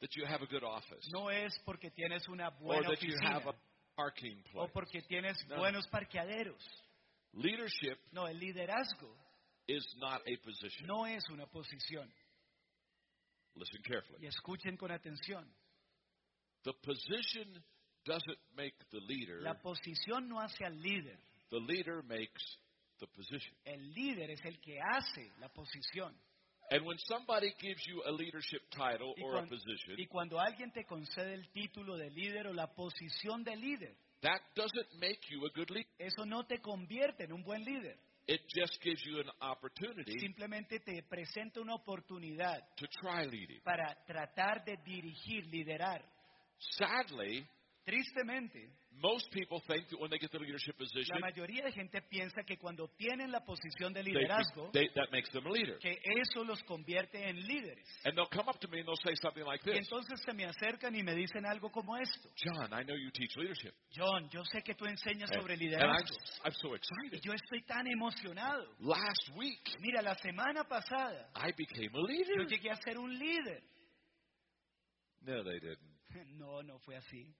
that 0.00 0.10
you 0.16 0.24
have 0.26 0.42
a 0.42 0.46
good 0.46 0.64
office 0.64 1.08
no 1.12 1.30
es 1.30 1.52
porque 1.64 1.90
tienes 1.90 2.26
una 2.28 2.48
or 2.48 2.54
buena 2.60 2.88
that 2.88 3.02
you 3.02 3.14
have 3.22 3.46
a 3.46 3.54
parking 3.96 4.42
o 4.54 4.66
place. 4.66 4.72
porque 4.72 5.02
tienes 5.02 5.36
No. 5.48 5.56
buenos 5.58 5.86
parqueaderos. 5.88 6.62
Leadership 7.34 7.98
No, 8.12 8.26
el 8.26 8.38
liderazgo 8.38 9.14
is 9.68 9.84
not 9.98 10.22
a 10.26 10.36
position. 10.44 10.86
no 10.86 11.06
es 11.06 11.22
una 11.30 11.46
posición. 11.46 12.08
Listen 13.54 13.82
carefully. 13.82 14.26
Escuchen 14.26 14.76
con 14.76 14.90
atención. 14.90 15.46
The 16.64 16.72
position 16.82 17.62
doesn't 18.04 18.38
make 18.56 18.74
the 18.90 19.00
leader. 19.00 19.40
La 19.42 19.54
posición 19.54 20.28
no 20.28 20.40
hace 20.40 20.64
al 20.64 20.80
líder. 20.80 21.18
The 21.50 21.60
leader 21.60 22.02
makes 22.02 22.42
the 23.00 23.06
position. 23.06 23.54
El 23.64 23.92
líder 23.94 24.30
es 24.30 24.44
el 24.44 24.60
que 24.60 24.78
hace 24.80 25.32
la 25.40 25.48
posición. 25.48 26.14
And 26.70 26.84
when 26.84 26.98
somebody 27.06 27.52
gives 27.60 27.80
you 27.86 28.02
a 28.06 28.10
leadership 28.10 28.60
title 28.70 29.14
Y, 29.16 29.22
or 29.22 29.36
a 29.36 29.42
cuan- 29.42 29.48
position, 29.48 29.98
y 29.98 30.06
cuando 30.06 30.40
alguien 30.40 30.72
te 30.72 30.84
concede 30.84 31.32
el 31.34 31.48
título 31.52 31.96
de 31.96 32.10
líder 32.10 32.48
o 32.48 32.52
la 32.52 32.66
posición 32.74 33.44
de 33.44 33.54
líder, 33.54 33.96
that 34.22 34.40
doesn't 34.56 34.92
make 35.00 35.20
you 35.30 35.46
a 35.46 35.50
good 35.54 35.70
leader. 35.70 35.88
eso 35.98 36.26
no 36.26 36.44
te 36.44 36.60
convierte 36.60 37.24
en 37.24 37.32
un 37.32 37.44
buen 37.44 37.64
líder. 37.64 37.96
It 38.28 38.40
just 38.48 38.80
gives 38.82 39.00
you 39.04 39.20
an 39.20 39.30
opportunity 39.40 40.18
Simplemente 40.18 40.80
te 40.80 41.02
presenta 41.04 41.60
una 41.60 41.74
oportunidad 41.74 42.60
to 42.76 42.86
try 43.00 43.24
leading. 43.24 43.60
para 43.62 43.94
tratar 44.04 44.64
de 44.64 44.76
dirigir, 44.84 45.46
liderar. 45.46 46.02
Sadly, 46.58 47.46
Tristemente, 47.86 48.68
most 49.00 49.30
people 49.30 49.60
think 49.68 49.86
that 49.90 50.00
when 50.00 50.10
they 50.10 50.18
get 50.18 50.32
the 50.32 50.40
leadership 50.40 50.76
position, 50.76 51.14
la 51.20 51.20
mayoría 51.20 51.62
de 51.62 51.70
gente 51.70 52.02
piensa 52.02 52.42
que 52.44 52.56
cuando 52.58 52.82
obtienen 52.84 53.30
la 53.30 53.44
posición 53.44 53.92
de 53.92 54.02
liderazgo, 54.02 54.72
they- 54.72 54.88
that 54.94 55.08
makes 55.12 55.30
them 55.30 55.46
a 55.46 55.50
leader. 55.50 55.78
que 55.78 55.96
eso 56.04 56.42
los 56.42 56.60
convierte 56.64 57.22
en 57.28 57.36
líderes. 57.46 57.86
And 58.04 58.16
they'll 58.16 58.28
come 58.28 58.48
up 58.50 58.58
to 58.58 58.66
me 58.68 58.80
and 58.80 58.86
they'll 58.88 58.98
say 59.04 59.14
something 59.22 59.44
like 59.44 59.62
Y 59.70 59.72
this 59.74 59.86
entonces 59.86 60.20
se 60.24 60.32
me 60.32 60.46
acercan 60.46 60.96
y 60.96 61.04
me 61.04 61.14
dicen 61.14 61.46
algo 61.46 61.70
como 61.70 61.96
esto. 61.96 62.28
John, 62.42 62.72
I 62.72 62.82
know 62.82 62.96
you 62.96 63.12
teach 63.12 63.36
leadership. 63.36 63.72
John, 63.94 64.28
yo 64.30 64.42
sé 64.46 64.62
que 64.64 64.74
tú 64.74 64.84
enseñas 64.86 65.30
And, 65.30 65.40
sobre 65.40 65.54
and 65.54 65.62
I'm, 65.62 65.68
liderazgo. 65.70 66.16
I'm 66.44 66.54
so 66.54 66.74
Y 66.74 66.76
excited. 66.78 67.20
yo 67.22 67.32
estoy 67.34 67.62
tan 67.66 67.86
emocionado. 67.86 68.66
Last 68.80 69.28
week, 69.36 69.62
Mira, 69.78 70.02
la 70.02 70.16
semana 70.16 70.64
pasada 70.64 71.30
I 71.36 71.52
became 71.56 71.90
a 71.94 72.00
yo 72.00 72.02
leader. 72.08 72.46
llegué 72.48 72.70
a 72.70 72.76
ser 72.82 72.98
un 72.98 73.16
líder. 73.16 73.62
No, 75.20 75.44
they 75.44 75.60
didn't. 75.60 75.94
No, 76.38 76.62
no 76.62 76.78
fue 76.80 76.96
así. 76.96 77.32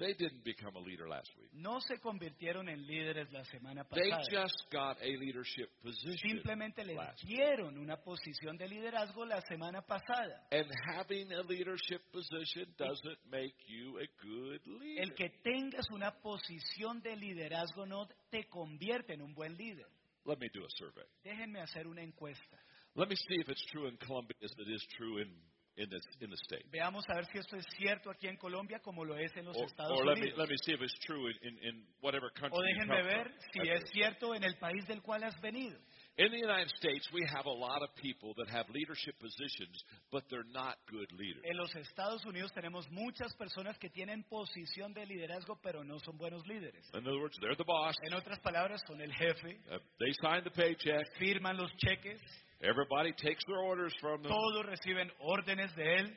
They 0.00 0.14
didn't 0.14 0.42
become 0.44 0.74
a 0.76 0.80
leader 0.80 1.06
last 1.06 1.28
week. 1.38 1.50
no 1.52 1.78
se 1.80 1.98
convirtieron 2.00 2.68
en 2.70 2.86
líderes 2.86 3.30
la 3.32 3.44
semana 3.44 3.84
They 3.92 4.10
pasada. 4.10 4.42
just 4.46 4.64
got 4.72 4.96
a 5.02 5.16
leadership 5.18 5.68
position. 5.82 6.16
Simplemente 6.16 6.82
les 6.84 6.96
last 6.96 7.22
week. 7.22 7.36
dieron 7.36 7.76
una 7.76 7.98
posición 7.98 8.56
de 8.56 8.66
liderazgo 8.66 9.26
la 9.26 9.42
semana 9.42 9.82
pasada. 9.82 10.42
And 10.50 10.66
having 10.96 11.30
a 11.32 11.42
leadership 11.42 12.00
position 12.12 12.66
doesn't 12.78 13.18
make 13.30 13.54
you 13.68 13.98
a 13.98 14.06
good 14.24 14.60
leader. 14.80 15.02
El 15.02 15.14
que 15.14 15.28
tengas 15.44 15.84
una 15.92 16.10
posición 16.22 17.02
de 17.02 17.14
liderazgo 17.16 17.84
no 17.84 18.08
te 18.30 18.48
convierte 18.48 19.12
en 19.12 19.20
un 19.20 19.34
buen 19.34 19.54
líder. 19.56 19.86
Let 20.24 20.38
me 20.38 20.48
do 20.48 20.64
a 20.64 20.70
survey. 20.78 21.04
Déjenme 21.22 21.60
hacer 21.60 21.86
una 21.86 22.02
encuesta. 22.02 22.58
Let 22.96 23.08
me 23.08 23.16
see 23.16 23.36
if 23.40 23.48
it's 23.48 23.64
true 23.70 23.86
in 23.86 23.96
Columbia 23.98 24.34
as 24.42 24.50
it 24.58 24.68
is 24.68 24.84
true 24.96 25.18
in, 25.22 25.30
in, 25.76 25.88
this, 25.88 26.02
in 26.20 26.28
the 26.30 26.36
state. 26.44 26.64
Veamos 26.72 27.04
a 27.08 27.14
ver 27.14 27.26
si 27.26 27.38
esto 27.38 27.56
es 27.56 27.64
cierto 27.76 28.10
aquí 28.10 28.26
en 28.26 28.36
Colombia 28.36 28.80
como 28.80 29.04
lo 29.04 29.16
es 29.16 29.34
en 29.36 29.44
los 29.46 29.56
Or, 29.56 29.64
Estados 29.66 29.98
or 29.98 30.04
let, 30.06 30.14
me, 30.16 30.22
Unidos. 30.22 30.38
let 30.38 30.48
me 30.48 30.56
see 30.64 30.72
if 30.72 30.80
it's 30.82 30.98
true 31.06 31.28
in, 31.28 31.36
in, 31.42 31.58
in 31.68 31.86
whatever 32.00 32.30
country 32.30 32.58
O 32.58 32.62
you 32.62 32.74
déjenme 32.74 32.96
come 32.96 33.02
ver 33.02 33.24
from. 33.30 33.64
si 33.64 33.68
es 33.70 33.90
cierto 33.90 34.34
en 34.34 34.44
el 34.44 34.56
país 34.58 34.86
del 34.86 35.00
cual 35.02 35.22
has 35.24 35.40
venido. 35.40 35.78
In 36.18 36.30
the 36.32 36.38
United 36.38 36.68
States, 36.76 37.08
we 37.14 37.24
have 37.32 37.46
a 37.46 37.52
lot 37.52 37.82
of 37.82 37.88
people 37.94 38.34
that 38.36 38.48
have 38.50 38.68
leadership 38.74 39.14
positions, 39.20 39.82
but 40.12 40.24
they're 40.28 40.44
not 40.52 40.76
good 40.90 41.10
leaders. 41.12 41.42
En 41.44 41.56
los 41.56 41.74
Estados 41.76 42.24
Unidos 42.26 42.52
tenemos 42.52 42.90
muchas 42.90 43.32
personas 43.36 43.78
que 43.78 43.88
tienen 43.88 44.24
posición 44.24 44.92
de 44.92 45.06
liderazgo 45.06 45.58
pero 45.62 45.82
no 45.82 45.98
son 46.00 46.18
buenos 46.18 46.46
líderes. 46.46 46.84
In 46.94 47.06
other 47.06 47.20
words, 47.20 47.38
they're 47.40 47.56
the 47.56 47.64
boss. 47.64 47.94
En 48.02 48.12
otras 48.12 48.38
palabras, 48.40 48.82
son 48.86 49.00
el 49.00 49.12
jefe, 49.14 49.60
Uh, 49.70 49.78
they 49.98 50.12
sign 50.20 50.42
the 50.44 50.50
paycheck. 50.50 51.06
firman 51.18 51.56
los 51.56 51.70
cheques, 51.76 52.20
Everybody 52.62 53.12
takes 53.12 53.42
their 53.46 53.58
orders 53.58 53.92
from 54.00 54.22
them, 54.22 54.30
todos 54.30 54.66
reciben 54.66 55.10
órdenes 55.24 55.74
de 55.74 55.82
él, 55.82 56.12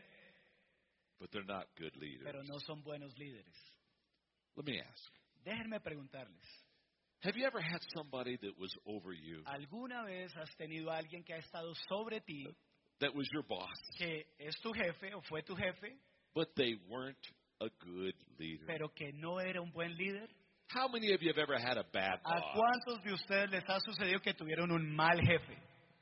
but 1.19 1.31
they're 1.31 1.45
not 1.45 1.67
good 1.77 1.95
leaders. 1.95 2.23
pero 2.25 2.41
no 2.43 2.59
son 2.59 2.81
buenos 2.83 3.13
líderes. 3.17 3.55
Let 4.55 4.65
me 4.65 4.79
ask 4.79 5.11
Déjenme 5.45 5.79
preguntarles, 5.81 6.43
Have 7.21 7.37
you 7.37 7.45
ever 7.45 7.61
had 7.61 7.79
somebody 7.95 8.37
that 8.41 8.59
was 8.59 8.75
over 8.85 9.13
you, 9.13 9.41
¿alguna 9.45 10.03
vez 10.05 10.31
has 10.35 10.49
tenido 10.57 10.91
a 10.91 10.97
alguien 10.97 11.23
que 11.25 11.33
ha 11.33 11.37
estado 11.39 11.73
sobre 11.87 12.19
ti, 12.19 12.45
that 12.99 13.15
was 13.15 13.27
your 13.31 13.43
boss, 13.43 13.69
que 13.97 14.25
es 14.39 14.55
tu 14.61 14.73
jefe 14.73 15.13
o 15.13 15.21
fue 15.29 15.41
tu 15.43 15.55
jefe, 15.55 15.95
but 16.35 16.49
they 16.57 16.75
weren't 16.89 17.15
a 17.61 17.69
good 17.79 18.15
leader? 18.37 18.65
pero 18.67 18.89
que 18.89 19.13
no 19.13 19.39
era 19.39 19.61
un 19.61 19.71
buen 19.71 19.95
líder? 19.95 20.27
How 20.75 20.87
many 20.89 21.13
of 21.13 21.21
you 21.21 21.29
have 21.29 21.37
ever 21.37 21.57
had 21.57 21.77
a 21.77 21.85
bad 21.93 22.19
¿A 22.25 22.39
boss? 22.41 22.57
cuántos 22.57 23.03
de 23.05 23.13
ustedes 23.13 23.49
les 23.51 23.63
ha 23.69 23.79
sucedido 23.79 24.19
que 24.21 24.33
tuvieron 24.33 24.71
un 24.71 24.93
mal 24.93 25.19
jefe? 25.21 25.57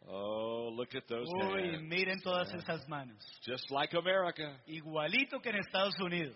Oh, 0.07 0.69
look 0.73 0.95
at 0.95 1.07
those 1.07 1.27
Uy, 1.27 1.61
hands. 1.73 1.83
miren 1.83 2.19
todas 2.21 2.51
esas 2.53 2.87
manos. 2.89 3.17
Just 3.45 3.69
like 3.71 3.93
America. 3.95 4.57
Igualito 4.67 5.39
que 5.41 5.49
en 5.49 5.57
Estados 5.57 5.93
Unidos. 5.99 6.35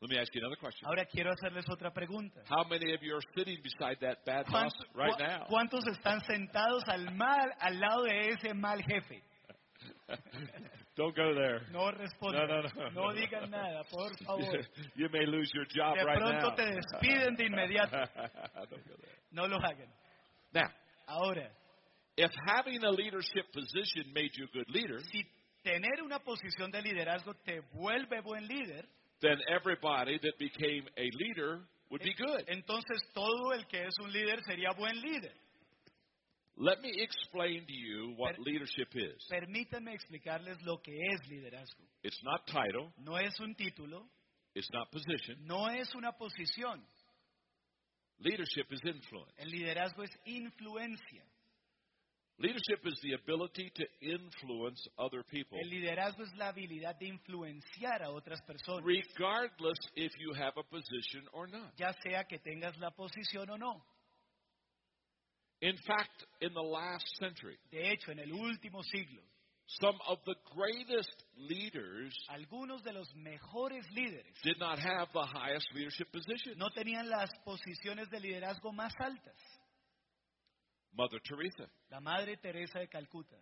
Let 0.00 0.10
me 0.10 0.18
ask 0.18 0.32
you 0.32 0.40
another 0.40 0.56
question. 0.56 0.86
Ahora 0.86 1.04
quiero 1.06 1.30
hacerles 1.32 1.64
otra 1.68 1.92
pregunta. 1.92 2.40
How 2.48 2.64
many 2.68 2.94
of 2.94 3.02
you 3.02 3.14
are 3.16 3.22
sitting 3.36 3.58
beside 3.62 3.98
that 4.00 4.24
bad 4.24 4.46
boss 4.46 4.72
¿Cuántos, 4.72 4.94
right 4.94 5.18
now? 5.18 5.46
cuántos 5.48 5.84
están 5.88 6.20
sentados 6.24 6.84
al 6.86 7.12
mal, 7.16 7.50
al 7.60 7.78
lado 7.80 8.04
de 8.04 8.28
ese 8.30 8.54
mal 8.54 8.80
jefe? 8.82 9.22
Don't 10.96 11.14
go 11.14 11.34
there. 11.34 11.60
No 11.70 11.90
respondan. 11.92 12.48
No, 12.48 12.62
no, 12.62 12.90
no. 12.90 13.12
digan 13.14 13.50
nada, 13.50 13.84
por 13.90 14.16
favor. 14.24 14.60
you 14.96 15.08
may 15.12 15.26
lose 15.26 15.50
your 15.54 15.66
job 15.66 15.94
De 15.96 16.04
right 16.04 16.18
pronto 16.18 16.48
now. 16.48 16.54
te 16.54 16.64
despiden 16.64 17.36
de 17.36 17.44
inmediato. 17.46 17.96
Don't 18.70 18.84
go 18.86 18.94
there. 19.00 19.18
No 19.32 19.46
lo 19.46 19.58
hagan. 19.58 19.88
Now, 20.54 20.68
Ahora, 21.06 21.50
if 22.18 22.30
having 22.46 22.82
a 22.84 22.90
leadership 22.90 23.46
position 23.52 24.12
made 24.12 24.30
you 24.36 24.44
a 24.44 24.52
good 24.52 24.68
leader, 24.68 25.00
si 25.10 25.22
tener 25.64 26.02
una 26.04 26.18
posición 26.18 26.70
de 26.70 26.82
liderazgo 26.82 27.34
te 27.44 27.60
vuelve 27.74 28.20
buen 28.22 28.46
líder, 28.46 28.84
then 29.20 29.38
everybody 29.48 30.18
that 30.18 30.38
became 30.38 30.84
a 30.96 31.08
leader 31.14 31.60
would 31.90 32.02
be 32.02 32.14
good. 32.14 32.44
entonces 32.48 32.98
todo 33.14 33.52
el 33.54 33.66
que 33.66 33.82
es 33.84 33.94
un 34.02 34.12
líder 34.12 34.42
sería 34.44 34.70
buen 34.76 35.00
líder. 35.00 35.32
Let 36.60 36.80
me 36.82 36.90
explain 37.02 37.64
to 37.66 37.72
you 37.72 38.14
what 38.16 38.34
Per- 38.34 38.42
leadership 38.44 38.88
is. 38.94 39.24
Permítanme 39.30 39.94
explicarles 39.94 40.60
lo 40.62 40.78
que 40.82 40.92
es 40.92 41.28
liderazgo. 41.28 41.84
It's 42.02 42.20
not 42.24 42.46
title, 42.48 42.92
No 42.98 43.16
es 43.16 43.38
un 43.40 43.54
título, 43.54 44.08
it's 44.56 44.68
not 44.72 44.90
position. 44.90 45.36
no 45.46 45.68
es 45.70 45.94
una 45.94 46.12
posición. 46.12 46.82
Leadership 48.20 48.66
is 48.72 48.80
influence. 48.84 49.32
El 49.38 49.50
liderazgo 49.50 50.02
es 50.02 50.10
influencia. 50.24 51.22
Leadership 52.40 52.86
is 52.86 52.94
the 53.02 53.14
ability 53.14 53.72
to 53.74 53.84
influence 54.00 54.80
other 54.96 55.24
people, 55.24 55.58
El 55.60 55.68
liderazgo 55.70 56.22
es 56.22 56.32
la 56.36 56.48
habilidad 56.52 56.96
de 56.98 57.06
influenciar 57.08 58.02
a 58.02 58.10
otras 58.10 58.40
personas, 58.42 58.84
regardless 58.84 59.78
if 59.96 60.12
you 60.20 60.32
have 60.34 60.52
a 60.56 60.62
position 60.62 61.26
or 61.32 61.48
not. 61.48 61.72
ya 61.76 61.92
sea 62.02 62.24
que 62.28 62.38
tengas 62.38 62.78
la 62.78 62.90
posición 62.90 63.50
o 63.50 63.56
no. 63.58 63.82
In 65.60 65.76
fact, 65.78 66.24
in 66.40 66.52
the 66.54 66.62
last 66.62 67.04
century, 67.18 67.58
De 67.72 67.90
hecho, 67.90 68.12
en 68.12 68.20
el 68.20 68.32
último 68.32 68.84
siglo, 68.84 69.20
some 69.66 69.98
of 70.06 70.18
the 70.24 70.36
greatest 70.54 71.24
leaders 71.36 72.14
algunos 72.28 72.84
de 72.84 72.92
los 72.92 73.12
mejores 73.16 73.84
líderes 73.90 74.32
did 74.44 74.56
not 74.60 74.78
have 74.78 75.08
the 75.12 75.26
highest 75.26 75.66
leadership 75.74 76.06
position. 76.12 76.56
no 76.56 76.70
tenían 76.70 77.08
las 77.10 77.28
posiciones 77.44 78.08
de 78.10 78.20
liderazgo 78.20 78.72
más 78.72 78.92
altas. 79.00 79.34
Mother 80.92 81.20
Teresa, 81.20 81.68
La 81.90 82.00
Madre 82.00 82.36
Teresa 82.36 82.80
de 82.80 82.88
Calcuta, 82.88 83.36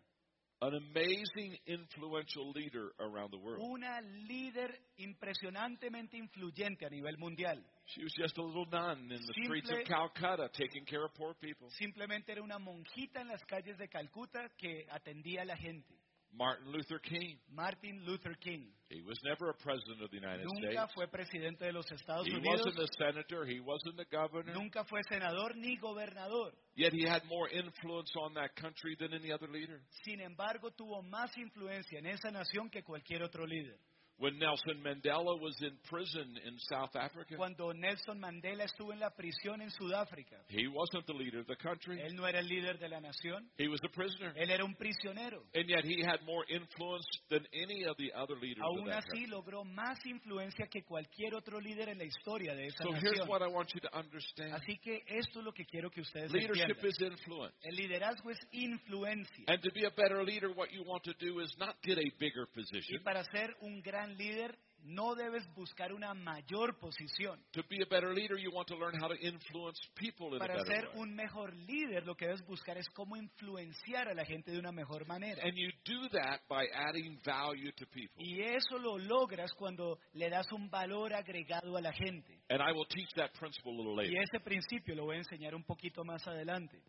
an 0.62 0.72
amazing 0.74 1.59
influential 1.66 2.51
leader 2.53 2.90
around 2.99 3.30
the 3.30 3.36
world. 3.38 3.61
una 3.62 4.01
líder 4.01 4.74
impresionantemente 4.97 6.16
influyente 6.16 6.86
a 6.86 6.90
nivel 6.90 7.16
mundial. 7.18 7.62
She 7.86 8.03
was 8.03 8.12
just 8.16 8.36
a 8.38 8.42
little 8.42 8.66
nun 8.66 9.12
in 9.12 9.20
the 9.20 9.32
streets 9.44 9.70
of 9.70 9.76
Simple- 9.76 9.94
Calcutta 9.94 10.49
taking 10.55 10.84
care 10.86 11.05
of 11.05 11.12
poor 11.14 11.34
people. 11.34 11.68
Simplemente 11.70 12.32
era 12.32 12.42
una 12.42 12.59
monjita 12.59 13.20
en 13.20 13.28
las 13.28 13.44
calles 13.44 13.76
de 13.78 13.88
Calcuta 13.88 14.49
que 14.57 14.86
atendía 14.90 15.42
a 15.42 15.44
la 15.44 15.57
gente. 15.57 15.94
Martin 16.37 16.72
Luther 16.72 16.99
King, 16.99 17.39
Martin 17.55 18.03
Luther 18.07 18.34
King 18.43 18.66
he 18.89 19.03
was 19.03 19.18
never 19.24 19.51
a 19.51 19.55
president 19.55 20.01
of 20.01 20.11
the 20.11 20.16
United 20.16 20.47
nunca 20.47 20.70
States. 20.70 20.93
fue 20.95 21.07
presidente 21.09 21.64
de 21.64 21.72
los 21.72 21.91
Estados 21.91 22.26
He 22.26 22.34
Unidos, 22.34 22.66
wasn't 22.66 22.78
a 22.78 22.89
senator, 22.97 23.45
he 23.45 23.59
wasn't 23.59 23.99
a 23.99 24.05
governor. 24.05 24.53
nunca 24.55 24.84
fue 24.84 25.03
senador 25.09 25.57
ni 25.57 25.76
gobernador. 25.76 26.53
Yet 26.76 26.93
he 26.93 27.05
had 27.05 27.22
more 27.28 27.49
influence 27.49 28.12
on 28.16 28.34
that 28.34 28.55
country 28.55 28.97
than 28.99 29.12
any 29.12 29.32
other 29.32 29.49
leader. 29.49 29.80
Sin 30.05 30.20
embargo, 30.20 30.70
tuvo 30.70 31.03
más 31.03 31.37
influencia 31.37 31.99
en 31.99 32.07
esa 32.07 32.30
nación 32.30 32.70
que 32.70 32.84
cualquier 32.84 33.22
otro 33.24 33.45
líder. 33.45 33.76
When 34.18 34.38
Nelson 34.38 34.80
Mandela 34.82 35.38
was 35.38 35.54
in 35.60 35.72
prison 35.90 36.38
in 36.46 36.56
South 36.70 36.96
Africa, 36.96 37.36
Cuando 37.36 37.72
Nelson 37.72 38.18
Mandela 38.18 38.64
estuvo 38.64 38.92
en 38.94 38.98
la 39.00 39.10
prisión 39.10 39.60
en 39.60 39.68
Sudáfrica, 39.70 40.36
he 40.48 40.66
wasn't 40.68 41.04
the 41.06 41.12
leader 41.12 41.40
of 41.40 41.46
the 41.46 41.56
country. 41.56 42.00
él 42.00 42.14
no 42.16 42.26
era 42.26 42.38
el 42.38 42.48
líder 42.48 42.78
de 42.78 42.88
la 42.88 42.98
nación, 43.00 43.44
He 43.58 43.68
was 43.68 43.80
a 43.84 43.90
prisoner. 43.90 44.32
él 44.36 44.50
era 44.50 44.64
un 44.64 44.74
prisionero. 44.74 45.44
And 45.54 45.68
yet 45.68 45.84
he 45.84 46.02
had 46.02 46.20
more 46.24 46.46
influence 46.48 47.04
than 47.28 47.46
any 47.52 47.84
of 47.84 47.96
the 47.98 48.10
other 48.14 48.36
leaders 48.40 48.64
Aún 48.64 48.90
así 48.90 49.26
logró 49.26 49.64
más 49.64 49.98
influencia 50.06 50.66
que 50.66 50.82
cualquier 50.84 51.34
otro 51.34 51.60
líder 51.60 51.90
en 51.90 51.98
la 51.98 52.04
historia 52.04 52.54
de 52.54 52.68
esa 52.68 52.84
So 52.84 52.94
here's 52.94 53.28
what 53.28 53.42
I 53.42 53.48
want 53.48 53.68
you 53.74 53.80
to 53.80 53.94
understand. 53.98 54.54
Así 54.54 54.78
que 54.78 55.02
esto 55.08 55.40
es 55.40 55.44
lo 55.44 55.52
que 55.52 55.66
quiero 55.66 55.90
que 55.90 56.00
ustedes 56.00 56.32
Leadership 56.32 56.70
entiendan. 56.70 56.86
is 56.88 57.00
influence. 57.20 57.54
El 57.64 57.76
liderazgo 57.76 58.30
es 58.30 58.38
influencia. 58.52 59.44
And 59.48 59.60
to 59.62 59.70
be 59.74 59.84
a 59.84 59.90
better 59.90 60.24
leader, 60.24 60.48
what 60.56 60.72
you 60.72 60.82
want 60.84 61.04
to 61.04 61.12
do 61.20 61.40
is 61.40 61.54
not 61.58 61.76
get 61.82 61.98
a 61.98 62.10
bigger 62.18 62.46
position. 62.54 62.96
Y 62.98 63.04
para 63.04 63.22
ser 63.24 63.54
un 63.60 63.82
gran 63.82 64.05
líder 64.07 64.59
no 64.88 65.16
debes 65.16 65.42
buscar 65.54 65.92
una 65.92 66.14
mayor 66.14 66.78
posición. 66.78 67.42
To 67.52 67.62
be 67.68 67.82
a 67.82 67.86
better 67.86 68.14
leader, 68.14 68.38
you 68.38 68.52
want 68.52 68.68
to 68.68 68.76
learn 68.76 68.94
how 69.00 69.09
to 69.09 69.16
influence 69.16 69.80
people 69.96 70.28
in 70.28 70.36
a 70.36 70.38
Para 70.38 70.62
better 70.62 70.66
ser 70.66 70.88
way. 70.90 71.00
un 71.02 71.14
mejor 71.16 71.54
líder 71.57 72.07
lo 72.07 72.14
que 72.14 72.26
debes 72.26 72.46
buscar 72.46 72.78
es 72.78 72.88
cómo 72.90 73.16
influenciar 73.16 74.09
a 74.09 74.14
la 74.14 74.24
gente 74.24 74.52
de 74.52 74.59
una 74.61 74.70
mejor 74.70 75.04
manera. 75.07 75.42
And 75.42 75.57
you 75.57 75.70
do 75.84 76.09
that 76.11 76.42
by 76.48 76.66
adding 76.72 77.18
value 77.24 77.72
to 77.72 77.86
people. 77.86 78.14
Y 78.24 78.40
eso 78.42 78.78
lo 78.78 78.96
logras 78.98 79.52
cuando 79.54 79.98
le 80.12 80.30
das 80.30 80.46
un 80.52 80.70
valor 80.70 81.12
agregado 81.14 81.76
a 81.76 81.80
la 81.80 81.92
gente. 81.92 82.38
And 82.48 82.61
I 82.62 82.70
will 82.72 82.86
teach 82.86 83.12
that 83.16 83.32
principle 83.32 83.72
a 83.72 83.76
little 83.76 83.94
Y 84.04 84.11
later. 84.11 84.22
ese 84.22 84.40
principio 84.40 84.94
lo 84.94 85.04
voy 85.07 85.16
a 85.16 85.18
enseñar 85.18 85.54
un 85.57 85.64
poquito 85.64 86.04
más 86.04 86.24
adelante. 86.28 86.80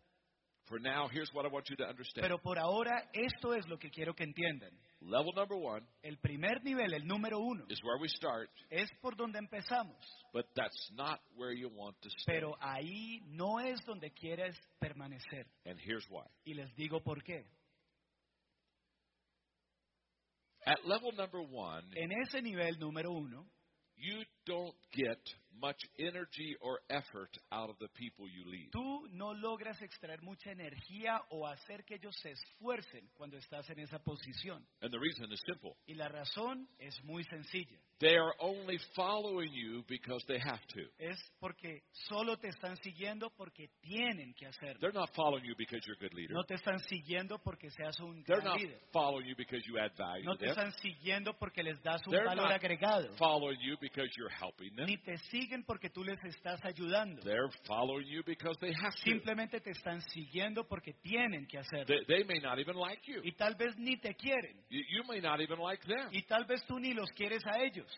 For 0.68 0.78
now, 0.78 1.08
here's 1.10 1.30
what 1.32 1.46
I 1.46 1.48
want 1.48 1.68
you 1.70 1.76
to 1.76 1.84
understand. 1.84 2.22
Pero 2.22 2.38
por 2.38 2.58
ahora 2.58 3.08
esto 3.14 3.54
es 3.54 3.66
lo 3.68 3.78
que 3.78 3.90
quiero 3.90 4.14
que 4.14 4.24
entiendan. 4.24 4.70
Level 5.00 5.32
number 5.34 5.56
one 5.56 5.82
El 6.02 6.18
primer 6.18 6.62
nivel, 6.62 6.92
el 6.92 7.06
número 7.06 7.38
uno, 7.38 7.64
is 7.68 7.80
where 7.82 7.98
we 8.00 8.08
start, 8.08 8.50
es 8.70 8.88
por 9.00 9.16
donde 9.16 9.38
empezamos. 9.38 9.96
but 10.32 10.44
that's 10.54 10.90
not 10.94 11.20
where 11.36 11.52
you 11.52 11.70
want 11.74 11.96
to 12.02 12.10
stay. 12.18 12.34
Pero 12.34 12.56
ahí 12.60 13.20
no 13.28 13.58
es 13.60 13.80
donde 13.86 14.10
quieres 14.12 14.54
permanecer. 14.78 15.46
And 15.64 15.78
here's 15.78 16.04
why. 16.10 16.26
Y 16.44 16.54
les 16.54 16.74
digo 16.76 17.00
por 17.02 17.22
qué. 17.22 17.44
At 20.66 20.84
level 20.84 21.12
number 21.16 21.40
one, 21.40 21.82
En 21.96 22.10
ese 22.12 22.42
nivel 22.42 22.78
número 22.78 23.10
uno, 23.10 23.46
you 23.96 24.22
don't 24.44 24.74
get 24.92 25.18
much 25.60 25.78
energy 25.98 26.56
or 26.60 26.80
effort 26.90 27.30
out 27.52 27.70
of 27.70 27.76
the 27.78 27.88
people 27.94 28.26
you 28.28 28.44
lead. 28.50 28.70
Tú 28.72 29.06
no 29.12 29.32
logras 29.34 29.80
extraer 29.82 30.22
mucha 30.22 30.50
energía 30.52 31.20
o 31.30 31.46
hacer 31.46 31.84
que 31.84 31.96
ellos 31.96 32.14
se 32.22 32.30
esfuercen 32.32 33.08
cuando 33.14 33.36
estás 33.36 33.68
en 33.70 33.78
esa 33.80 33.98
posición. 33.98 34.64
And 34.80 34.90
the 34.92 34.98
reason 34.98 35.30
is 35.32 35.40
simple. 35.46 35.76
Y 35.86 35.94
la 35.94 36.08
razón 36.08 36.68
es 36.78 37.02
muy 37.04 37.24
sencilla. 37.24 37.78
They 38.00 38.16
are 38.16 38.32
only 38.38 38.78
following 38.94 39.52
you 39.52 39.82
because 39.88 40.24
they 40.28 40.38
have 40.38 40.60
to. 40.74 40.80
Es 40.98 41.18
porque 41.40 41.82
solo 42.08 42.36
te 42.36 42.46
están 42.48 42.76
siguiendo 42.76 43.30
porque 43.30 43.70
tienen 43.80 44.34
que 44.34 44.46
hacerlo. 44.46 44.78
They're 44.80 44.92
not 44.92 45.10
following 45.14 45.44
you 45.44 45.54
because 45.58 45.84
you're 45.84 45.96
a 45.98 46.00
good 46.08 46.14
leader. 46.14 46.32
No 46.32 46.44
te 46.44 46.54
están 46.54 46.78
siguiendo 46.88 47.38
porque 47.42 47.70
seas 47.70 47.98
un 47.98 48.22
They're 48.22 48.40
gran 48.40 48.52
not 48.52 48.60
líder. 48.60 48.78
following 48.92 49.26
you 49.26 49.34
because 49.36 49.64
you 49.66 49.78
add 49.80 49.90
value 49.98 50.24
No 50.24 50.34
to 50.34 50.38
te 50.38 50.46
them. 50.46 50.54
están 50.56 50.72
siguiendo 50.80 51.36
porque 51.36 51.64
les 51.64 51.82
das 51.82 52.00
un 52.06 52.12
They're 52.12 52.24
valor 52.24 52.44
not 52.44 52.52
agregado. 52.52 53.12
following 53.16 53.58
you 53.60 53.76
because 53.80 54.08
you're 54.16 54.30
helping 54.32 54.76
them. 54.76 54.86
Ni 54.86 54.96
te 54.98 55.16
siguen 55.30 55.47
porque 55.64 55.90
tú 55.90 56.04
les 56.04 56.22
estás 56.24 56.64
ayudando. 56.64 57.22
They're 57.22 57.50
following 57.66 58.06
you 58.06 58.22
because 58.24 58.58
they 58.60 58.72
have 58.72 58.94
to. 58.94 59.02
Simplemente 59.02 59.60
te 59.60 59.70
están 59.70 60.00
siguiendo 60.12 60.66
porque 60.66 60.94
tienen 61.02 61.46
que 61.46 61.58
hacerlo. 61.58 61.86
They, 61.86 62.04
they 62.06 62.24
may 62.24 62.40
not 62.40 62.58
even 62.58 62.76
like 62.76 63.02
you. 63.06 63.20
Y 63.24 63.32
tal 63.32 63.54
vez 63.54 63.76
ni 63.78 63.96
te 63.96 64.14
quieren. 64.14 64.56
You, 64.68 64.82
you 64.88 65.04
may 65.08 65.20
not 65.20 65.40
even 65.40 65.58
like 65.58 65.84
them. 65.86 66.08
Y 66.12 66.22
tal 66.22 66.44
vez 66.44 66.64
tú 66.66 66.78
ni 66.78 66.94
los 66.94 67.10
quieres 67.12 67.42
a 67.46 67.62
ellos. 67.62 67.88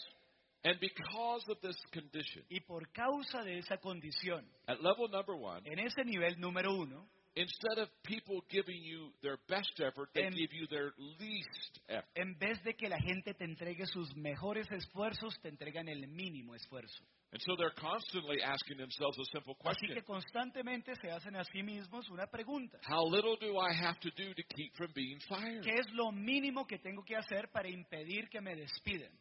And 0.63 0.79
because 0.79 1.49
of 1.49 1.61
this 1.63 1.77
condition, 1.91 2.45
Y 2.51 2.61
por 2.61 2.87
causa 2.93 3.43
de 3.43 3.59
esa 3.59 3.79
condición, 3.79 4.45
at 4.67 4.79
level 4.83 5.09
number 5.11 5.35
one, 5.35 5.63
en 5.65 5.79
ese 5.79 6.05
nivel 6.05 6.39
número 6.39 6.75
uno, 6.75 7.09
instead 7.37 7.78
of 7.78 7.89
people 8.03 8.43
giving 8.51 8.83
you 8.83 9.12
their 9.22 9.39
best 9.49 9.72
effort, 9.81 10.11
they 10.14 10.24
En- 10.24 10.33
give 10.35 10.53
you 10.53 10.66
their 10.68 10.93
least 11.18 11.78
effort. 11.89 12.09
en 12.16 12.37
vez 12.39 12.62
de 12.64 12.74
que 12.74 12.89
la 12.89 12.99
gente 12.99 13.35
te 13.35 13.45
entregue 13.45 13.87
sus 13.87 14.14
mejores 14.16 14.66
esfuerzos, 14.70 15.35
te 15.41 15.49
entregan 15.49 15.89
el 15.89 16.07
mínimo 16.09 16.55
esfuerzo. 16.55 17.05
And 17.33 17.41
so 17.43 17.55
they're 17.57 17.74
constantly 17.76 18.43
asking 18.43 18.76
themselves 18.78 19.16
a 19.20 19.24
simple 19.33 19.55
Así 19.64 19.87
question 19.87 19.95
que 19.95 20.03
constantemente 20.03 20.97
se 20.97 21.11
hacen 21.12 21.37
a 21.37 21.45
sí 21.45 21.62
mismos 21.62 22.09
una 22.11 22.26
pregunta. 22.26 22.81
How 22.89 23.05
little 23.09 23.37
do 23.37 23.57
I 23.57 23.72
have 23.72 24.01
to 24.01 24.11
do 24.16 24.35
to 24.35 24.43
keep 24.55 24.74
from 24.76 24.93
being 24.95 25.20
fired? 25.28 25.62
¿Qué 25.62 25.74
es 25.78 25.87
lo 25.93 26.11
mínimo 26.11 26.66
que 26.66 26.78
tengo 26.78 27.05
que 27.05 27.14
hacer 27.14 27.49
para 27.53 27.68
impedir 27.68 28.28
que 28.28 28.41
me 28.41 28.57
despidan? 28.57 29.12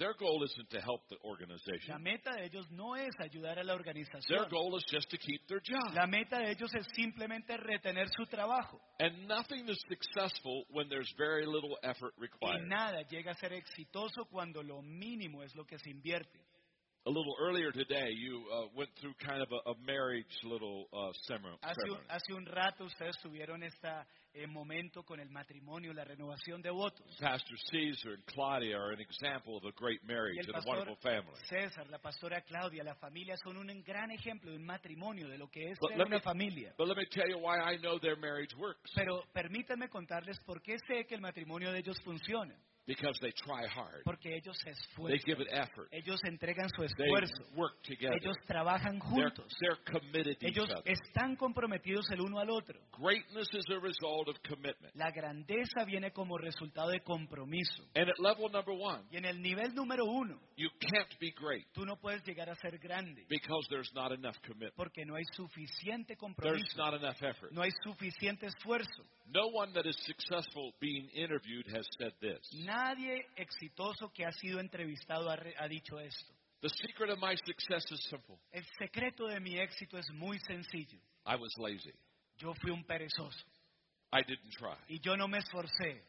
Their 0.00 0.14
goal 0.14 0.42
isn't 0.44 0.70
to 0.70 0.80
help 0.80 1.06
the 1.10 1.16
La 1.22 1.28
organization, 1.28 2.02
meta 2.02 2.32
de 2.34 2.46
ellos 2.46 2.70
no 2.70 2.96
es 2.96 3.10
ayudar 3.20 3.58
a 3.58 3.62
la 3.62 3.74
their 3.74 3.76
organización. 3.76 4.48
goal 4.48 4.74
is 4.78 4.84
just 4.90 5.10
to 5.10 5.18
keep 5.18 5.46
their 5.46 5.60
job. 5.60 5.94
La 5.94 6.06
meta 6.06 6.38
de 6.38 6.52
ellos 6.52 6.74
es 6.74 6.86
simplemente 6.96 7.54
retener 7.58 8.08
su 8.16 8.24
trabajo. 8.24 8.80
And 8.98 9.28
nothing 9.28 9.68
is 9.68 9.78
successful 9.90 10.64
when 10.70 10.88
there's 10.88 11.12
very 11.18 11.44
little 11.44 11.76
effort 11.82 12.14
Y 12.16 12.22
required. 12.22 12.66
nada 12.66 13.02
llega 13.10 13.32
a 13.32 13.34
ser 13.34 13.52
exitoso 13.52 14.24
cuando 14.30 14.62
lo 14.62 14.80
mínimo 14.80 15.42
es 15.42 15.54
lo 15.54 15.66
que 15.66 15.78
se 15.78 15.90
invierte. 15.90 16.40
A 17.06 17.08
little 17.10 17.34
earlier 17.40 17.72
today, 17.72 18.10
you 18.12 18.44
uh, 18.52 18.66
went 18.76 18.90
through 19.00 19.14
kind 19.26 19.40
of 19.40 19.48
a, 19.50 19.70
a 19.70 19.74
marriage 19.86 20.28
little 20.44 20.84
uh, 20.92 21.10
ceremony. 21.26 21.56
Hace 21.62 21.88
un, 21.88 21.98
hace 22.10 22.34
un 22.34 22.44
rato 22.44 22.84
ustedes 22.84 23.16
tuvieron 23.22 23.62
este 23.62 23.88
momento 24.48 25.02
con 25.02 25.18
el 25.18 25.30
matrimonio, 25.30 25.94
la 25.94 26.04
renovación 26.04 26.60
de 26.60 26.68
votos. 26.70 27.06
Pastor 27.18 27.56
Caesar 27.72 28.12
and 28.12 28.26
Claudia 28.26 28.76
are 28.76 28.92
an 28.92 29.00
example 29.00 29.56
of 29.56 29.64
a 29.64 29.72
great 29.80 30.00
marriage 30.06 30.46
and 30.46 30.54
a 30.54 30.60
wonderful 30.68 30.96
family. 31.02 31.40
César, 31.48 31.88
la 31.88 31.98
pastora 31.98 32.42
Claudia, 32.42 32.84
la 32.84 32.94
familia 32.96 33.34
son 33.42 33.56
un 33.56 33.82
gran 33.82 34.10
ejemplo 34.10 34.50
de 34.50 34.58
un 34.58 34.66
matrimonio, 34.66 35.26
de 35.30 35.38
lo 35.38 35.48
que 35.48 35.70
es 35.70 35.78
But 35.80 35.92
ser 35.92 35.98
let 35.98 36.06
una 36.06 36.16
me- 36.16 36.22
familia. 36.22 36.74
But 36.76 36.88
let 36.88 36.98
me 36.98 37.06
tell 37.10 37.26
you 37.30 37.38
why 37.38 37.60
I 37.60 37.78
know 37.78 37.98
their 37.98 38.16
marriage 38.16 38.54
works. 38.58 38.92
Pero 38.94 39.24
permítanme 39.32 39.88
contarles 39.88 40.38
por 40.44 40.60
qué 40.60 40.76
sé 40.86 41.06
que 41.06 41.14
el 41.14 41.22
matrimonio 41.22 41.72
de 41.72 41.78
ellos 41.78 41.98
funciona. 42.04 42.54
Because 42.90 43.16
they 43.20 43.30
try 43.32 43.66
hard. 43.68 44.02
Porque 44.04 44.34
ellos 44.34 44.56
se 44.58 44.72
They 45.06 45.18
give 45.24 45.38
esfuerzan. 45.38 45.40
it 45.42 45.48
effort. 45.52 45.88
Ellos 45.92 46.20
entregan 46.24 46.68
su 46.74 46.82
They 46.82 46.88
esfuerzo. 47.06 47.54
work 47.56 47.80
together. 47.82 48.16
Ellos 48.20 48.36
trabajan 48.48 48.98
They're, 48.98 49.30
juntos. 49.30 49.46
they're 49.60 49.78
committed 49.84 50.38
to 50.40 50.46
each 50.48 50.56
Ellos 50.56 50.70
other. 50.70 50.82
están 50.92 51.36
comprometidos 51.36 52.10
el 52.10 52.20
uno 52.20 52.40
al 52.40 52.50
otro. 52.50 52.80
Greatness 52.98 53.46
is 53.52 53.64
a 53.70 53.78
result 53.78 54.28
of 54.28 54.36
commitment. 54.42 54.94
La 54.96 55.10
grandeza 55.12 55.84
viene 55.86 56.10
como 56.10 56.36
resultado 56.36 56.90
de 56.90 57.00
compromiso. 57.00 57.84
And 57.94 58.08
at 58.10 58.18
level 58.18 58.50
number 58.50 58.74
one, 58.74 59.04
Y 59.12 59.18
en 59.18 59.24
el 59.24 59.40
nivel 59.40 59.72
número 59.74 60.04
uno, 60.04 60.40
you 60.56 60.68
can't 60.80 61.16
be 61.20 61.30
great 61.30 61.66
tú 61.72 61.84
no 61.86 61.96
puedes 61.96 62.22
llegar 62.24 62.48
a 62.50 62.56
ser 62.56 62.76
grande 62.78 63.24
because 63.28 63.66
there's 63.70 63.92
not 63.94 64.10
enough 64.12 64.36
commitment. 64.42 64.74
porque 64.74 65.04
no 65.06 65.14
hay 65.14 65.24
suficiente 65.36 66.16
There's 66.16 66.18
compromiso, 66.18 66.76
not 66.76 66.94
enough 66.94 67.22
effort. 67.22 67.52
no 67.52 67.62
hay 67.62 67.70
suficiente 67.84 68.46
esfuerzo. 68.46 69.04
No 69.32 69.46
one 69.52 69.72
that 69.74 69.86
is 69.86 69.96
successful 70.06 70.72
being 70.80 71.08
interviewed 71.14 71.64
has 71.72 71.86
said 71.98 72.12
this. 72.20 72.40
Nadie 72.84 73.26
exitoso 73.36 74.10
que 74.12 74.24
ha 74.24 74.32
sido 74.32 74.58
entrevistado 74.58 75.28
ha, 75.30 75.36
re- 75.36 75.54
ha 75.58 75.68
dicho 75.68 75.98
esto. 75.98 76.32
The 76.62 76.68
secret 76.70 77.10
of 77.10 77.18
my 77.20 77.34
success 77.36 77.84
is 77.90 78.02
simple. 78.08 78.38
El 78.52 78.64
secreto 78.78 79.26
de 79.26 79.38
mi 79.40 79.58
éxito 79.58 79.98
es 79.98 80.06
muy 80.12 80.38
sencillo. 80.40 80.98
I 81.26 81.36
was 81.36 81.52
lazy. 81.58 81.92
Yo 82.38 82.54
fui 82.54 82.70
un 82.70 82.82
perezoso 82.84 83.44
I 84.12 84.22
didn't 84.22 84.52
try. 84.58 84.76
y 84.88 84.98
yo 85.00 85.14
no 85.16 85.28
me 85.28 85.38
esforcé 85.38 86.02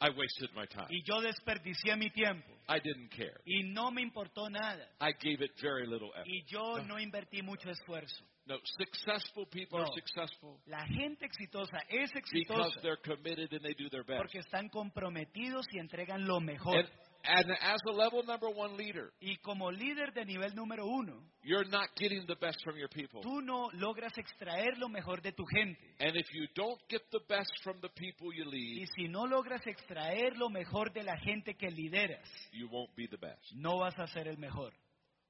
I 0.00 0.08
wasted 0.10 0.50
my 0.56 0.66
time. 0.66 0.86
y 0.90 1.02
yo 1.04 1.20
desperdicié 1.20 1.94
mi 1.96 2.10
tiempo 2.10 2.50
I 2.68 2.80
didn't 2.80 3.10
care. 3.10 3.40
y 3.44 3.62
no 3.72 3.90
me 3.90 4.00
importó 4.02 4.48
nada 4.48 4.88
I 5.00 5.12
gave 5.12 5.44
it 5.44 5.52
very 5.60 5.86
little 5.86 6.08
effort. 6.14 6.26
y 6.26 6.42
yo 6.46 6.78
no 6.84 6.98
invertí 6.98 7.42
mucho 7.42 7.70
esfuerzo. 7.70 8.24
No, 8.46 8.58
successful 8.78 9.46
people 9.46 9.78
are 9.80 9.88
successful 9.94 10.60
La 10.66 10.84
gente 10.86 11.24
exitosa 11.24 11.78
es 11.88 12.10
because 12.12 12.74
exitosa 12.74 12.80
they're 12.82 13.00
committed 13.02 13.50
and 13.54 13.62
they 13.62 13.72
do 13.74 13.88
their 13.88 14.04
best. 14.04 14.18
porque 14.20 14.38
están 14.38 14.68
comprometidos 14.68 15.64
y 15.72 15.78
entregan 15.78 16.26
lo 16.26 16.40
mejor. 16.40 16.76
And, 16.76 16.88
and 17.24 17.50
as 17.62 17.80
a 17.88 17.92
level 17.92 18.22
number 18.22 18.50
one 18.50 18.76
leader, 18.76 19.12
Y 19.18 19.36
como 19.38 19.70
líder 19.70 20.12
de 20.12 20.26
nivel 20.26 20.54
número 20.54 20.84
uno, 20.84 21.22
you're 21.42 21.64
not 21.70 21.88
getting 21.96 22.26
the 22.26 22.34
best 22.34 22.62
from 22.62 22.76
your 22.76 22.90
people. 22.90 23.22
tú 23.22 23.40
no 23.40 23.70
logras 23.72 24.12
extraer 24.18 24.76
lo 24.76 24.90
mejor 24.90 25.22
de 25.22 25.32
tu 25.32 25.46
gente. 25.46 25.94
And 26.00 26.14
if 26.14 26.26
you 26.34 26.46
don't 26.54 26.78
get 26.90 27.00
the 27.12 27.20
best 27.26 27.50
from 27.62 27.80
the 27.80 27.88
people 27.88 28.28
you 28.34 28.44
Y 28.44 28.80
lead, 28.80 28.88
si 28.94 29.08
no 29.08 29.24
logras 29.26 29.66
extraer 29.66 30.36
lo 30.36 30.50
mejor 30.50 30.92
de 30.92 31.02
la 31.02 31.16
gente 31.16 31.54
que 31.54 31.70
lideras, 31.70 32.28
you 32.52 32.68
won't 32.68 32.94
be 32.94 33.08
the 33.08 33.16
best. 33.16 33.40
no 33.54 33.78
vas 33.78 33.98
a 33.98 34.06
ser 34.06 34.28
el 34.28 34.36
mejor. 34.36 34.74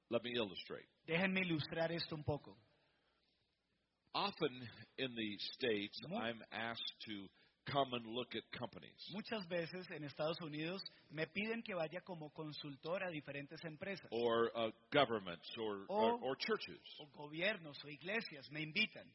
Let 0.09 0.21
me 0.21 0.31
illustrate. 0.31 0.85
Déjenme 1.07 1.41
ilustrar 1.41 1.93
esto 1.93 2.13
un 2.13 2.23
poco. 2.25 2.57
Often 4.15 4.49
in 4.97 5.13
the 5.13 5.37
States, 5.55 5.99
I'm 6.09 6.41
asked 6.53 6.93
to 7.07 7.27
come 7.71 7.93
and 7.93 8.05
look 8.15 8.33
at 8.33 8.43
companies. 8.57 8.95
Muchas 9.11 9.45
veces 9.49 9.85
en 9.91 10.05
Estados 10.05 10.37
Unidos 10.41 10.81
me 11.11 11.25
piden 11.27 11.61
que 11.63 11.75
vaya 11.75 11.99
como 12.05 12.29
consultor 12.31 13.03
a 13.03 13.09
diferentes 13.11 13.59
empresas, 13.65 14.07
or 14.11 14.51
uh, 14.55 14.69
governments 14.93 15.45
or, 15.57 15.83
or, 15.89 16.13
O- 16.13 16.19
or 16.21 16.35
churches. 16.37 16.79
o 16.99 17.07
gobiernos 17.17 17.75
o 17.83 17.89
iglesias, 17.89 18.49
me 18.51 18.61
invitan. 18.63 19.05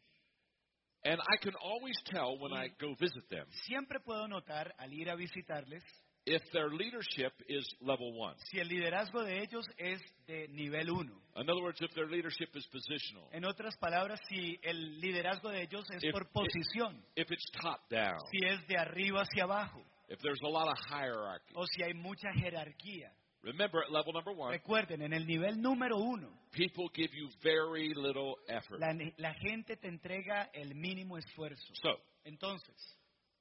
And 1.03 1.18
I 1.18 1.36
can 1.42 1.55
always 1.62 1.96
tell 2.12 2.36
when 2.38 2.53
I 2.53 2.68
go 2.78 2.94
visit 3.01 3.26
them 3.30 3.46
Siempre 3.66 4.01
puedo 4.01 4.28
notar 4.28 4.74
al 4.78 4.92
ir 4.92 5.09
a 5.09 5.16
visitarles 5.16 5.82
if 6.27 6.43
their 6.53 6.68
leadership 6.71 7.33
is 7.49 7.66
level 7.81 8.12
one. 8.18 8.35
si 8.51 8.59
el 8.61 8.68
liderazgo 8.68 9.23
de 9.25 9.41
ellos 9.43 9.64
es 9.79 10.01
de 10.27 10.49
nivel 10.49 10.91
uno. 10.91 11.12
In 11.37 11.49
other 11.49 11.62
words, 11.62 11.81
if 11.81 11.91
their 11.95 12.09
leadership 12.09 12.55
is 12.55 12.66
positional, 12.68 13.29
En 13.33 13.45
otras 13.45 13.77
palabras, 13.79 14.21
si 14.29 14.59
el 14.62 15.01
liderazgo 15.01 15.51
de 15.51 15.62
ellos 15.62 15.85
es 15.91 16.03
If- 16.05 16.12
por 16.12 16.27
posición, 16.31 17.03
if 17.16 17.31
it's 17.31 17.51
top 17.62 17.89
down, 17.89 18.18
si 18.31 18.45
es 18.47 18.66
de 18.68 18.77
arriba 18.77 19.23
hacia 19.23 19.45
abajo, 19.45 19.83
if 20.09 20.18
there's 20.21 20.41
a 20.43 20.49
lot 20.49 20.68
of 20.68 20.77
hierarchy. 20.89 21.55
o 21.55 21.64
si 21.66 21.83
hay 21.83 21.95
mucha 21.95 22.29
jerarquía. 22.35 23.12
Remember, 23.43 23.81
at 23.83 23.91
level 23.91 24.12
number 24.12 24.35
one, 24.35 24.51
Recuerden, 24.53 25.01
en 25.01 25.14
el 25.14 25.27
nivel 25.27 25.62
número 25.62 25.97
uno, 25.97 26.29
people 26.53 26.91
give 26.93 27.09
you 27.14 27.31
very 27.43 27.95
little 27.95 28.37
effort. 28.49 28.79
la, 28.79 28.93
la 29.16 29.33
gente 29.35 29.77
te 29.79 29.89
entrega 29.89 30.51
el 30.53 30.75
mínimo 30.75 31.16
esfuerzo. 31.16 31.73
So, 31.75 31.99
Entonces, 32.25 32.77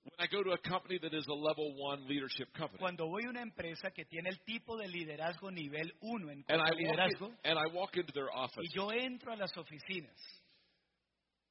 when 0.04 0.20
I 0.20 0.28
go 0.28 0.44
to 0.44 0.52
a 0.52 0.58
company 0.58 1.00
that 1.02 1.14
is 1.14 1.26
a 1.28 1.34
level 1.34 1.76
one 1.78 2.08
leadership 2.08 2.48
company, 2.58 2.80
cuando 2.80 3.08
voy 3.08 3.24
a 3.26 3.30
una 3.30 3.42
empresa 3.42 3.92
que 3.92 4.06
tiene 4.06 4.30
el 4.30 4.40
tipo 4.46 4.78
de 4.78 4.88
liderazgo 4.88 5.52
nivel 5.52 5.94
uno 6.02 6.30
en 6.32 6.44
and 6.48 6.62
cuanto 6.62 6.64
I, 6.64 6.70
a 6.70 6.88
walk 6.88 6.98
liderazgo, 6.98 7.28
in, 7.28 7.36
and 7.44 7.60
I 7.60 7.74
walk 7.74 7.98
into 7.98 8.12
their 8.14 8.30
office, 8.34 8.64
y 8.64 8.70
yo 8.74 8.92
entro 8.92 9.34
a 9.34 9.36
las 9.36 9.52
oficinas, 9.58 10.16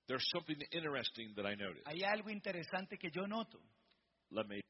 there's 0.07 0.27
something 0.33 0.59
interesting 0.73 1.35
that 1.37 1.45
I 1.47 1.55
notice. 1.55 1.83
hay 1.87 2.03
algo 2.03 2.31
interesante 2.31 2.97
que 2.99 3.11
yo 3.11 3.27
noto. 3.27 3.59
Let 4.31 4.47
me. 4.47 4.61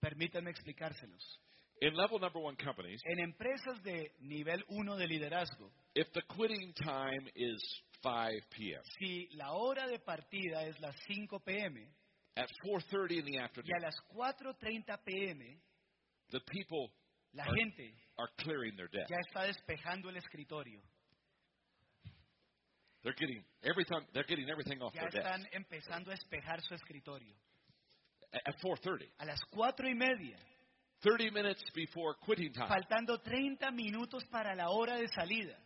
Permítanme 0.00 0.50
explicárselos. 0.50 1.40
In 1.80 1.94
level 1.94 2.20
number 2.20 2.40
one 2.40 2.56
companies, 2.56 3.00
En 3.04 3.18
empresas 3.18 3.82
de 3.82 4.12
nivel 4.20 4.62
1 4.68 4.96
de 4.96 5.06
liderazgo, 5.06 5.70
if 5.94 6.06
the 6.12 6.22
quitting 6.22 6.72
time 6.74 7.28
is 7.34 7.60
5 8.02 8.30
p.m., 8.50 8.82
si 8.98 9.28
la 9.34 9.52
hora 9.52 9.86
de 9.88 9.98
partida 9.98 10.64
es 10.66 10.78
las 10.80 10.94
5 11.08 11.40
pm 11.40 11.86
at 12.36 12.48
4:30 12.64 13.18
in 13.18 13.24
the 13.24 13.32
y 13.32 13.38
a 13.38 13.44
afternoon, 13.44 13.80
las 13.80 13.94
4.30 14.12 14.98
pm, 15.04 15.60
the 16.30 16.40
people 16.40 16.92
la 17.32 17.44
Are- 17.44 17.54
gente 17.56 17.94
are 18.18 18.28
clearing 18.38 18.74
their 18.76 18.88
desk. 18.88 19.08
ya 19.10 19.18
está 19.28 19.44
despejando 19.46 20.08
el 20.10 20.16
escritorio, 20.16 20.80
They're 23.02 23.14
getting 23.18 23.44
everything. 23.62 24.00
They're 24.14 24.24
getting 24.26 24.48
everything 24.48 24.80
off 24.80 24.94
ya 24.94 25.02
their 25.02 25.10
desk 25.10 25.26
están 25.26 25.46
empezando 25.52 26.10
a 26.10 26.14
despejar 26.14 26.60
su 26.62 26.74
escritorio. 26.74 27.34
at 28.32 28.40
at 28.48 28.56
4:30. 28.62 29.10
A 29.18 29.26
las 29.26 29.38
4 29.50 29.86
y 29.88 29.94
media, 29.94 30.38
30 31.02 31.30
minutes 31.30 31.62
before 31.74 32.16
quitting 32.24 32.50
time, 32.52 32.66
faltando 32.68 33.20
30 33.20 33.70
minutos 33.72 34.24
para 34.30 34.54
la 34.54 34.70
hora 34.70 34.96
de 34.96 35.06
salida, 35.08 35.56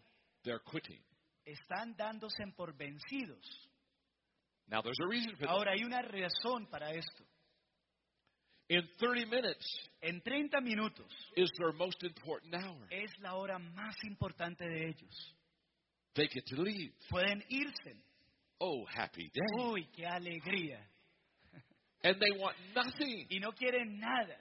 they're 0.42 0.60
quitting. 0.70 1.00
están 1.46 1.94
dándose 1.96 2.44
por 2.56 2.76
vencidos. 2.76 3.67
Now, 4.70 4.82
there's 4.82 4.98
a 5.02 5.06
reason 5.08 5.32
for 5.36 5.46
that. 5.46 5.50
Ahora 5.50 5.72
hay 5.72 5.82
una 5.84 6.02
razón 6.02 6.66
para 6.70 6.90
esto. 6.92 7.24
In 8.70 8.82
30 9.00 9.26
minutes 9.30 9.64
En 10.02 10.20
30 10.20 10.60
minutos 10.60 11.06
is 11.36 11.48
their 11.58 11.72
most 11.72 12.02
important 12.04 12.54
hour. 12.54 12.86
es 12.90 13.10
la 13.20 13.34
hora 13.34 13.58
más 13.58 13.94
importante 14.04 14.64
de 14.68 14.88
ellos. 14.88 15.34
They 16.14 16.28
get 16.28 16.44
to 16.48 16.56
leave. 16.60 16.92
Pueden 17.10 17.42
irse. 17.48 17.94
Oh, 18.60 18.84
happy 18.94 19.30
day. 19.32 19.64
Uy, 19.64 19.88
qué 19.96 20.04
alegría. 20.06 20.80
And 22.04 22.16
they 22.20 22.30
want 22.38 22.56
nothing 22.74 23.26
Y 23.30 23.38
no 23.40 23.52
quieren 23.52 23.98
nada 23.98 24.36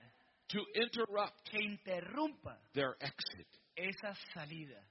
to 0.50 0.60
interrupt 0.76 1.50
que 1.50 1.60
interrumpa 1.64 2.58
their 2.74 2.96
exit. 3.00 3.48
esa 3.78 4.14
salida. 4.34 4.82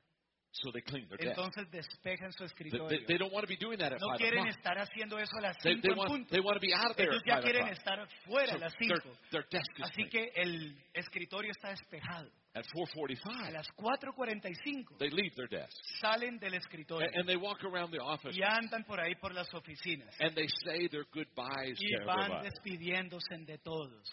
So 0.62 0.72
they 0.72 0.80
clean 0.82 1.06
their 1.08 1.18
desk. 1.18 1.36
Entonces 1.38 1.70
despejan 1.70 2.32
su 2.32 2.38
They, 2.38 2.46
escritorio. 2.46 2.88
they- 2.88 3.04
they 3.06 3.18
don't 3.18 3.32
want 3.32 3.44
to 3.44 3.48
be 3.48 3.56
doing 3.56 3.78
that 3.78 3.92
at 3.92 4.00
No 4.00 4.08
5 4.08 4.18
quieren 4.18 4.40
o'clock. 4.40 4.56
estar 4.56 4.78
haciendo 4.78 5.18
eso 5.18 5.36
a 5.36 5.40
las 5.42 5.56
They, 5.62 5.74
5 5.74 5.82
they, 5.82 5.90
en 5.92 5.98
want, 5.98 6.10
punto. 6.10 6.30
they 6.30 6.40
want 6.40 6.56
to 6.56 6.60
be 6.66 6.72
out 6.74 6.90
of 6.92 6.96
there 6.96 7.10
Ellos 7.10 7.22
at 7.22 7.28
ya 7.28 7.34
5 7.36 7.42
quieren 7.44 7.62
o'clock. 7.64 7.78
estar 7.78 8.08
fuera 8.24 8.48
So 8.52 8.56
a 8.56 8.58
las 8.60 8.72
their, 8.78 9.00
5. 9.02 9.18
their 9.30 9.44
desk 9.50 9.70
is 9.78 9.84
Así 9.84 9.94
clean. 10.04 10.10
que 10.10 10.32
el 10.40 10.76
escritorio 10.94 11.50
está 11.50 11.68
despejado. 11.70 12.30
At 12.54 12.64
A 12.64 12.68
4.45, 12.72 13.50
las 13.52 13.68
4.45 13.76 14.96
they 14.98 15.10
leave 15.10 15.34
their 15.36 15.48
desk. 15.48 15.76
salen 16.00 16.38
del 16.38 16.54
escritorio 16.54 17.06
And, 17.06 17.16
and 17.18 17.28
they 17.28 17.36
walk 17.36 17.62
around 17.64 17.90
the 17.92 18.00
office 18.02 18.34
y 18.34 18.42
andan 18.42 18.82
por 18.84 18.98
ahí 18.98 19.14
por 19.16 19.34
las 19.34 19.52
oficinas 19.52 20.08
and 20.20 20.34
they 20.34 20.46
say 20.64 20.88
their 20.88 21.04
goodbyes 21.12 21.76
y 21.78 21.90
to 21.98 22.04
van 22.06 22.20
everybody. 22.32 22.48
despidiéndose 22.48 23.36
de 23.44 23.58
todos. 23.58 24.08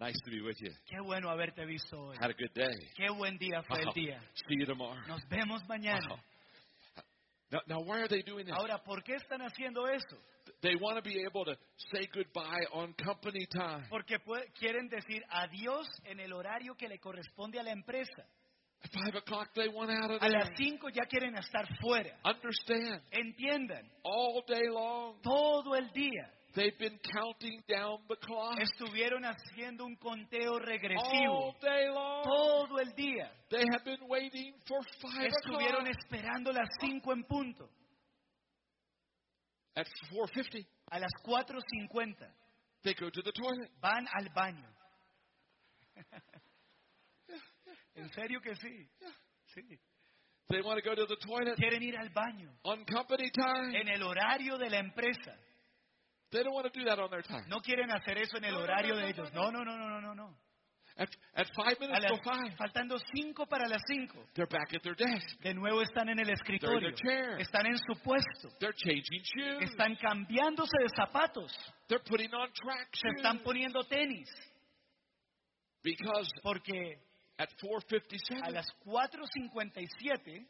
Nice 0.00 0.18
to 0.24 0.30
be 0.30 0.40
with 0.40 0.56
you. 0.60 0.70
Qué 0.86 0.98
bueno 1.04 1.28
haberte 1.28 1.64
visto 1.66 2.00
hoy. 2.00 2.16
Had 2.18 2.30
a 2.30 2.34
good 2.34 2.54
day. 2.54 2.74
Qué 2.96 3.10
buen 3.10 3.36
día 3.38 3.62
fue 3.62 3.80
el 3.80 3.86
Wow. 3.86 3.94
día. 3.94 4.20
See 4.48 4.56
you 4.58 4.64
tomorrow. 4.66 5.00
Nos 5.06 5.20
vemos 5.28 5.62
mañana. 5.68 6.08
Wow. 6.08 6.18
Now, 7.52 7.60
now, 7.66 7.80
why 7.80 7.98
are 8.00 8.08
they 8.08 8.22
doing 8.22 8.46
this? 8.46 8.54
Ahora, 8.56 8.78
¿por 8.82 9.02
qué 9.02 9.16
están 9.16 9.40
haciendo 9.42 9.86
eso? 9.88 10.16
They 10.62 10.74
want 10.76 10.96
to 10.96 11.02
be 11.02 11.20
able 11.26 11.44
to 11.44 11.56
say 11.92 12.06
goodbye 12.14 12.64
on 12.72 12.94
company 12.94 13.44
time. 13.46 13.86
Porque 13.90 14.18
quieren 14.58 14.88
decir 14.88 15.22
adiós 15.28 15.86
en 16.04 16.20
el 16.20 16.32
horario 16.32 16.74
que 16.76 16.88
le 16.88 16.98
corresponde 16.98 17.58
a 17.58 17.62
la 17.62 17.72
empresa. 17.72 18.24
At 18.82 18.90
5 18.92 19.16
o'clock, 19.18 19.52
they 19.54 19.68
want 19.68 19.90
out 19.90 20.10
of 20.12 20.22
A 20.22 20.28
there. 20.28 20.38
las 20.38 20.50
5 20.56 20.88
ya 20.88 21.04
quieren 21.04 21.36
estar 21.36 21.66
fuera. 21.80 22.18
Understand, 22.24 23.02
Entiendan, 23.10 23.90
all 24.02 24.42
day 24.46 24.66
long, 24.68 25.20
todo 25.22 25.74
el 25.76 25.90
día 25.92 26.32
they've 26.54 26.76
been 26.78 26.98
counting 27.12 27.62
down 27.68 27.98
the 28.08 28.16
clock. 28.16 28.58
estuvieron 28.60 29.24
haciendo 29.24 29.84
un 29.84 29.96
conteo 29.96 30.54
All 30.54 30.60
regresivo. 30.62 31.54
day 31.60 31.86
long, 31.88 32.24
Todo 32.24 32.78
el 32.80 32.92
día 32.94 33.30
they 33.50 33.64
have 33.72 33.84
been 33.84 34.02
waiting 34.08 34.54
for 34.66 34.80
5 35.00 35.26
estuvieron 35.26 35.86
o'clock. 35.86 35.96
esperando 36.04 36.52
las 36.52 36.68
5 36.80 37.12
en 37.12 37.24
punto. 37.24 37.68
At 39.76 39.86
4.50, 40.12 40.66
A 40.90 40.98
las 40.98 41.12
4.50 41.24 42.34
they 42.82 42.94
go 42.94 43.10
to 43.10 43.22
the 43.22 43.32
toilet. 43.32 43.70
van 43.80 44.06
al 44.18 44.28
baño. 44.34 44.66
En 47.94 48.08
serio 48.12 48.40
que 48.40 48.54
sí. 48.56 48.88
Sí. 49.54 49.78
They 50.48 50.62
want 50.62 50.82
to 50.82 50.88
go 50.88 50.94
to 50.96 51.06
the 51.06 51.16
toilet 51.16 51.56
Quieren 51.56 51.82
ir 51.82 51.96
al 51.98 52.08
baño 52.10 52.50
on 52.64 52.84
company 52.84 53.30
time. 53.30 53.76
en 53.78 53.88
el 53.88 54.02
horario 54.02 54.56
de 54.58 54.70
la 54.70 54.78
empresa. 54.78 55.36
They 56.30 56.42
don't 56.44 56.54
want 56.54 56.72
to 56.72 56.78
do 56.78 56.84
that 56.86 56.98
on 56.98 57.10
their 57.10 57.22
time. 57.22 57.44
No 57.48 57.60
quieren 57.60 57.90
hacer 57.90 58.16
eso 58.18 58.36
en 58.36 58.44
el 58.44 58.52
No, 58.52 58.58
no, 58.58 58.64
horario 58.64 58.94
no, 58.94 59.00
de 59.00 59.02
no, 59.02 59.08
ellos. 59.08 59.32
no, 59.32 59.50
No, 59.50 59.64
no, 59.64 59.76
no, 59.76 59.88
no, 59.88 60.00
no, 60.00 60.14
no. 60.14 60.36
At, 60.96 61.08
at 61.34 61.46
5 61.54 61.62
A 61.62 61.80
minutes 61.80 62.02
las- 62.02 62.12
till 62.12 62.20
5, 62.22 62.56
faltando 62.58 62.98
5 63.14 63.46
para 63.46 63.66
las 63.68 63.80
5. 63.88 64.26
they're 64.34 64.46
back 64.46 64.74
at 64.74 64.82
their 64.82 64.94
desk. 64.94 65.40
De 65.40 65.54
nuevo 65.54 65.80
están 65.82 66.08
en 66.08 66.18
el 66.18 66.28
escritorio. 66.30 66.90
chair. 66.92 67.40
Están 67.40 67.66
en 67.66 67.78
su 67.78 67.94
puesto. 68.02 68.48
They're 68.58 68.74
changing 68.76 69.22
shoes. 69.22 69.62
Están 69.70 69.96
cambiándose 69.96 70.76
de 70.78 70.88
zapatos. 70.94 71.52
They're 71.88 72.04
putting 72.04 72.32
on 72.34 72.52
track 72.52 72.88
Se 72.94 73.08
shoes. 73.08 73.16
están 73.16 73.38
poniendo 73.42 73.82
tenis. 73.84 74.28
Because 75.82 76.28
Porque 76.42 76.98
at 77.38 77.48
a 77.50 77.56
4.57, 77.56 78.50
las 78.52 78.66
4.57 78.84 80.46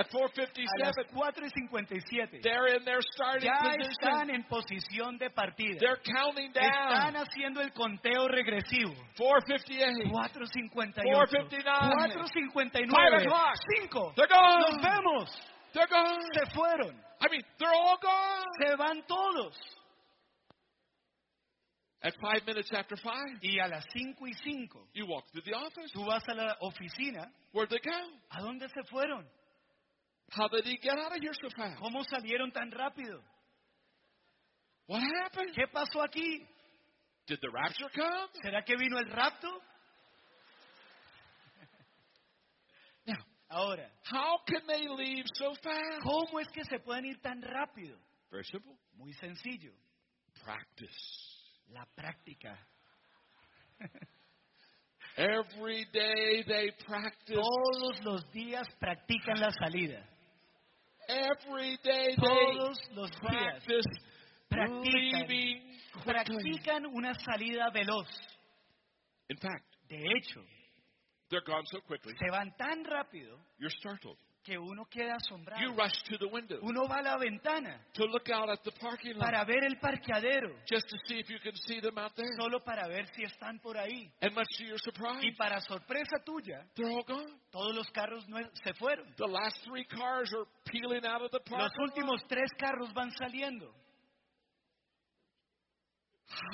at 0.00 0.14
a 0.14 0.18
las 0.18 0.96
4.57, 0.96 1.12
4.57 1.12 2.42
they're 2.42 2.74
in 2.76 2.84
their 2.84 3.00
starting 3.14 3.44
ya 3.48 3.58
position. 3.60 3.90
están 3.90 4.30
en 4.30 4.42
posición 4.44 5.18
de 5.18 5.30
partida. 5.30 5.78
They're 5.78 6.00
counting 6.02 6.52
Están 6.54 7.12
down. 7.14 7.22
haciendo 7.26 7.60
el 7.60 7.72
conteo 7.72 8.26
regresivo. 8.28 8.94
4.58. 9.16 10.10
4.58. 10.10 11.04
4:59. 11.04 12.90
4.59. 12.90 13.26
o'clock. 13.26 13.56
5. 13.90 14.12
They're 14.16 14.26
gone. 14.28 14.60
Nos 14.60 14.82
vemos. 14.82 15.28
They're 15.72 15.86
gone. 15.88 16.20
Se 16.34 16.46
fueron. 16.54 16.96
I 17.20 17.28
mean, 17.30 17.42
they're 17.58 17.72
all 17.72 17.98
gone. 18.00 18.46
Se 18.66 18.76
van 18.76 19.02
todos. 19.06 19.54
At 22.02 22.14
five 22.18 22.46
minutes 22.46 22.70
after 22.72 22.96
five, 22.96 23.38
Y 23.42 23.58
a 23.60 23.68
las 23.68 23.84
5 23.92 24.26
y 24.26 24.32
5, 24.32 24.88
you 24.94 25.04
walk 25.06 25.24
through 25.32 25.42
the 25.44 25.52
office. 25.54 25.92
tú 25.92 26.02
vas 26.06 26.26
a 26.28 26.34
la 26.34 26.56
oficina. 26.62 27.30
Where'd 27.52 27.68
they 27.68 27.78
go? 27.78 27.92
¿A 28.30 28.40
dónde 28.40 28.66
se 28.70 28.82
fueron? 28.90 29.28
How 30.30 30.46
did 30.48 30.64
he 30.64 30.78
get 30.78 30.96
out 30.96 31.16
of 31.16 31.20
here 31.20 31.32
so 31.34 31.48
fast? 31.56 31.80
¿Cómo 31.80 32.04
salieron 32.04 32.52
tan 32.52 32.70
rápido? 32.70 33.20
What 34.86 35.02
happened? 35.02 35.54
¿Qué 35.54 35.66
pasó 35.72 36.02
aquí? 36.02 36.46
Did 37.26 37.38
the 37.40 37.48
rapture 37.50 37.88
come? 37.94 38.28
¿Será 38.42 38.64
que 38.64 38.76
vino 38.76 38.98
el 38.98 39.10
rapto? 39.10 39.48
Now, 43.06 43.16
Ahora, 43.50 43.90
how 44.04 44.38
can 44.46 44.66
they 44.68 44.86
leave 44.88 45.26
so 45.34 45.54
fast? 45.62 46.02
¿cómo 46.02 46.40
es 46.40 46.48
que 46.48 46.64
se 46.64 46.78
pueden 46.78 47.06
ir 47.06 47.20
tan 47.20 47.42
rápido? 47.42 47.98
Very 48.30 48.44
simple. 48.44 48.76
Muy 48.96 49.12
sencillo. 49.14 49.72
Practice. 50.44 50.94
La 51.72 51.86
práctica. 51.96 52.56
Every 55.16 55.84
day 55.92 56.44
they 56.44 56.70
practice. 56.86 57.34
Todos 57.34 58.04
los 58.04 58.32
días 58.32 58.66
practican 58.78 59.40
la 59.40 59.50
salida. 59.50 60.04
Every 61.10 61.76
day 61.82 62.14
they 62.14 62.16
Todos 62.16 62.78
los 62.94 63.10
días 63.10 63.64
practice 63.64 63.86
practican, 64.48 64.82
leaving 64.82 65.62
quickly. 66.04 66.12
practican 66.12 66.86
una 66.86 67.14
salida 67.14 67.70
veloz. 67.72 68.06
In 69.28 69.36
fact, 69.38 69.64
De 69.88 69.96
hecho, 69.96 70.40
they're 71.30 71.42
gone 71.44 71.64
so 71.66 71.80
quickly, 71.80 72.14
se 72.18 72.30
van 72.30 72.52
tan 72.56 72.84
rápido 72.84 73.36
you're 73.58 73.74
startled. 73.80 74.16
Que 74.42 74.56
uno 74.58 74.86
queda 74.86 75.12
You 75.12 75.16
asombrado. 75.16 75.76
rush 75.76 76.02
to 76.08 76.16
the 76.18 76.26
window 76.26 76.58
Uno 76.62 76.86
va 76.88 76.96
a 76.98 77.02
la 77.02 77.16
ventana 77.18 77.78
to 77.94 78.04
look 78.06 78.28
out 78.30 78.48
at 78.48 78.62
the 78.64 78.72
parking 78.80 79.14
lot 79.14 79.20
para 79.30 79.44
ver 79.44 79.62
el 79.64 79.76
parqueadero, 79.78 80.54
just 80.66 80.88
to 80.88 80.96
see 81.06 81.18
if 81.20 81.28
you 81.28 81.38
can 81.40 81.54
see 81.66 81.80
them 81.80 81.98
out 81.98 82.14
there. 82.16 82.28
solo 82.38 82.60
para 82.60 82.88
ver 82.88 83.06
si 83.14 83.22
están 83.24 83.60
por 83.60 83.76
ahí. 83.76 84.10
And 84.22 84.34
much 84.34 84.48
to 84.58 84.64
your 84.64 84.76
Y 84.78 84.82
surprise, 84.84 85.34
para 85.36 85.60
sorpresa 85.60 86.18
tuya, 86.24 86.64
they're 86.74 86.88
all 86.90 87.04
gone. 87.04 87.38
todos 87.52 87.74
los 87.74 87.90
carros 87.90 88.26
no- 88.28 88.40
se 88.64 88.72
fueron. 88.74 89.14
The 89.16 89.26
last 89.28 89.62
three 89.64 89.84
cars 89.84 90.32
are 90.32 90.46
peeling 90.66 91.04
out 91.04 91.22
of 91.22 91.30
the 91.30 91.40
Los 91.50 91.70
parking 91.72 91.80
lot. 91.80 91.90
últimos 91.90 92.26
tres 92.28 92.50
carros 92.58 92.92
van 92.94 93.10
saliendo. 93.12 93.74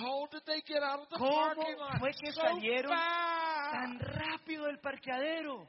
How 0.01 0.27
did 0.33 0.41
they 0.47 0.63
get 0.67 0.83
out 0.83 1.01
of 1.01 1.09
the 1.11 1.17
¿Cómo 1.19 1.55
parking 1.55 1.77
lot 1.79 1.99
fue 2.01 2.11
que 2.13 2.33
so 2.33 2.41
salieron 2.41 2.91
fast? 2.91 3.73
Tan 3.75 3.99
rápido 4.01 4.65
del 4.65 4.79
parqueadero. 4.81 5.69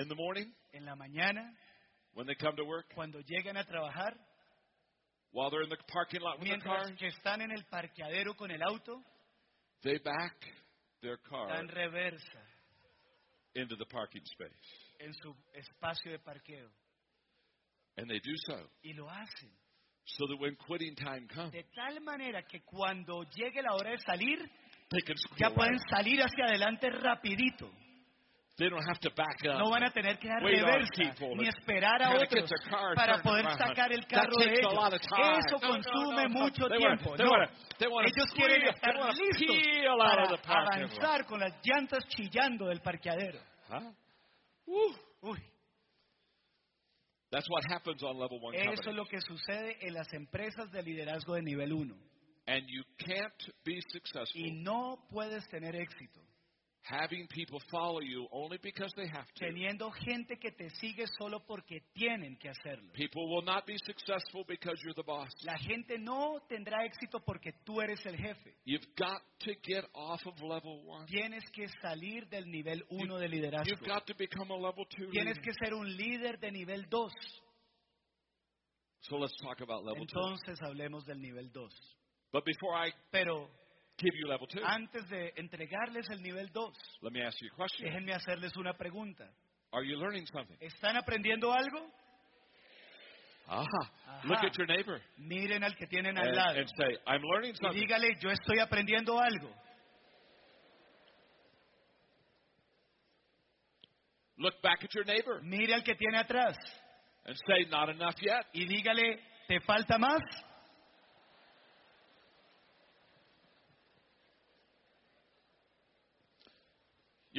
In 0.00 0.08
the 0.08 0.14
morning, 0.14 0.50
En 0.72 0.84
la 0.86 0.94
mañana, 0.94 1.44
when 2.14 2.26
they 2.26 2.34
come 2.34 2.56
to 2.56 2.64
work, 2.64 2.86
cuando 2.94 3.20
llegan 3.20 3.56
a 3.58 3.64
trabajar, 3.64 4.12
while 5.32 5.50
they're 5.50 5.62
in 5.62 5.68
the 5.68 5.76
parking 5.92 6.20
lot 6.22 6.38
with 6.40 6.48
their 6.48 6.58
car, 6.58 6.86
mientras 6.86 6.98
que 6.98 7.08
están 7.08 7.42
en 7.42 7.50
el 7.50 7.64
parqueadero 7.70 8.34
con 8.34 8.50
el 8.50 8.62
auto, 8.62 9.02
they 9.82 9.98
back 9.98 10.34
their 11.02 11.18
car 11.28 11.48
dan 11.48 11.68
reversa 11.68 12.40
into 13.54 13.76
the 13.76 13.84
parking 13.86 14.22
space. 14.24 14.50
en 15.00 15.12
su 15.12 15.34
espacio 15.54 16.12
de 16.12 16.18
parqueo. 16.18 16.68
And 17.98 18.08
they 18.08 18.20
do 18.20 18.32
so 18.46 18.56
Y 18.82 18.94
lo 18.94 19.06
hacen. 19.10 19.50
so 20.06 20.26
that 20.28 20.40
when 20.40 20.56
quitting 20.66 20.94
time 20.96 21.28
comes, 21.28 21.52
De 21.52 21.64
tal 21.74 22.00
manera 22.00 22.42
que 22.48 22.60
cuando 22.64 23.22
llegue 23.36 23.60
la 23.62 23.74
hora 23.74 23.90
de 23.90 23.98
salir, 23.98 24.38
they 24.90 25.02
can 25.02 25.16
ya 25.36 25.50
pueden 25.50 25.78
salir 25.90 26.20
hacia 26.22 26.46
adelante 26.46 26.88
rapidito. 26.90 27.70
They 28.60 28.68
don't 28.68 28.84
have 28.86 29.00
to 29.00 29.10
back 29.16 29.40
up. 29.48 29.58
No 29.58 29.70
van 29.70 29.84
a 29.84 29.90
tener 29.90 30.18
que 30.18 30.28
dar 30.28 30.42
reversa 30.42 30.92
people 30.94 31.34
ni 31.34 31.48
esperar 31.48 32.02
a 32.02 32.10
otros 32.10 32.50
car 32.68 32.94
para 32.94 33.22
poder 33.22 33.46
sacar 33.56 33.90
el 33.90 34.06
carro 34.06 34.36
de 34.36 34.52
ellos. 34.52 34.74
Eso 34.74 35.56
no, 35.62 35.66
consume 35.66 36.22
no, 36.24 36.28
no. 36.28 36.40
mucho 36.40 36.68
tiempo. 36.68 37.16
they 37.16 37.24
No. 37.24 37.30
wanna- 37.32 37.50
they 37.78 37.88
wanna 37.88 38.08
Ellos 38.08 38.30
quieren 38.34 38.62
estar 38.68 38.94
listos 39.14 39.56
para 40.44 40.66
avanzar 40.76 41.24
con 41.24 41.40
las 41.40 41.54
llantas 41.64 42.06
chillando 42.08 42.66
del 42.66 42.82
parqueadero. 42.82 43.40
Huh? 43.70 43.94
Woo. 44.66 44.94
Uy, 45.22 45.38
That's 47.30 47.48
what 47.48 47.62
happens 47.72 48.02
on 48.02 48.18
level 48.18 48.38
one 48.42 48.58
eso 48.58 48.90
es 48.90 48.94
lo 48.94 49.06
que 49.06 49.22
sucede 49.22 49.78
en 49.80 49.94
las 49.94 50.12
empresas 50.12 50.70
de 50.70 50.82
liderazgo 50.82 51.34
de 51.34 51.42
nivel 51.42 51.72
1. 51.72 51.96
And 52.46 52.66
you 52.68 52.82
can't 52.98 53.42
be 53.64 53.80
successful 53.90 54.38
Y 54.38 54.50
no 54.52 54.98
puedes 55.08 55.48
tener 55.48 55.76
éxito 55.76 56.20
having 56.90 57.26
people 57.28 57.60
follow 57.70 58.00
you 58.00 58.26
only 58.32 58.58
because 58.62 58.92
they 58.96 59.06
have 59.06 59.26
to. 59.34 59.46
teniendo 59.46 59.90
gente 59.92 60.36
que 60.38 60.50
te 60.50 60.68
sigue 60.70 61.06
solo 61.18 61.40
porque 61.46 61.82
tienen 61.94 62.36
que 62.36 62.48
hacerlo. 62.48 62.92
People 62.94 63.28
will 63.28 63.44
not 63.44 63.64
be 63.66 63.76
successful 63.86 64.44
because 64.48 64.80
you're 64.82 64.94
the 64.94 65.04
boss. 65.04 65.28
La 65.44 65.56
gente 65.58 65.98
no 65.98 66.40
tendrá 66.48 66.84
éxito 66.84 67.20
porque 67.24 67.52
tú 67.64 67.80
eres 67.80 68.04
el 68.06 68.16
jefe. 68.16 68.56
You've 68.64 68.88
got 68.96 69.22
to 69.40 69.52
get 69.62 69.84
off 69.94 70.20
of 70.26 70.34
level 70.42 70.82
one. 70.86 71.06
Tienes 71.06 71.44
que 71.52 71.66
salir 71.80 72.28
del 72.28 72.50
nivel 72.50 72.84
1 72.90 73.18
de 73.18 73.28
You've 73.28 73.30
liderazgo. 73.30 73.86
got 73.86 74.06
to 74.06 74.14
become 74.18 74.50
a 74.50 74.56
level 74.56 74.84
two. 74.86 75.08
Tienes 75.10 75.36
leader. 75.36 75.42
que 75.42 75.52
ser 75.64 75.74
un 75.74 75.86
líder 75.96 76.38
de 76.40 76.50
nivel 76.50 76.88
2. 76.90 77.12
So 79.02 79.16
let's 79.16 79.32
talk 79.42 79.60
about 79.60 79.84
level 79.84 80.06
two. 80.06 80.18
Entonces 80.20 80.58
hablemos 80.62 81.04
del 81.06 81.20
nivel 81.20 81.50
2. 81.52 81.70
But 82.32 82.44
before 82.44 82.74
I 82.76 82.92
Pero 83.10 83.48
give 84.00 84.14
you 84.16 84.26
level 84.28 84.46
two, 84.46 84.60
antes 84.64 85.08
de 85.08 85.32
entregarles 85.36 86.08
el 86.10 86.20
nivel 86.22 86.48
2, 86.52 86.72
let 87.02 87.12
me 87.12 87.22
ask 87.22 87.40
you 87.40 87.48
a 87.52 87.56
question. 87.56 87.86
déjenme 87.86 88.12
hacerles 88.14 88.56
una 88.56 88.72
pregunta. 88.74 89.24
Are 89.72 89.84
you 89.86 89.96
learning 89.98 90.26
something? 90.32 90.56
¿Están 90.60 90.96
aprendiendo 90.96 91.52
algo? 91.52 91.86
Ajá. 93.46 94.22
Look 94.24 94.38
at 94.44 94.56
your 94.56 94.66
neighbor 94.66 95.00
Miren 95.18 95.64
al 95.64 95.74
que 95.76 95.86
tienen 95.86 96.16
al 96.18 96.28
and, 96.28 96.36
lado 96.36 96.58
and 96.60 96.68
say, 96.76 96.96
I'm 97.06 97.22
learning 97.22 97.52
y 97.52 97.56
something. 97.56 97.80
dígale, 97.80 98.16
yo 98.20 98.30
estoy 98.30 98.58
aprendiendo 98.60 99.18
algo. 99.20 99.50
Look 104.38 104.54
back 104.62 104.82
at 104.82 104.94
your 104.94 105.04
neighbor 105.04 105.40
Mire 105.42 105.74
al 105.74 105.82
que 105.82 105.94
tiene 105.94 106.18
atrás 106.18 106.56
and 107.26 107.36
say, 107.46 107.66
not 107.70 107.88
enough 107.90 108.14
yet. 108.22 108.46
y 108.54 108.64
dígale, 108.66 109.20
¿te 109.46 109.60
falta 109.60 109.98
más? 109.98 110.20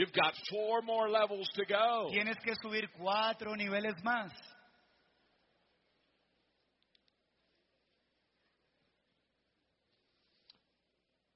You've 0.02 0.14
got 0.14 0.34
four 0.50 0.82
more 0.82 1.12
levels 1.12 1.48
to 1.54 1.64
go. 1.64 2.10
Tienes 2.12 2.36
que 2.44 2.56
subir 2.56 2.90
cuatro 2.98 3.56
niveles 3.56 3.94
más. 4.04 4.32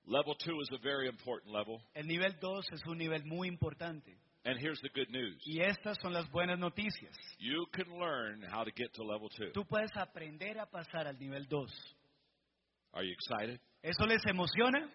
Level 0.07 0.33
two 0.43 0.59
is 0.61 0.69
a 0.73 0.81
very 0.81 1.07
important 1.07 1.53
level. 1.53 1.79
El 1.95 2.07
nivel 2.07 2.33
2 2.41 2.63
es 2.73 2.81
un 2.87 2.97
nivel 2.97 3.23
muy 3.25 3.47
importante. 3.47 4.17
And 4.45 4.57
here's 4.59 4.79
the 4.81 4.89
good 4.89 5.11
news. 5.11 5.39
Y 5.45 5.61
estas 5.61 5.97
son 6.01 6.13
las 6.13 6.25
buenas 6.31 6.57
noticias. 6.57 7.13
You 7.37 7.67
can 7.71 7.99
learn 7.99 8.41
how 8.41 8.63
to 8.63 8.71
get 8.71 8.91
to 8.95 9.03
level 9.03 9.29
two. 9.29 9.51
Tú 9.53 9.63
puedes 9.67 9.91
aprender 9.95 10.57
a 10.57 10.65
pasar 10.65 11.05
al 11.05 11.19
nivel 11.19 11.45
2. 11.47 11.67
Are 12.95 13.03
you 13.03 13.13
excited? 13.13 13.59
¿Eso 13.83 14.07
les 14.07 14.25
emociona? 14.25 14.89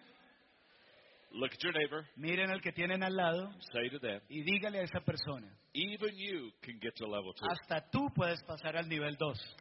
Look 1.33 1.53
at 1.53 1.63
your 1.63 1.73
neighbor 1.73 2.05
Miren 2.17 2.49
al 2.51 2.61
que 2.61 2.71
tienen 2.71 3.03
al 3.03 3.15
lado 3.15 3.51
say 3.73 3.89
to 3.89 3.99
them, 3.99 4.21
y 4.29 4.43
dígale 4.43 4.79
a 4.79 4.83
esa 4.83 4.99
persona, 4.99 5.47
even 5.73 6.09
you 6.17 6.51
can 6.61 6.77
get 6.81 6.93
to 6.95 7.05
level 7.07 7.33
two. 7.33 7.45
hasta 7.49 7.89
tú 7.89 8.09
puedes 8.13 8.43
pasar 8.43 8.75
al 8.77 8.87
nivel 8.89 9.15
2. 9.17 9.57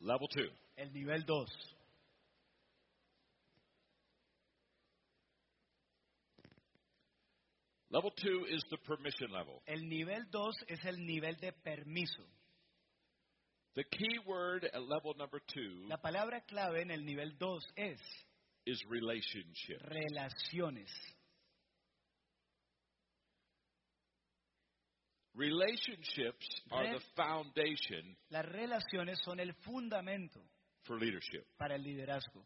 Level 0.00 0.28
two. 0.28 0.50
El 0.76 0.92
nivel 0.92 1.24
2. 1.24 1.46
Level 7.92 8.10
two 8.16 8.46
is 8.50 8.64
the 8.70 8.78
permission 8.78 9.30
level. 9.30 9.60
El 9.66 9.86
nivel 9.86 10.24
2 10.32 10.64
es 10.68 10.84
el 10.86 10.96
nivel 11.06 11.36
de 11.40 11.52
permiso. 11.52 12.22
The 13.74 13.84
key 13.84 14.18
word 14.26 14.64
at 14.72 14.82
level 14.82 15.14
number 15.18 15.40
two 15.52 15.86
La 15.88 15.96
palabra 15.98 16.40
clave 16.48 16.80
en 16.82 16.90
el 16.90 17.04
nivel 17.04 17.36
2 17.38 17.72
es 17.76 17.98
is 18.66 18.82
relationship. 18.88 19.80
relaciones. 19.88 20.88
Relationships 25.34 26.46
are 26.70 26.84
Re- 26.84 26.92
the 26.98 27.00
foundation 27.16 28.16
Las 28.30 28.44
relaciones 28.46 29.18
son 29.24 29.40
el 29.40 29.52
fundamento 29.64 30.40
for 30.84 30.98
leadership. 30.98 31.44
para 31.58 31.74
el 31.76 31.82
liderazgo. 31.82 32.44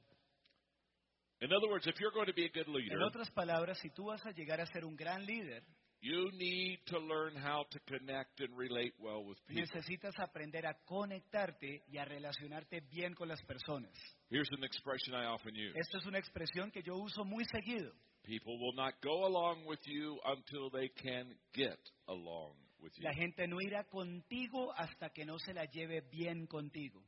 In 1.41 1.53
other 1.53 1.69
words, 1.69 1.87
if 1.87 2.01
you're 2.01 2.13
going 2.13 2.27
to 2.27 2.35
be 2.35 2.47
a 2.47 2.51
good 2.51 2.69
leader, 2.69 2.97
En 2.97 3.03
otras 3.03 3.31
palabras, 3.31 3.79
si 3.81 3.91
tú 3.91 4.07
vas 4.07 4.25
a 4.25 4.33
llegar 4.33 4.61
a 4.61 4.67
ser 4.67 4.85
un 4.85 4.97
gran 4.97 5.25
líder, 5.27 5.63
you 6.01 6.31
need 6.33 6.79
to 6.87 6.99
learn 6.99 7.35
how 7.37 7.65
to 7.71 7.79
connect 7.87 8.41
and 8.41 8.57
relate 8.57 8.95
well 8.99 9.25
with 9.25 9.37
people. 9.47 9.63
necesitas 9.63 10.15
aprender 10.19 10.67
a 10.67 10.75
conectarte 10.87 11.83
y 11.89 11.99
a 11.99 12.05
relacionarte 12.05 12.81
bien 12.91 13.15
con 13.15 13.29
las 13.29 13.43
personas. 13.43 13.93
Here's 14.31 14.49
an 14.53 14.65
expression 14.65 15.15
I 15.15 15.27
often 15.27 15.55
use. 15.55 15.75
Esta 15.79 15.99
es 15.99 16.07
una 16.07 16.19
expresión 16.19 16.71
que 16.71 16.83
yo 16.83 16.97
uso 16.97 17.25
muy 17.25 17.45
seguido. 17.45 17.93
People 18.25 18.59
will 18.59 18.75
not 18.75 18.95
go 19.03 19.27
along 19.27 19.67
with 19.67 19.81
you 19.87 20.19
until 20.25 20.71
they 20.71 20.89
can 20.89 21.37
get 21.53 21.79
along 22.09 22.55
with 22.81 22.93
you. 22.97 23.05
La 23.05 23.13
gente 23.15 23.47
no 23.47 23.61
irá 23.61 23.85
contigo 23.85 24.73
hasta 24.75 25.11
que 25.11 25.25
no 25.25 25.39
se 25.39 25.53
la 25.55 25.65
lleve 25.67 26.01
bien 26.11 26.47
contigo. 26.47 27.03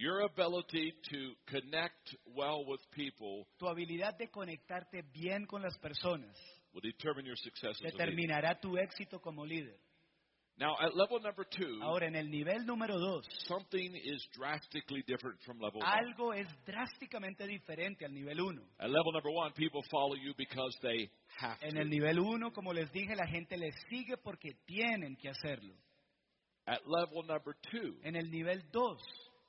Your 0.00 0.20
ability 0.20 0.94
to 1.10 1.34
connect 1.46 2.14
well 2.36 2.64
with 2.64 2.80
people 2.92 3.46
Tu 3.58 3.66
habilidad 3.66 4.16
de 4.16 4.28
conectarte 4.30 5.02
bien 5.12 5.44
con 5.46 5.60
las 5.62 5.76
personas 5.78 6.36
will 6.72 6.82
determine 6.82 7.26
your 7.26 7.36
success 7.36 7.70
as 7.74 7.80
a 7.80 7.84
leader. 7.84 7.98
determinará 7.98 8.60
tu 8.60 8.76
éxito 8.78 9.20
como 9.20 9.44
líder. 9.44 9.76
Now, 10.60 10.74
at 10.80 10.94
level 10.96 11.20
number 11.20 11.44
two, 11.44 11.78
Ahora, 11.82 12.06
en 12.08 12.16
el 12.16 12.28
nivel 12.30 12.66
número 12.66 12.98
dos, 12.98 13.24
something 13.46 13.94
is 13.94 14.24
drastically 14.36 15.02
different 15.06 15.40
from 15.44 15.58
level 15.60 15.80
one. 15.80 15.86
algo 15.88 16.32
es 16.34 16.48
drásticamente 16.66 17.46
diferente 17.46 18.04
al 18.04 18.12
nivel 18.12 18.40
uno. 18.40 18.62
At 18.78 18.90
level 18.90 19.12
number 19.12 19.30
one, 19.32 19.52
people 19.54 19.82
follow 19.90 20.16
you 20.16 20.32
because 20.36 20.76
they 20.82 21.08
have 21.40 21.58
En 21.62 21.74
to. 21.74 21.80
el 21.80 21.88
nivel 21.88 22.18
uno, 22.18 22.52
como 22.52 22.72
les 22.72 22.90
dije, 22.92 23.14
la 23.16 23.26
gente 23.28 23.56
les 23.56 23.72
sigue 23.88 24.16
porque 24.16 24.52
tienen 24.66 25.16
que 25.16 25.28
hacerlo. 25.28 25.74
At 26.66 26.80
level 26.86 27.24
number 27.26 27.54
two, 27.70 27.96
En 28.02 28.16
el 28.16 28.28
nivel 28.30 28.62
dos, 28.72 29.00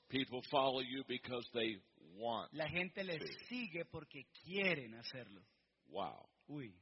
people 0.09 0.41
follow 0.51 0.81
you 0.81 1.03
because 1.07 1.47
they 1.53 1.77
want. 2.17 2.51
la 2.53 2.67
gente 2.67 3.03
les 3.03 3.19
Sí. 3.21 3.45
sigue 3.47 3.85
porque 3.85 4.25
quieren 4.43 4.95
hacerlo. 4.95 5.41
Wow, 5.87 6.27
Uy, 6.47 6.73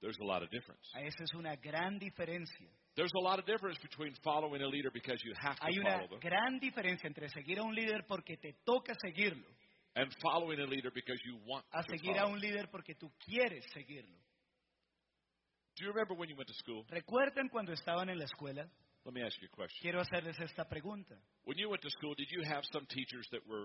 there's 0.00 0.18
a 0.20 0.24
lot 0.24 0.42
of 0.42 0.50
difference. 0.50 0.86
esa 0.94 1.24
es 1.24 1.34
una 1.34 1.56
gran 1.56 1.98
diferencia. 1.98 2.70
There's 2.94 3.12
a 3.14 3.20
lot 3.20 3.38
of 3.38 3.46
difference 3.46 3.78
between 3.80 4.14
following 4.24 4.60
a 4.62 4.66
leader 4.66 4.90
because 4.90 5.22
you 5.24 5.32
have 5.40 5.56
to 5.60 5.66
Hay 5.66 5.78
una 5.78 5.98
follow 5.98 6.08
them 6.08 6.20
gran 6.20 6.58
diferencia 6.60 7.06
entre 7.06 7.28
seguir 7.28 7.58
a 7.58 7.62
un 7.62 7.74
líder 7.74 8.04
porque 8.08 8.36
te 8.36 8.54
toca 8.64 8.94
seguirlo, 9.00 9.46
and 9.94 10.12
following 10.20 10.58
a 10.60 10.66
leader 10.66 10.90
because 10.92 11.20
you 11.24 11.36
want 11.46 11.64
a 11.72 11.82
to 11.82 11.90
seguir 11.90 12.16
a 12.16 12.22
follow. 12.22 12.32
un 12.34 12.40
líder 12.40 12.68
porque 12.70 12.94
tú 12.94 13.10
quieres 13.24 13.64
seguirlo. 13.72 14.18
Do 15.76 15.84
you 15.84 15.92
remember 15.92 16.14
when 16.16 16.28
you 16.28 16.34
went 16.36 16.48
to 16.48 16.54
school? 16.54 16.84
¿Recuerdan 16.88 17.48
cuando 17.50 17.72
estaban 17.72 18.08
en 18.08 18.18
la 18.18 18.24
escuela? 18.24 18.68
Let 19.08 19.14
me 19.14 19.22
ask 19.22 19.40
you 19.40 19.48
a 19.50 19.56
question. 19.56 19.78
Quiero 19.80 20.02
hacerles 20.02 20.38
esta 20.38 20.68
pregunta. 20.68 21.16
When 21.44 21.56
you 21.56 21.70
went 21.70 21.80
to 21.80 21.88
school, 21.88 22.12
did 22.14 22.28
you 22.30 22.42
have 22.44 22.62
some 22.70 22.84
teachers 22.90 23.26
that 23.32 23.40
were 23.48 23.64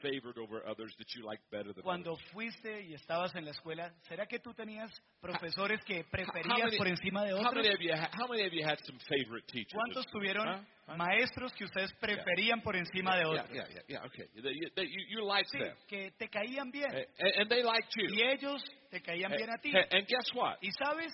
favored 0.00 0.38
over 0.38 0.62
others 0.64 0.94
that 0.98 1.08
you 1.16 1.26
liked 1.26 1.42
better 1.50 1.72
than 1.74 1.82
Cuando 1.82 2.12
others? 2.12 2.24
fuiste 2.32 2.80
y 2.86 2.94
estabas 2.94 3.34
en 3.34 3.46
la 3.46 3.50
escuela, 3.50 3.92
¿será 4.08 4.26
que 4.28 4.38
tú 4.38 4.54
tenías 4.54 4.88
profesores 5.20 5.80
que 5.84 6.04
How 6.04 6.10
preferías 6.12 6.66
many, 6.70 6.78
por 6.78 6.86
encima 6.86 7.24
de 7.24 7.32
how 7.32 7.38
otros? 7.48 7.54
many 7.64 7.74
of 7.74 7.80
you 7.80 7.92
ha- 7.92 8.10
how 8.12 8.28
many 8.28 8.46
of 8.46 8.52
you 8.52 8.64
had 8.64 8.78
some 8.86 8.96
favorite 9.08 9.44
teachers? 9.48 9.74
¿Cuántos 9.74 10.06
tuvieron 10.06 10.46
Huh? 10.46 10.62
Huh? 10.86 10.96
maestros 10.96 11.52
que 11.54 11.64
ustedes 11.64 11.92
preferían 11.94 12.62
por 12.62 12.76
encima 12.76 13.16
de 13.16 13.22
yeah, 13.24 13.42
otros? 13.42 13.50
yeah, 13.52 13.66
yeah, 13.74 13.82
yeah, 13.88 14.06
okay. 14.06 14.28
That 14.40 14.54
you, 14.54 14.70
that 14.76 14.86
you, 14.86 15.00
you 15.18 15.24
liked 15.24 15.50
Sí, 15.50 15.58
them. 15.58 15.74
que 15.88 16.12
te 16.16 16.28
caían 16.28 16.70
bien. 16.70 16.94
And, 16.94 17.06
and 17.40 17.50
they 17.50 17.64
liked 17.64 17.90
you. 17.96 18.06
Y 18.08 18.22
ellos 18.22 18.62
te 18.88 19.00
caían 19.02 19.32
eh, 19.32 19.36
bien 19.36 19.50
a 19.50 19.58
ti. 19.58 19.72
And, 19.74 19.86
and 19.90 20.06
guess 20.06 20.30
what? 20.32 20.58
Y 20.62 20.70
sabes, 20.78 21.12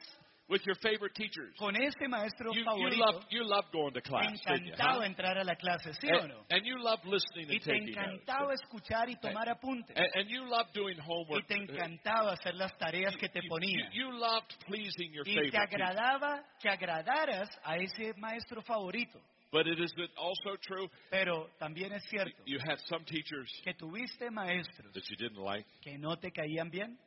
with 0.48 0.60
your 0.66 0.76
favorite 0.76 1.14
teachers. 1.14 1.54
con 1.58 1.74
ese 1.76 2.08
maestro 2.08 2.52
You, 2.52 2.60
you 2.60 2.64
favorito, 2.64 2.96
loved 2.98 3.26
you 3.30 3.42
loved 3.44 3.72
going 3.72 3.92
to 3.94 4.00
class, 4.00 4.30
you? 4.46 4.54
encantaba 4.54 5.04
entrar 5.06 5.38
a 5.38 5.44
la 5.44 5.54
clase, 5.56 5.92
¿sí 5.94 6.08
o 6.10 6.20
And, 6.22 6.28
no? 6.28 6.44
and 6.50 6.64
you 6.64 6.76
loved 6.78 7.04
listening 7.04 7.48
Y 7.50 7.54
and 7.56 7.62
te 7.62 7.72
taking 7.72 7.94
notes. 7.94 8.22
encantaba 8.22 8.54
escuchar 8.54 9.08
y 9.08 9.16
tomar 9.20 9.48
apuntes. 9.48 9.96
And, 9.96 10.06
and 10.14 10.28
you 10.30 10.44
loved 10.48 10.72
doing 10.72 10.96
Y 10.98 11.02
homework. 11.04 11.46
te 11.46 11.54
encantaba 11.56 12.32
hacer 12.32 12.54
las 12.54 12.76
tareas 12.78 13.16
que 13.16 13.28
te 13.28 13.40
You- 13.42 13.48
ponía. 13.48 13.90
You, 13.92 14.10
you 14.10 14.18
loved 14.18 14.54
pleasing 14.66 15.12
your 15.12 15.26
Y 15.26 15.34
favorite 15.34 15.50
te 15.52 15.58
teacher. 15.66 15.82
agradaba 15.82 16.44
que 16.60 16.68
agradaras 16.68 17.48
a 17.64 17.76
ese 17.78 18.14
maestro 18.16 18.62
favorito. 18.62 19.20
But 19.52 19.68
it 19.68 19.78
is 19.78 19.92
also 20.18 20.56
true 20.60 20.90
Pero 21.08 21.48
también 21.58 21.92
es 21.92 22.02
cierto 22.10 22.36
you 22.46 22.58
had 22.58 22.78
some 22.88 23.04
teachers 23.04 23.48
que 23.64 23.72
tuviste 23.74 24.28
maestros 24.30 24.92
that 24.92 25.04
you 25.08 25.16
didn't 25.16 25.38
like. 25.42 25.64
que 25.82 25.96
no 25.98 26.16
te 26.16 26.30
caían 26.32 26.68
bien. 26.68 26.98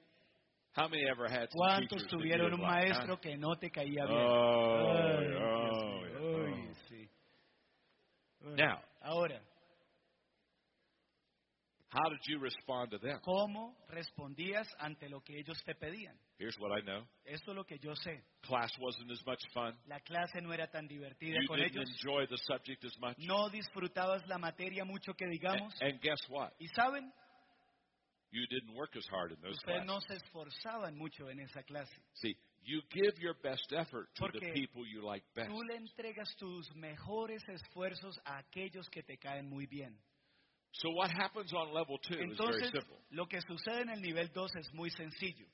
How 0.80 0.88
many 0.88 1.04
ever 1.10 1.28
had 1.28 1.50
¿Cuántos 1.50 2.08
tuvieron 2.08 2.54
un 2.54 2.62
like, 2.62 2.88
maestro 2.88 3.20
que 3.20 3.36
no 3.36 3.58
te 3.58 3.70
caía 3.70 4.06
bien? 4.06 4.22
Oh, 4.22 4.92
Ay, 4.96 5.28
Dios 5.28 5.78
oh, 5.78 6.02
oh. 6.22 6.46
ay, 6.46 6.74
sí. 6.88 7.10
Ay. 8.46 8.56
Now, 8.56 8.80
Ahora, 9.02 9.42
how 11.92 12.10
did 12.10 12.20
you 12.28 12.40
respond 12.40 12.92
to 12.92 12.98
them? 13.00 13.20
¿cómo 13.24 13.76
respondías 13.90 14.68
ante 14.80 15.10
lo 15.10 15.22
que 15.22 15.38
ellos 15.38 15.58
te 15.66 15.74
pedían? 15.74 16.16
Here's 16.38 16.58
what 16.60 16.72
I 16.72 16.82
know. 16.82 17.04
Esto 17.26 17.52
es 17.52 17.58
lo 17.58 17.66
que 17.66 17.78
yo 17.80 17.94
sé. 17.96 18.24
Class 18.44 18.72
wasn't 18.80 19.12
as 19.12 19.22
much 19.26 19.40
fun. 19.54 19.76
La 19.88 20.00
clase 20.00 20.42
no 20.42 20.54
era 20.54 20.68
tan 20.68 20.88
divertida 20.88 21.40
You 21.42 21.48
con 21.48 21.58
didn't 21.60 21.76
ellos. 21.76 21.90
enjoy 21.90 22.26
the 22.28 22.38
subject 22.48 22.86
as 22.86 22.98
much. 23.00 23.18
No 23.18 23.50
disfrutabas 23.50 24.26
la 24.28 24.38
materia 24.38 24.86
mucho 24.86 25.14
que 25.14 25.26
digamos. 25.28 25.74
And, 25.82 25.94
and 25.94 26.02
guess 26.02 26.20
what? 26.30 26.52
Y 26.60 26.68
saben, 26.76 27.12
You 28.32 28.46
didn't 28.48 28.76
work 28.76 28.96
as 28.96 29.06
hard 29.10 29.32
in 29.32 29.38
those 29.42 29.58
classes. 29.60 29.88
no 29.88 30.00
se 30.02 30.16
esforzaban 30.16 30.96
mucho 30.98 31.30
en 31.30 31.40
esa 31.40 31.64
clase. 31.64 31.90
See, 32.16 32.36
you 32.64 32.82
give 32.92 33.18
your 33.20 33.34
best 33.42 33.72
effort 33.74 34.08
to 34.16 34.28
the 34.32 34.52
people 34.54 34.86
you 34.86 35.04
like 35.04 35.24
best. 35.36 35.50
Tú 35.50 35.64
le 35.64 35.76
entregas 35.78 36.36
tus 36.38 36.70
mejores 36.76 37.42
esfuerzos 37.50 38.20
a 38.26 38.38
aquellos 38.40 38.88
que 38.90 39.02
te 39.02 39.18
caen 39.18 39.50
muy 39.50 39.66
bien. 39.66 39.98
So 40.74 40.92
what 40.92 41.10
happens 41.10 41.52
on 41.54 41.74
level 41.74 41.98
two 41.98 42.14
is 42.14 42.38
very 42.38 42.64
simple. 42.66 43.02
lo 43.10 43.26
que 43.26 43.40
sucede 43.42 43.82
en 43.82 43.90
el 43.90 44.02
nivel 44.02 44.30
2 44.32 44.56
es 44.58 44.72
muy 44.74 44.92
sencillo. 44.92 45.48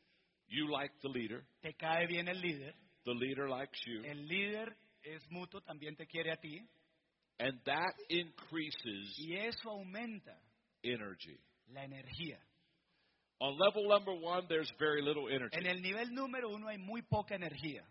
You 0.50 0.70
like 0.70 0.92
the 1.02 1.08
leader. 1.08 1.46
Te 1.62 1.74
cae 1.74 2.06
bien 2.08 2.28
el 2.28 2.42
líder, 2.42 2.76
The 3.06 3.14
leader 3.14 3.48
likes 3.48 3.80
you. 3.88 4.04
el 4.04 4.28
líder 4.28 4.76
es 5.04 5.24
mutuo, 5.32 5.62
también 5.62 5.96
te 5.96 6.06
quiere 6.06 6.32
a 6.34 6.36
ti, 6.38 6.62
And 7.40 7.64
that 7.64 7.94
increases 8.10 9.18
y 9.18 9.36
eso 9.38 9.70
aumenta 9.70 10.38
energy. 10.84 11.40
la 11.68 11.86
energía. 11.86 12.40
On 13.42 13.58
level 13.60 13.88
number 13.90 14.14
one, 14.14 14.46
there's 14.48 14.72
very 14.80 15.02
little 15.02 15.28
energy. 15.30 15.58
En 15.58 15.66
el 15.68 15.82
nivel 15.82 16.14
número 16.14 16.50
uno 16.50 16.68
hay 16.70 16.78
muy 16.78 17.02
poca 17.02 17.36
energía. 17.36 17.82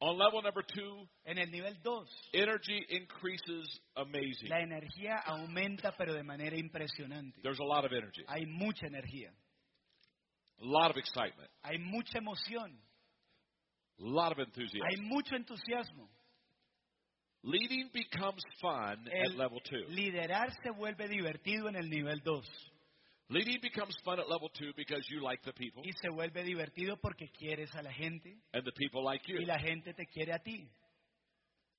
On 0.00 0.16
level 0.18 0.42
number 0.42 0.62
two, 0.62 1.08
En 1.24 1.38
el 1.38 1.50
nivel 1.50 1.74
2, 1.82 2.08
energy 2.34 2.84
increases 2.90 3.80
amazing. 3.96 4.48
la 4.50 4.60
energía 4.60 5.16
aumenta 5.24 5.92
pero 5.96 6.12
de 6.12 6.22
manera 6.22 6.56
impresionante. 6.56 7.40
There's 7.42 7.60
a 7.60 7.64
lot 7.64 7.84
of 7.84 7.92
energy, 7.92 8.22
Hay 8.28 8.44
mucha 8.44 8.86
energía, 8.86 9.30
a 10.60 10.64
lot 10.64 10.90
of 10.90 10.96
excitement, 10.96 11.48
hay 11.62 11.78
mucha 11.78 12.18
emoción, 12.18 12.76
a 13.98 14.02
lot 14.04 14.32
of 14.32 14.38
enthusiasm. 14.40 14.84
hay 14.88 14.96
mucho 15.00 15.36
entusiasmo. 15.36 16.08
Leading 17.42 17.90
becomes 17.92 18.42
fun 18.60 19.06
at 19.08 19.36
level 19.36 19.60
two. 19.60 19.84
liderar 19.90 20.50
se 20.62 20.70
vuelve 20.70 21.08
divertido 21.08 21.68
en 21.68 21.76
el 21.76 21.88
nivel 21.88 22.20
2 22.22 22.44
Leading 23.30 23.58
becomes 23.62 23.96
fun 24.04 24.20
at 24.20 24.28
level 24.28 24.50
two 24.50 24.72
because 24.76 25.02
you 25.10 25.22
like 25.22 25.42
the 25.44 25.52
people 25.52 25.82
y 25.82 25.92
se 26.00 26.10
vuelve 26.10 26.44
divertido 26.44 26.98
porque 27.00 27.30
quieres 27.30 27.74
a 27.74 27.82
la 27.82 27.90
gente 27.90 28.36
and 28.52 28.64
the 28.64 28.72
people 28.72 29.02
like 29.02 29.26
you. 29.26 29.38
y 29.40 29.46
la 29.46 29.58
gente 29.58 29.94
te 29.94 30.06
quiere 30.06 30.32
a 30.34 30.38
ti. 30.38 30.68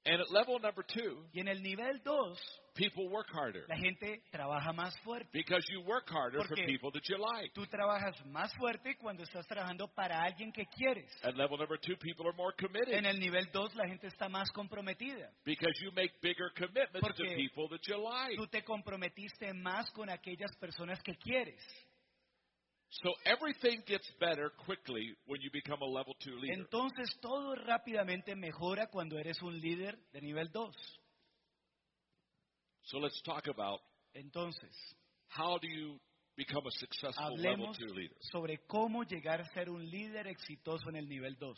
And 0.07 0.21
at 0.21 0.29
level 0.31 0.59
number 0.59 0.83
two, 0.85 1.25
Y 1.33 1.39
en 1.41 1.47
el 1.47 1.61
nivel 1.63 1.99
2, 2.03 2.37
people 2.75 3.07
work 3.09 3.27
harder 3.33 3.65
la 3.67 3.75
gente 3.75 4.21
trabaja 4.31 4.71
más 4.71 4.93
fuerte. 5.03 5.27
because 5.33 5.65
you 5.71 5.81
work 5.81 6.07
harder 6.07 6.41
for 6.41 6.49
Porque- 6.49 6.67
people 6.67 6.91
that 6.91 7.01
you 7.09 7.17
like. 7.17 7.51
Tú 7.55 7.65
trabajas 7.65 8.15
más 8.27 8.53
fuerte 8.55 8.95
cuando 8.97 9.23
estás 9.23 9.47
trabajando 9.47 9.87
para 9.95 10.21
alguien 10.21 10.51
que 10.51 10.65
quieres. 10.67 11.09
At 11.23 11.35
level 11.35 11.57
number 11.57 11.79
two, 11.79 11.95
people 11.97 12.27
are 12.27 12.35
more 12.37 12.53
committed 12.55 12.93
En 12.93 13.05
el 13.07 13.19
nivel 13.19 13.47
2 13.51 13.73
la 13.75 13.87
gente 13.87 14.05
está 14.07 14.29
más 14.29 14.51
comprometida. 14.51 15.31
because 15.43 15.73
you 15.81 15.91
make 15.93 16.13
bigger 16.21 16.51
commitments 16.55 16.93
to 16.93 16.99
Porque 17.01 17.35
people 17.35 17.67
that 17.69 17.81
you 17.87 17.97
like. 17.97 18.35
Tú 18.35 18.45
te 18.47 18.63
comprometiste 18.63 19.53
más 19.53 19.89
con 19.91 20.09
aquellas 20.11 20.55
personas 20.59 21.01
que 21.01 21.15
quieres. 21.15 21.59
So 22.89 23.11
everything 23.25 23.83
gets 23.85 24.09
better 24.19 24.51
quickly 24.65 25.15
when 25.25 25.41
you 25.41 25.49
become 25.51 25.81
a 25.81 25.85
level 25.85 26.15
two 26.23 26.37
leader. 26.39 26.53
Entonces 26.53 27.09
todo 27.21 27.55
rápidamente 27.55 28.35
mejora 28.35 28.87
cuando 28.87 29.17
eres 29.17 29.41
un 29.41 29.59
líder 29.59 29.97
de 30.13 30.21
nivel 30.21 30.49
2. 30.51 30.71
So 32.83 32.99
let's 32.99 33.21
talk 33.23 33.47
about 33.47 33.81
Entonces, 34.13 34.71
how 35.27 35.57
do 35.57 35.67
you 35.67 35.99
become 36.37 36.65
a 36.67 36.71
successful 36.71 37.35
level 37.37 37.67
hablemos 37.67 37.79
leader. 37.95 38.15
sobre 38.31 38.59
cómo 38.67 39.03
llegar 39.03 39.41
a 39.41 39.45
ser 39.53 39.69
un 39.69 39.83
líder 39.89 40.27
exitoso 40.27 40.89
en 40.89 40.95
el 40.95 41.07
nivel 41.07 41.35
2. 41.37 41.57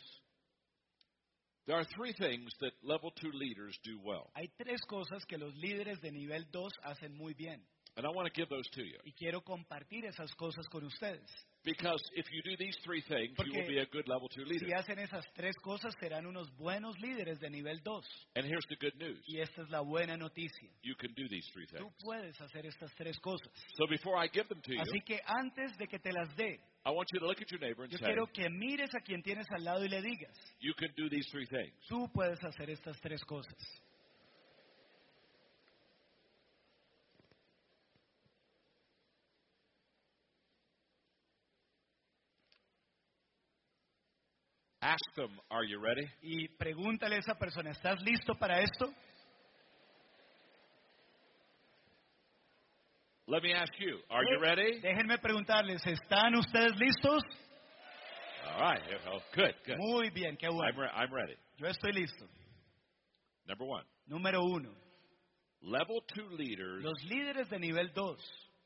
There 1.66 1.76
are 1.76 1.84
three 1.96 2.14
things 2.14 2.50
that 2.60 2.72
level 2.82 3.12
two 3.20 3.30
leaders 3.30 3.78
do 3.84 4.00
well, 4.02 4.30
Hay 4.34 4.48
tres 4.56 4.80
cosas 4.88 5.24
que 5.26 5.36
los 5.36 5.54
líderes 5.54 6.00
de 6.00 6.10
nivel 6.10 6.50
2 6.50 6.72
hacen 6.82 7.14
muy 7.14 7.34
bien. 7.34 7.62
And 7.98 8.06
I 8.06 8.10
want 8.10 8.32
to 8.32 8.32
give 8.32 8.48
those 8.48 8.66
to 8.74 8.82
you. 8.82 8.96
Y 9.04 9.12
quiero 9.12 9.42
compartir 9.42 10.04
esas 10.06 10.32
cosas 10.36 10.66
con 10.68 10.84
ustedes. 10.84 11.28
Because 11.64 12.00
if 12.14 12.24
you 12.32 12.40
do 12.42 12.56
these 12.56 12.76
three 12.84 13.02
things, 13.02 13.34
you 13.36 13.44
will 13.44 13.52
Porque 13.52 13.68
be 13.68 13.78
a 13.80 13.86
good 13.86 14.06
level 14.08 14.28
two 14.28 14.44
leader. 14.44 14.64
Si 14.66 14.72
hacen 14.72 14.98
esas 15.00 15.24
tres 15.34 15.54
cosas, 15.62 15.92
serán 16.00 16.24
unos 16.24 16.48
buenos 16.56 16.96
líderes 17.00 17.40
de 17.40 17.50
nivel 17.50 17.80
2. 17.82 18.04
And 18.36 18.46
here's 18.46 18.64
the 18.68 18.76
good 18.76 18.94
news 18.96 19.18
Y 19.26 19.40
esta 19.40 19.62
es 19.62 19.68
la 19.68 19.80
buena 19.80 20.16
noticia. 20.16 20.70
you 20.82 20.94
can 20.94 21.12
do 21.14 21.28
these 21.28 21.44
three 21.52 21.66
Tú 21.66 21.76
things. 21.76 21.94
puedes 22.02 22.40
hacer 22.40 22.64
estas 22.66 22.94
tres 22.94 23.18
cosas. 23.18 23.50
So 23.76 23.86
before 23.88 24.16
I 24.16 24.28
give 24.32 24.46
them 24.48 24.62
to 24.62 24.72
you, 24.72 24.80
Así 24.80 25.00
que 25.04 25.20
antes 25.26 25.76
de 25.76 25.86
que 25.88 25.98
te 25.98 26.12
las 26.12 26.34
dé, 26.36 26.60
I 26.86 26.90
want 26.90 27.08
you 27.12 27.18
to 27.20 27.26
look 27.26 27.42
at 27.42 27.50
your 27.50 27.60
neighbor 27.60 27.82
and 27.82 27.92
yo 27.92 27.98
say, 27.98 28.06
quiero 28.06 28.26
que 28.28 28.48
mires 28.48 28.94
a 28.94 29.00
quien 29.00 29.22
tienes 29.22 29.46
al 29.50 29.64
lado 29.64 29.84
y 29.84 29.88
le 29.88 30.00
digas, 30.00 30.32
You 30.60 30.72
can 30.74 30.90
do 30.96 31.08
these 31.10 31.28
three 31.32 31.46
things. 31.46 31.74
tú 31.88 32.08
puedes 32.14 32.38
hacer 32.44 32.70
estas 32.70 32.98
tres 33.00 33.20
cosas. 33.24 33.52
Ask 44.88 45.14
them, 45.16 45.38
Are 45.50 45.64
you 45.64 45.78
ready? 45.80 46.06
Y 46.22 46.48
pregúntale 46.56 47.16
a 47.16 47.18
esa 47.18 47.34
persona, 47.38 47.70
¿estás 47.70 48.00
listo 48.02 48.34
para 48.38 48.60
esto? 48.62 48.86
Let 53.26 53.42
me 53.42 53.52
ask 53.52 53.70
you, 53.78 53.98
Are 54.08 54.24
you 54.24 54.38
oh, 54.38 54.40
ready? 54.40 54.80
Déjenme 54.80 55.18
preguntarles, 55.18 55.82
¿están 55.86 56.34
ustedes 56.36 56.72
listos? 56.78 57.22
All 58.46 58.60
right. 58.62 58.80
Oh, 59.12 59.20
good, 59.34 59.54
good. 59.66 59.76
Muy 59.76 60.08
bien, 60.10 60.36
qué 60.38 60.48
bueno. 60.48 60.64
I'm, 60.64 60.80
re- 60.80 60.90
I'm 60.94 61.12
ready. 61.12 61.34
Yo 61.58 61.66
estoy 61.66 61.92
listo. 61.92 62.24
Number 63.46 63.66
one 63.66 63.84
Número 64.08 64.42
uno, 64.42 64.70
level 65.60 66.00
two 66.14 66.28
leaders 66.38 66.82
los 66.82 67.02
líderes 67.04 67.50
de 67.50 67.58
nivel 67.58 67.92
2 67.94 68.16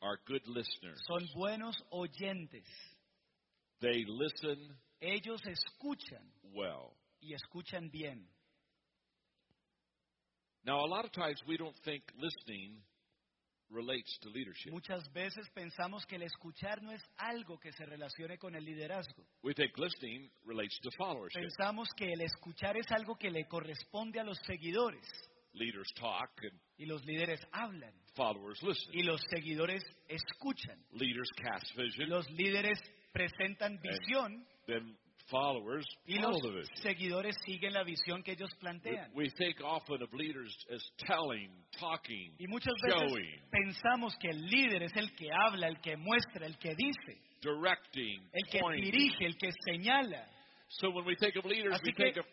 are 0.02 0.18
good 0.28 0.42
listeners. 0.46 1.00
son 1.08 1.26
buenos 1.34 1.74
oyentes. 1.90 2.64
They 3.80 4.04
listen 4.06 4.76
Ellos 5.04 5.40
escuchan 5.46 6.22
well. 6.54 6.94
y 7.20 7.34
escuchan 7.34 7.90
bien. 7.90 8.24
Now, 10.64 10.78
a 10.84 10.86
lot 10.86 11.04
of 11.04 11.10
times 11.10 11.42
we 11.46 11.56
don't 11.56 11.76
think 11.84 12.04
listening 12.16 12.80
relates 13.68 14.16
to 14.22 14.28
leadership. 14.28 14.70
Muchas 14.70 15.02
veces 15.12 15.48
pensamos 15.52 16.06
que 16.06 16.14
el 16.16 16.22
escuchar 16.22 16.80
no 16.82 16.92
es 16.92 17.02
algo 17.16 17.58
que 17.58 17.72
se 17.72 17.84
relacione 17.84 18.38
con 18.38 18.54
el 18.54 18.64
liderazgo. 18.64 19.24
We 19.42 19.54
think 19.54 19.76
listening 19.76 20.30
relates 20.44 20.78
to 20.82 20.90
followership. 20.96 21.40
Pensamos 21.40 21.88
que 21.96 22.12
el 22.12 22.20
escuchar 22.20 22.76
es 22.76 22.86
algo 22.92 23.16
que 23.16 23.30
le 23.30 23.46
corresponde 23.48 24.20
a 24.20 24.24
los 24.24 24.38
seguidores. 24.46 25.04
Leaders 25.54 25.92
talk 25.96 26.30
and 26.44 26.60
Y 26.78 26.86
los 26.86 27.04
líderes 27.04 27.40
hablan. 27.52 27.92
followers 28.14 28.62
listen. 28.62 28.94
Y 28.94 29.02
los 29.02 29.20
seguidores 29.34 29.82
escuchan. 30.08 30.78
Leaders 30.92 31.28
cast 31.36 31.74
vision, 31.76 32.08
Los 32.08 32.30
líderes 32.30 32.78
presentan 33.12 33.78
visión 33.80 34.44
then 34.66 34.96
followers 35.30 35.86
y 36.06 36.18
los 36.18 36.40
seguidores 36.82 37.34
siguen 37.44 37.72
la 37.72 37.84
visión 37.84 38.22
que 38.22 38.32
ellos 38.32 38.50
We, 38.54 38.58
plantean. 38.60 39.10
we 39.14 39.30
think 39.30 39.60
often 39.62 40.02
of 40.02 40.12
leaders 40.12 40.54
as 40.74 40.82
telling, 41.06 41.50
talking, 41.78 42.34
Y 42.38 42.46
muchas 42.48 42.74
veces 42.82 43.10
showing, 43.10 43.40
pensamos 43.50 44.14
que 44.18 44.28
el 44.28 44.42
líder 44.46 44.82
es 44.82 44.96
el 44.96 45.10
que 45.14 45.28
habla, 45.32 45.68
el 45.68 45.80
que 45.80 45.96
muestra, 45.96 46.46
el 46.46 46.58
que 46.58 46.74
dice, 46.74 47.20
directing, 47.40 48.28
el 48.32 48.48
que 48.50 48.58
pointing. 48.60 48.90
dirige, 48.90 49.24
el 49.26 49.36
que 49.36 49.50
señala. 49.64 50.28
So 50.68 50.90
when 50.90 51.04
we 51.06 51.14
think 51.16 51.36
of 51.36 51.44
leaders, 51.44 51.74
Así 51.74 51.86
we 51.86 51.92
que- 51.92 52.04
think 52.12 52.16
of 52.18 52.26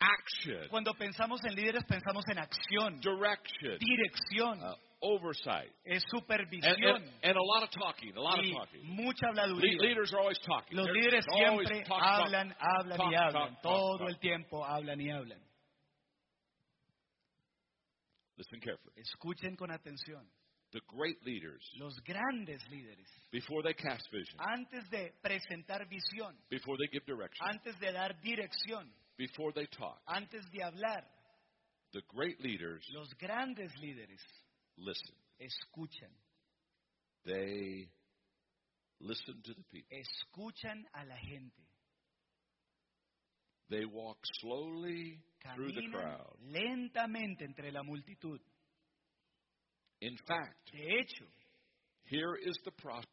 action, 0.00 0.68
Cuando 0.70 0.92
pensamos 0.94 1.40
en 1.44 1.54
líderes 1.54 1.84
pensamos 1.84 2.24
en 2.30 2.38
acción, 2.38 3.00
direction, 3.00 3.78
dirección, 3.78 4.60
uh, 4.62 4.74
oversight. 5.04 5.70
es 5.84 6.02
And, 6.02 6.22
supervisión 6.22 6.96
and, 6.96 7.04
and 7.22 7.36
a 7.36 7.42
lot 7.42 7.62
of 7.62 7.70
talking, 7.70 8.16
a 8.16 8.20
lot 8.20 8.38
of 8.38 8.44
talking. 8.50 8.80
mucha 8.82 9.26
Le- 9.32 9.78
leaders 9.78 10.12
are 10.12 10.20
always 10.20 10.38
talking. 10.46 10.76
Los 10.76 10.86
They're 10.86 10.94
líderes 10.94 11.24
siempre 11.36 11.84
talk, 11.84 12.00
talk, 12.00 12.02
hablan, 12.02 12.54
hablan 12.58 12.96
talk, 12.96 13.12
y 13.12 13.14
hablan. 13.14 13.56
Todo 13.62 14.08
el 14.08 14.18
tiempo 14.18 14.64
hablan 14.64 15.00
y 15.00 15.10
hablan. 15.10 15.40
Listen 18.36 18.60
carefully. 18.60 18.94
Escuchen 18.96 19.56
con 19.56 19.70
atención. 19.70 20.26
The 20.72 20.80
great 20.88 21.22
leaders, 21.24 21.62
Los 21.78 21.94
grandes 22.04 22.60
líderes, 22.68 23.06
before 23.30 23.62
they 23.62 23.74
cast 23.74 24.10
vision, 24.10 24.36
antes 24.40 24.90
de 24.90 25.12
presentar 25.22 25.86
visión, 25.88 26.34
before 26.50 26.76
they 26.76 26.88
give 26.90 27.06
direction, 27.06 27.46
antes 27.46 27.78
de 27.78 27.92
dar 27.92 28.12
dirección, 28.20 28.90
before 29.16 29.52
they 29.52 29.66
talk, 29.66 30.00
antes 30.08 30.44
de 30.50 30.64
hablar, 30.64 31.04
the 31.92 32.02
great 32.08 32.40
leaders 32.40 32.84
los 32.92 33.08
grandes 33.20 33.70
líderes 33.80 34.18
listen. 34.76 35.14
escuchan. 35.40 36.10
They 37.26 37.88
listen 39.00 39.40
to 39.44 39.54
the 39.54 39.64
people. 39.72 39.96
Escuchan 39.96 40.84
a 40.94 41.06
la 41.06 41.16
gente. 41.26 41.62
They 43.70 43.84
walk 43.86 44.18
slowly 44.40 45.18
through 45.54 45.72
the 45.72 45.88
crowd. 45.90 46.36
lentamente 46.52 47.44
entre 47.44 47.70
la 47.72 47.82
multitud. 47.82 48.38
In 50.00 50.16
fact, 50.28 50.70
De 50.72 50.98
hecho, 51.00 51.24
here 52.04 52.36
is 52.36 52.56
the 52.64 52.72
process. 52.72 53.08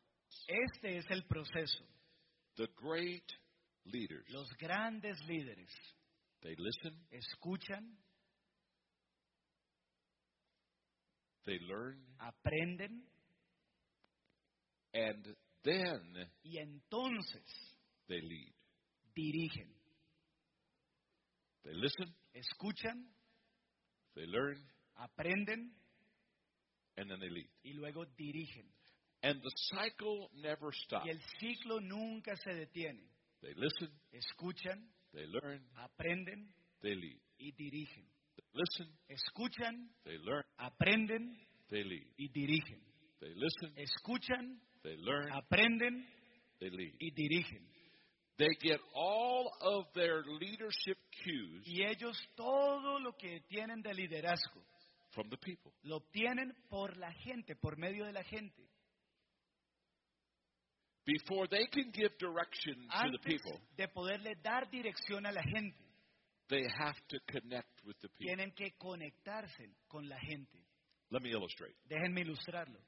este 0.48 0.98
es 0.98 1.06
el 1.10 1.22
proceso. 1.24 1.86
The 2.58 2.68
great 2.76 3.24
leaders, 3.86 4.26
Los 4.34 4.50
grandes 4.60 5.18
líderes 5.28 5.70
they 6.44 6.56
listen, 6.58 6.94
escuchan, 7.14 7.96
they 11.46 11.58
learn, 11.68 11.98
aprenden 12.20 13.04
and 14.94 15.26
then 15.64 16.02
y 16.44 16.58
entonces 16.58 17.44
they 18.08 18.20
lead. 18.22 18.54
dirigen. 19.16 19.70
They 21.64 21.74
listen, 21.76 22.14
Escuchan, 22.36 23.06
they 24.16 24.26
learn, 24.26 24.58
aprenden 25.00 25.72
and 26.98 27.10
then 27.10 27.20
they 27.20 27.30
lead. 27.30 27.48
y 27.64 27.74
luego 27.74 28.06
dirigen. 28.18 28.66
And 29.24 29.40
the 29.40 29.52
cycle 29.76 30.30
never 30.42 30.72
stops. 30.74 31.06
Y 31.06 31.10
el 31.12 31.22
ciclo 31.40 31.80
nunca 31.80 32.36
se 32.44 32.54
detiene. 32.56 33.04
They 33.42 33.54
listen, 33.56 33.90
Escuchan, 34.12 34.82
they 35.14 35.26
learn, 35.28 35.62
aprenden 35.78 36.52
they 36.82 36.96
lead. 36.96 37.20
y 37.40 37.52
dirigen. 37.52 38.06
They 38.54 38.60
listen, 38.60 38.88
Escuchan, 39.10 39.88
they 40.04 40.18
learn, 40.26 40.44
aprenden 40.60 41.38
they 41.70 41.84
lead. 41.84 42.06
y 42.20 42.28
dirigen. 42.34 42.80
They 43.20 43.34
listen, 43.36 43.74
Escuchan, 43.78 44.60
they 44.84 44.96
learn, 44.98 45.32
aprenden 45.32 46.06
they 46.60 46.70
lead. 46.70 46.94
y 47.00 47.12
dirigen. 47.12 47.62
They 48.38 48.50
get 48.62 48.80
all 48.96 49.52
of 49.62 49.86
their 49.94 50.24
leadership 50.40 50.98
cues 51.24 51.64
Y 51.68 51.84
ellos 51.84 52.18
todo 52.36 53.00
lo 53.00 53.14
que 53.16 53.42
tienen 53.48 53.82
de 53.84 53.94
liderazgo 53.94 54.64
from 55.12 55.30
the 55.30 55.38
people. 55.38 55.72
lo 55.84 55.98
obtienen 55.98 56.54
por 56.70 56.98
la 56.98 57.12
gente, 57.14 57.56
por 57.56 57.78
medio 57.78 58.06
de 58.06 58.14
la 58.14 58.24
gente. 58.24 58.68
Before 61.06 61.48
they 61.48 61.66
can 61.68 61.92
give 61.94 62.12
direction 62.20 62.76
to 62.76 62.88
the 62.88 63.06
Antes 63.08 63.22
people, 63.26 63.60
de 63.76 63.88
poderle 63.88 64.36
dar 64.44 64.70
dirección 64.70 65.26
a 65.26 65.32
la 65.32 65.42
gente, 65.42 65.76
they 66.52 66.68
have 66.78 67.00
to 67.08 67.18
connect 67.32 67.82
with 67.86 67.96
the 68.02 68.10
people. 68.10 68.28
tienen 68.28 68.52
que 68.54 68.74
conectarse 68.78 69.72
con 69.88 70.08
la 70.08 70.18
gente. 70.20 70.60
Let 71.10 71.22
me 71.22 71.30
illustrate. 71.32 71.76
Déjenme 71.90 72.22
ilustrarlo. 72.22 72.80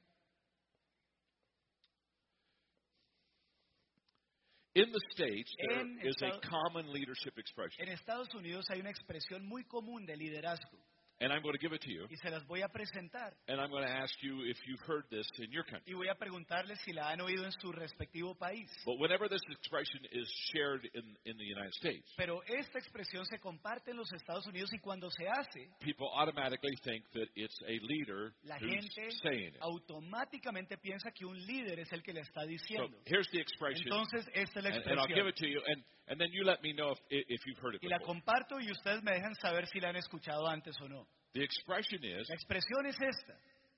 In 4.76 4.90
the 4.90 5.00
States, 5.12 5.54
there 5.56 5.80
En 5.80 6.00
is 6.02 6.16
a 6.22 6.40
common 6.40 6.92
leadership 6.92 7.38
expression, 7.38 7.86
En 7.86 7.92
Estados 7.92 8.28
Unidos 8.34 8.64
hay 8.70 8.80
una 8.80 8.90
expresión 8.90 9.46
muy 9.46 9.64
común 9.64 10.04
de 10.04 10.16
liderazgo 10.16 10.78
and 11.24 11.32
I'm 11.32 11.42
going 11.42 11.54
to 11.54 11.58
give 11.58 11.72
it 11.72 11.80
to 11.82 11.90
you, 11.90 12.06
y 12.10 12.16
se 12.16 12.30
las 12.30 12.44
voy 12.46 12.60
a 12.62 12.68
presentar 12.68 13.32
and 13.48 13.60
I'm 13.60 13.70
going 13.70 13.84
to 13.84 13.90
ask 13.90 14.12
you 14.22 14.42
if 14.44 14.56
you've 14.66 14.80
heard 14.86 15.04
this 15.10 15.26
in 15.38 15.50
your 15.50 15.64
country. 15.64 15.92
y 15.92 15.94
voy 15.94 16.08
a 16.08 16.14
preguntarles 16.14 16.78
si 16.84 16.92
la 16.92 17.10
han 17.10 17.20
oído 17.20 17.44
en 17.44 17.52
su 17.52 17.72
respectivo 17.72 18.34
país. 18.36 18.68
But 18.84 18.98
whenever 18.98 19.28
this 19.28 19.42
expression 19.50 20.00
is 20.12 20.28
shared 20.52 20.88
in, 20.94 21.16
in 21.24 21.36
the 21.38 21.44
United 21.44 21.72
States, 21.74 22.06
Pero 22.16 22.42
esta 22.46 22.78
expresión 22.78 23.24
se 23.26 23.38
comparte 23.38 23.90
en 23.90 23.96
los 23.96 24.12
Estados 24.12 24.46
Unidos 24.46 24.70
y 24.72 24.78
cuando 24.78 25.10
se 25.10 25.26
hace, 25.26 25.70
people 25.80 26.08
automatically 26.14 26.76
think 26.84 27.04
that 27.14 27.28
it's 27.34 27.58
a 27.66 27.78
leader 27.88 28.32
la 28.44 28.56
who's 28.58 28.70
gente 28.70 29.10
saying 29.22 29.54
it. 29.54 29.60
automáticamente 29.60 30.76
piensa 30.78 31.10
que 31.12 31.24
un 31.24 31.38
líder 31.46 31.80
es 31.80 31.92
el 31.92 32.02
que 32.02 32.12
le 32.12 32.20
está 32.20 32.42
So 32.42 32.46
diciendo. 32.48 32.96
here's 33.06 33.28
the 33.30 33.40
expression, 33.40 33.82
Entonces, 33.84 34.26
esta 34.34 34.58
es 34.60 34.64
la 34.64 34.70
and, 34.70 34.86
and 34.86 35.00
I'll 35.00 35.06
give 35.06 35.26
expresión. 35.26 35.28
it 35.28 35.36
to 35.36 35.46
you, 35.48 35.60
and, 35.66 35.84
and 36.08 36.20
then 36.20 36.28
you 36.32 36.44
let 36.44 36.62
me 36.62 36.72
know 36.74 36.92
if, 36.92 36.98
if 37.10 37.40
you've 37.46 37.58
heard 37.58 37.74
it 37.76 37.82
Y 37.82 37.88
la 37.88 37.98
before. 37.98 38.14
comparto 38.14 38.60
y 38.60 38.70
ustedes 38.70 39.02
me 39.02 39.12
dejan 39.12 39.34
saber 39.36 39.66
si 39.66 39.80
la 39.80 39.88
han 39.90 39.96
escuchado 39.96 40.46
antes 40.46 40.74
o 40.80 40.88
no. 40.88 41.06
The 41.34 41.42
expression 41.42 42.04
is, 42.04 42.28
La 42.28 42.36
expresión 42.36 42.86
es 42.86 42.96
esta. 43.00 43.34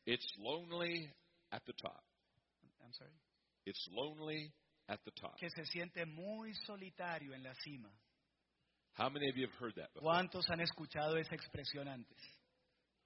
it's 0.06 0.26
lonely 0.38 1.08
at 1.52 1.62
the 1.66 1.72
top. 1.74 2.02
I'm 2.84 2.92
sorry. 2.92 3.10
It's 3.64 3.88
lonely 3.90 4.52
at 4.88 5.00
the 5.04 5.10
top. 5.20 5.36
Que 5.38 5.48
se 5.50 5.64
siente 5.64 6.04
muy 6.06 6.52
solitario 6.66 7.34
en 7.34 7.42
la 7.42 7.52
cima. 7.64 7.88
How 8.92 9.08
many 9.10 9.28
of 9.28 9.36
you 9.36 9.46
have 9.46 9.54
heard 9.58 9.74
that 9.76 9.92
before? 9.94 10.10
¿Cuántos 10.12 10.48
han 10.50 10.60
escuchado 10.60 11.16
esa 11.18 11.34
expresión 11.34 11.88
antes? 11.88 12.16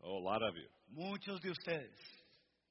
Oh, 0.03 0.19
a 0.19 0.23
lot 0.23 0.43
of 0.43 0.55
you. 0.57 0.69
Muchos 0.93 1.41
de 1.41 1.51
ustedes. 1.51 1.97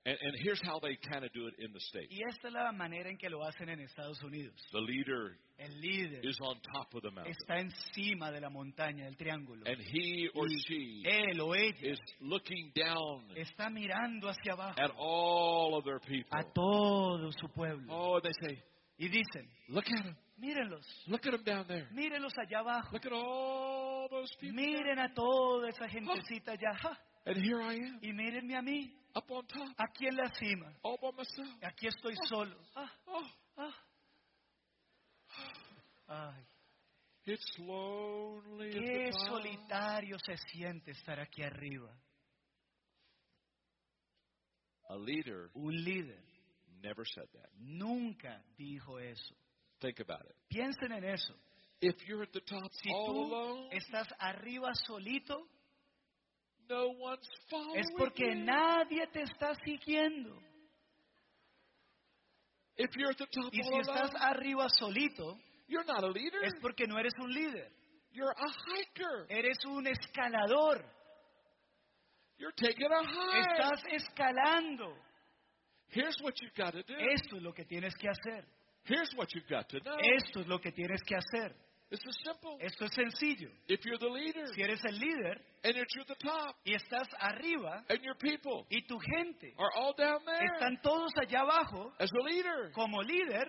And, 0.06 0.18
and 0.22 0.34
here's 0.42 0.62
how 0.64 0.80
they 0.80 0.98
kind 1.12 1.26
of 1.26 1.32
do 1.34 1.48
it 1.48 1.56
in 1.60 1.74
the 1.74 1.80
States. 1.80 2.08
Y 2.10 2.20
esta 2.30 2.48
es 2.48 2.54
la 2.54 2.72
manera 2.72 3.10
en 3.10 3.18
que 3.18 3.30
lo 3.30 3.40
hacen 3.44 3.70
en 3.70 3.80
Estados 3.82 4.22
Unidos. 4.24 4.54
The 4.72 4.80
leader 4.80 5.36
El 5.60 5.82
líder 5.82 6.22
is 6.24 6.38
on 6.42 6.56
top 6.74 6.94
of 6.96 7.02
the 7.02 7.12
mountain, 7.12 7.34
está 7.34 7.60
encima 7.60 8.32
de 8.32 8.40
la 8.40 8.50
montaña, 8.50 9.04
del 9.04 9.18
triángulo. 9.18 9.64
and 9.66 9.78
he 9.82 10.30
or 10.34 10.48
she 10.68 11.04
él 11.06 11.42
o 11.42 11.54
ella 11.54 11.76
is 11.82 12.00
looking 12.22 12.72
down 12.74 13.26
está 13.36 13.70
mirando 13.70 14.30
hacia 14.30 14.54
abajo 14.54 14.80
at 14.80 14.92
all 14.98 15.76
of 15.76 15.84
their 15.84 16.00
people. 16.00 16.30
a 16.32 16.44
todo 16.54 17.30
su 17.34 17.50
pueblo. 17.50 17.88
Oh, 17.90 18.20
they 18.22 18.32
say, 18.42 18.64
Y 19.00 19.08
dicen, 19.10 19.48
look 19.68 19.86
at 19.88 20.04
them. 20.04 20.16
Mírenlos, 20.40 20.86
Look 21.08 21.26
at 21.28 21.32
them 21.32 21.44
down 21.44 21.68
there. 21.68 21.88
mírenlos 21.92 22.34
allá 22.38 22.60
abajo. 22.60 22.92
Look 22.94 23.06
at 23.06 23.12
all 23.14 24.08
those 24.10 24.34
people. 24.40 24.56
Miren 24.56 25.00
a 25.00 25.14
toda 25.14 25.70
esa 25.70 25.88
gentecita 25.88 26.54
allá. 26.54 26.74
¡Ja! 26.82 26.98
And 27.26 27.38
here 27.38 27.62
I 27.62 27.76
am, 27.76 28.00
Y 28.02 28.14
mírenme 28.14 28.56
a 28.58 28.62
mí, 28.62 28.92
up 29.16 29.30
on 29.30 29.46
top, 29.48 29.68
aquí 29.78 30.08
en 30.08 30.16
la 30.16 30.30
cima. 30.36 30.74
all 30.84 30.98
by 31.02 31.12
myself. 31.12 31.50
Aquí 31.64 31.88
estoy 31.88 32.16
solo. 32.28 32.56
Ah, 32.76 32.92
Oh, 33.08 33.28
ah. 33.58 33.76
Ay, 36.08 36.44
it's 37.26 37.60
lonely 37.60 38.70
at 38.70 38.74
qué 38.74 39.12
solitario 39.28 40.18
se 40.26 40.36
siente 40.38 40.92
estar 40.92 41.20
aquí 41.20 41.44
arriba. 41.44 41.94
A 44.90 44.96
leader 44.98 45.52
Un 45.54 45.76
líder 45.84 46.24
never 46.82 47.06
said 47.06 47.28
that. 47.34 47.50
nunca 47.60 48.44
dijo 48.58 49.00
eso. 49.00 49.36
Think 49.82 50.00
about 50.00 50.22
it. 50.26 50.36
Piensen 50.50 50.92
en 50.92 51.04
eso. 51.04 51.34
If 51.82 51.96
you're 52.08 52.24
at 52.24 52.34
the 52.34 52.42
top 52.42 52.72
Si 52.74 52.90
all 52.92 53.08
tú 53.14 53.24
alone, 53.24 53.70
estás 53.72 54.08
arriba 54.20 54.74
solito, 54.86 55.48
no 56.70 56.90
one's 57.00 57.28
following 57.50 57.80
es 57.80 57.86
porque 57.98 58.26
you. 58.36 58.44
nadie 58.44 59.08
te 59.14 59.22
está 59.24 59.56
siguiendo. 59.64 60.38
If 62.78 62.90
you're 62.96 63.12
at 63.12 63.18
the 63.18 63.28
top 63.28 63.54
Y 63.54 63.62
all 63.62 63.84
si 63.84 63.90
estás 63.90 64.10
alone, 64.12 64.26
arriba 64.36 64.68
solito, 64.80 65.38
you're 65.68 65.86
not 65.86 66.04
a 66.04 66.08
leader. 66.08 66.44
es 66.44 66.54
porque 66.62 66.86
no 66.88 66.98
eres 66.98 67.14
un 67.20 67.32
líder. 67.34 67.72
You're 68.12 68.32
a 68.32 68.50
hiker. 68.50 69.28
Eres 69.30 69.58
un 69.66 69.86
escalador. 69.88 70.84
You're 72.38 72.54
taking 72.58 72.92
a 72.92 73.04
hike. 73.04 73.48
Estás 73.48 73.84
escalando. 73.92 74.94
Here's 75.90 76.16
what 76.22 76.34
you've 76.42 76.54
got 76.56 76.72
to 76.74 76.84
do. 76.84 76.94
Esto 77.14 77.38
es 77.38 77.44
lo 77.44 77.54
que 77.54 77.66
tienes 77.66 77.94
que 77.96 78.08
hacer. 78.10 78.46
Here's 78.84 79.12
what 79.16 79.34
you've 79.36 79.48
got 79.50 79.70
to 79.70 79.80
know. 79.84 79.98
Esto 80.18 80.42
es 80.42 80.48
lo 80.48 80.60
que 80.60 80.72
tienes 80.72 81.02
que 81.06 81.16
hacer. 81.16 81.54
This 81.90 82.00
is 82.06 82.18
simple. 82.24 82.58
Esto 82.62 82.86
es 82.86 82.92
sencillo. 82.94 83.50
If 83.68 83.84
you're 83.84 83.98
the 83.98 84.10
leader 84.10 84.46
Si 84.54 84.62
eres 84.62 84.80
el 84.86 85.00
líder 85.00 85.36
and 85.64 85.76
you're 85.76 86.06
the 86.08 86.16
top 86.24 86.56
y 86.64 86.74
estás 86.74 87.08
arriba 87.20 87.84
and 87.90 88.00
your 88.04 88.16
people 88.16 88.68
y 88.70 88.82
tu 88.88 89.00
gente 89.00 89.54
are 89.58 89.72
all 89.76 89.94
down 89.98 90.20
there 90.24 90.54
están 90.54 90.80
todos 90.84 91.12
allá 91.18 91.42
abajo 91.42 91.92
as 92.00 92.12
a 92.12 92.24
leader, 92.24 92.72
como 92.74 93.02
líder, 93.02 93.48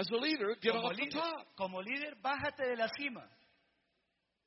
as 0.00 0.06
a 0.10 0.16
leader, 0.16 0.56
get 0.62 0.72
como 0.72 0.88
off 0.88 0.96
the 0.96 1.02
líder, 1.04 1.20
top. 1.20 1.46
como 1.56 1.82
líder, 1.82 2.16
bájate 2.22 2.66
de 2.66 2.76
la 2.76 2.88
cima. 2.98 3.28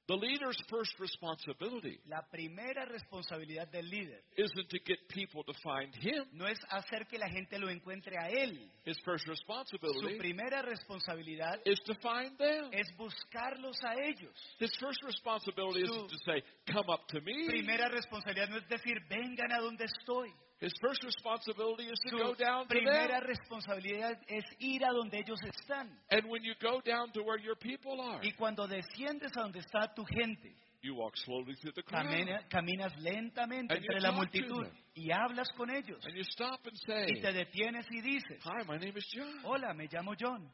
The 0.06 0.16
leader's 0.18 0.58
first 0.70 1.00
responsibility 1.00 1.98
La 2.08 2.22
primera 2.30 2.84
responsabilidad 2.84 3.70
del 3.72 3.90
líder 3.90 4.22
isn't 4.36 4.68
to 4.70 4.78
get 4.86 4.98
people 5.08 5.46
to 5.46 5.54
find 5.64 5.96
him. 5.96 6.26
no 6.34 6.46
es 6.46 6.60
hacer 6.70 7.08
que 7.08 7.18
la 7.18 7.30
gente 7.30 7.58
lo 7.58 7.70
encuentre 7.70 8.18
a 8.20 8.28
él. 8.28 8.70
His 8.84 8.98
first 9.06 9.24
Su 9.24 9.32
responsibility 9.32 10.18
primera 10.18 10.62
responsabilidad 10.62 11.62
is 11.64 11.80
to 11.86 11.96
find 12.02 12.38
them. 12.38 12.70
es 12.74 12.88
buscarlos 12.98 13.82
a 13.86 13.94
ellos. 14.04 14.36
His 14.60 14.76
first 14.78 15.02
responsibility 15.06 15.86
Su- 15.86 15.94
isn't 15.94 16.10
to 16.10 16.18
say, 16.26 16.44
come 16.68 16.90
up 16.92 17.08
to 17.08 17.22
me. 17.22 17.48
Primera 17.48 17.88
responsabilidad 17.88 18.50
no 18.50 18.58
es 18.58 18.68
decir, 18.68 18.98
vengan 19.08 19.54
a 19.54 19.60
donde 19.62 19.86
estoy. 19.86 20.34
His 20.64 20.72
first 20.80 21.04
responsibility 21.04 21.84
is 21.92 22.00
to 22.10 22.18
go 22.18 22.34
down 22.36 22.64
to 22.68 22.74
primera 22.74 23.20
them. 23.20 23.24
responsabilidad 23.28 24.18
es 24.30 24.46
ir 24.60 24.82
a 24.86 24.94
donde 24.94 25.18
ellos 25.20 25.40
están. 25.44 25.90
And 26.10 26.24
when 26.30 26.42
you 26.44 26.54
go 26.62 26.80
down 26.82 27.12
to 27.12 27.22
where 27.22 27.38
your 27.38 27.56
people 27.58 28.00
are, 28.02 28.22
Y 28.24 28.32
cuando 28.38 28.66
desciendes 28.68 29.32
a 29.36 29.42
donde 29.42 29.60
está 29.60 29.94
tu 29.94 30.06
gente, 30.06 30.56
you 30.82 30.96
walk 30.96 31.18
slowly 31.18 31.54
through 31.56 31.74
the 31.76 31.84
crowd. 31.84 32.06
camina- 32.06 32.48
caminas 32.50 32.94
lentamente 33.00 33.74
And 33.74 33.84
you 33.84 33.92
entre 33.92 34.00
la 34.00 34.12
talk 34.12 34.32
to 34.32 34.40
multitud 34.40 34.64
them. 34.66 34.74
y 34.96 35.12
hablas 35.12 35.50
con 35.58 35.70
ellos. 35.70 36.00
And 36.06 36.16
you 36.16 36.24
stop 36.24 36.62
and 36.66 36.78
say, 36.88 37.08
Y 37.12 37.22
te 37.22 37.34
detienes 37.34 37.86
y 37.92 38.00
dices, 38.02 38.40
Hi, 38.46 38.64
my 38.66 38.78
name 38.78 38.94
is 38.98 39.06
John. 39.14 39.42
hola, 39.44 39.74
me 39.74 39.88
llamo 39.92 40.16
John. 40.18 40.50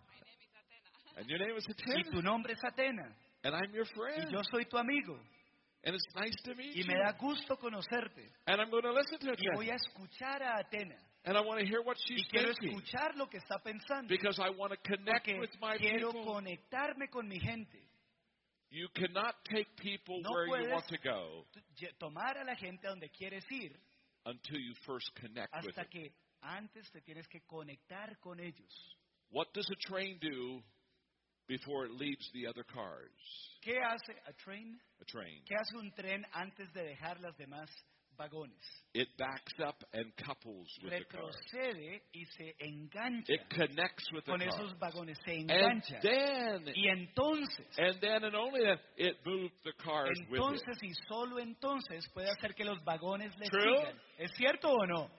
And 1.18 1.28
your 1.28 1.38
name 1.39 1.55
is 1.57 1.66
Y 1.68 1.74
Atena. 1.74 2.10
tu 2.12 2.22
nombre 2.24 2.53
es 2.53 2.64
Atena. 2.64 3.14
And 3.43 3.53
I'm 3.55 3.72
your 3.74 3.86
Y 3.86 3.93
friend. 3.95 4.32
yo 4.32 4.41
soy 4.51 4.66
tu 4.66 4.78
amigo. 4.78 5.20
And 5.84 5.96
it's 5.96 6.06
nice 6.16 6.36
to 6.44 6.56
meet 6.56 6.76
Y 6.76 6.82
you. 6.82 6.86
me 6.88 6.96
da 6.96 7.14
gusto 7.14 7.56
conocerte. 7.56 8.28
And 8.48 8.60
I'm 8.62 8.70
going 8.70 8.84
to 8.84 8.92
listen 8.92 9.20
to 9.20 9.32
Y 9.32 9.56
voy 9.56 9.70
a 9.70 9.76
escuchar 9.76 10.42
a 10.42 10.60
Atena. 10.64 10.96
And 11.26 11.38
I 11.38 11.42
want 11.42 11.60
to 11.62 11.66
hear 11.66 11.82
what 11.82 11.98
she's 12.06 12.22
Y 12.22 12.28
quiero 12.32 12.54
thinking. 12.54 12.80
escuchar 12.80 13.16
lo 13.16 13.28
que 13.28 13.40
está 13.40 13.60
pensando. 13.64 14.08
Because 14.10 14.40
I 14.40 14.50
want 14.50 14.72
to 14.74 14.78
connect 14.84 15.26
Porque 15.28 15.40
with 15.40 15.52
my 15.62 15.78
quiero 15.78 16.12
people. 16.12 16.26
conectarme 16.26 17.10
con 17.12 17.28
mi 17.28 17.40
gente. 17.40 17.80
You 18.72 18.88
cannot 18.94 19.36
take 19.46 19.68
people 19.78 20.22
No 20.22 20.32
where 20.32 20.46
you 20.46 20.54
puedes- 20.68 20.72
want 20.72 20.88
to 20.90 20.98
go 21.00 21.46
T- 21.78 21.88
Tomar 22.00 22.38
a 22.38 22.44
la 22.44 22.56
gente 22.56 22.86
a 22.86 22.90
donde 22.92 23.10
quieres 23.10 23.44
ir 23.50 23.72
until 24.26 24.60
you 24.60 24.76
first 24.86 25.10
connect 25.16 25.52
with 25.64 25.76
hasta 25.76 25.84
them. 25.86 25.90
que 25.90 26.12
antes 26.42 26.92
te 26.92 27.02
tienes 27.02 27.28
que 27.28 27.42
conectar 27.48 28.20
con 28.20 28.40
ellos. 28.40 28.98
What 29.32 29.48
does 29.54 29.68
a 29.72 29.76
train 29.88 30.20
do 30.20 30.62
before 31.50 31.86
it 31.86 31.91
leaves 32.00 32.30
the 32.34 32.47
other 32.47 32.64
cars? 32.64 33.12
¿Qué 33.62 33.76
hace 33.82 34.14
a 34.26 34.34
train? 34.41 34.80
A 35.02 35.06
train. 35.06 35.41
¿Qué 35.45 35.56
hace 35.56 35.76
un 35.76 35.91
tren 35.91 36.24
antes 36.34 36.72
de 36.74 36.84
dejar 36.84 37.20
las 37.20 37.36
demás 37.38 37.70
vagones? 38.18 38.62
It 38.93 39.08
backs 39.18 39.54
up 39.66 39.76
and 39.93 40.16
couples 40.16 40.68
with 40.84 40.91
the 40.91 41.06
car. 41.06 41.30
Y 42.14 42.26
se 42.38 42.56
engancha 42.60 43.34
It 43.34 43.50
connects 43.50 44.12
with 44.14 44.24
the 44.26 44.32
con 44.32 44.39
car. 44.39 44.47
esos 44.50 44.78
vagones, 44.80 45.18
se 45.26 45.45
And 45.50 45.84
then, 46.02 46.74
Y 46.76 46.88
entonces, 46.88 47.66
and 47.78 48.00
then, 48.00 48.24
and 48.24 48.36
only 48.36 48.62
then, 48.62 48.78
it 48.97 49.18
moved 49.26 49.56
the 49.66 49.74
cars 49.84 50.18
with 50.30 50.39
it. 50.39 50.43
entonces 50.43 50.78
y 50.84 50.93
solo 51.10 51.39
entonces 51.39 52.06
puede 52.14 52.30
hacer 52.30 52.54
que 52.56 52.64
los 52.64 52.82
vagones 52.86 53.36
le 53.38 53.47
True. 53.47 53.78
sigan. 53.78 54.02
¿Es 54.20 54.32
cierto 54.36 54.70
o 54.72 54.86
no? 54.86 55.10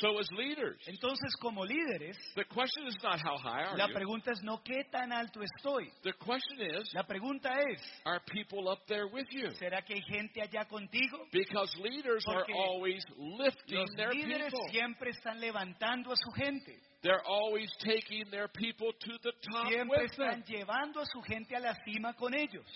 So 0.00 0.18
as 0.18 0.26
leaders, 0.32 0.76
Entonces, 0.88 1.36
como 1.40 1.64
líderes, 1.64 2.16
the 2.34 2.44
question 2.46 2.84
is 2.88 2.96
not 3.02 3.20
how 3.20 3.36
high 3.38 3.62
are 3.62 3.76
la 3.78 3.86
you. 3.86 3.94
pregunta 3.94 4.32
es 4.32 4.42
no 4.42 4.58
qué 4.64 4.82
tan 4.90 5.12
alto 5.12 5.40
estoy. 5.40 5.88
The 6.02 6.12
question 6.14 6.60
is, 6.60 6.92
La 6.94 7.04
pregunta 7.04 7.50
es, 7.70 7.80
are 8.04 8.20
people 8.26 8.68
up 8.68 8.80
there 8.88 9.06
with 9.06 9.26
you? 9.30 9.50
¿será 9.52 9.82
que 9.86 9.94
hay 9.94 10.02
gente 10.02 10.42
allá 10.42 10.64
contigo? 10.66 11.18
Because 11.30 11.72
leaders 11.78 12.24
are 12.26 12.40
Porque 12.44 12.54
always 12.54 13.04
lifting 13.18 13.78
Los 13.78 13.90
their 13.96 14.10
líderes 14.12 14.50
people. 14.50 14.68
siempre 14.72 15.10
están 15.10 15.38
levantando 15.40 16.10
a 16.10 16.16
su 16.16 16.30
gente. 16.32 16.76
They're 17.02 17.22
always 17.24 17.70
taking 17.78 18.24
their 18.32 18.48
people 18.48 18.90
to 18.98 19.12
the 19.22 19.32
top 19.52 19.68
Siempre 19.68 19.96
with 20.02 20.10
them. 20.16 20.26
están 20.28 20.44
llevando 20.44 21.00
a 21.02 21.06
su 21.06 21.20
gente 21.22 21.54
a 21.54 21.60
la 21.60 21.74
cima 21.84 22.14
con 22.14 22.34
ellos. 22.34 22.66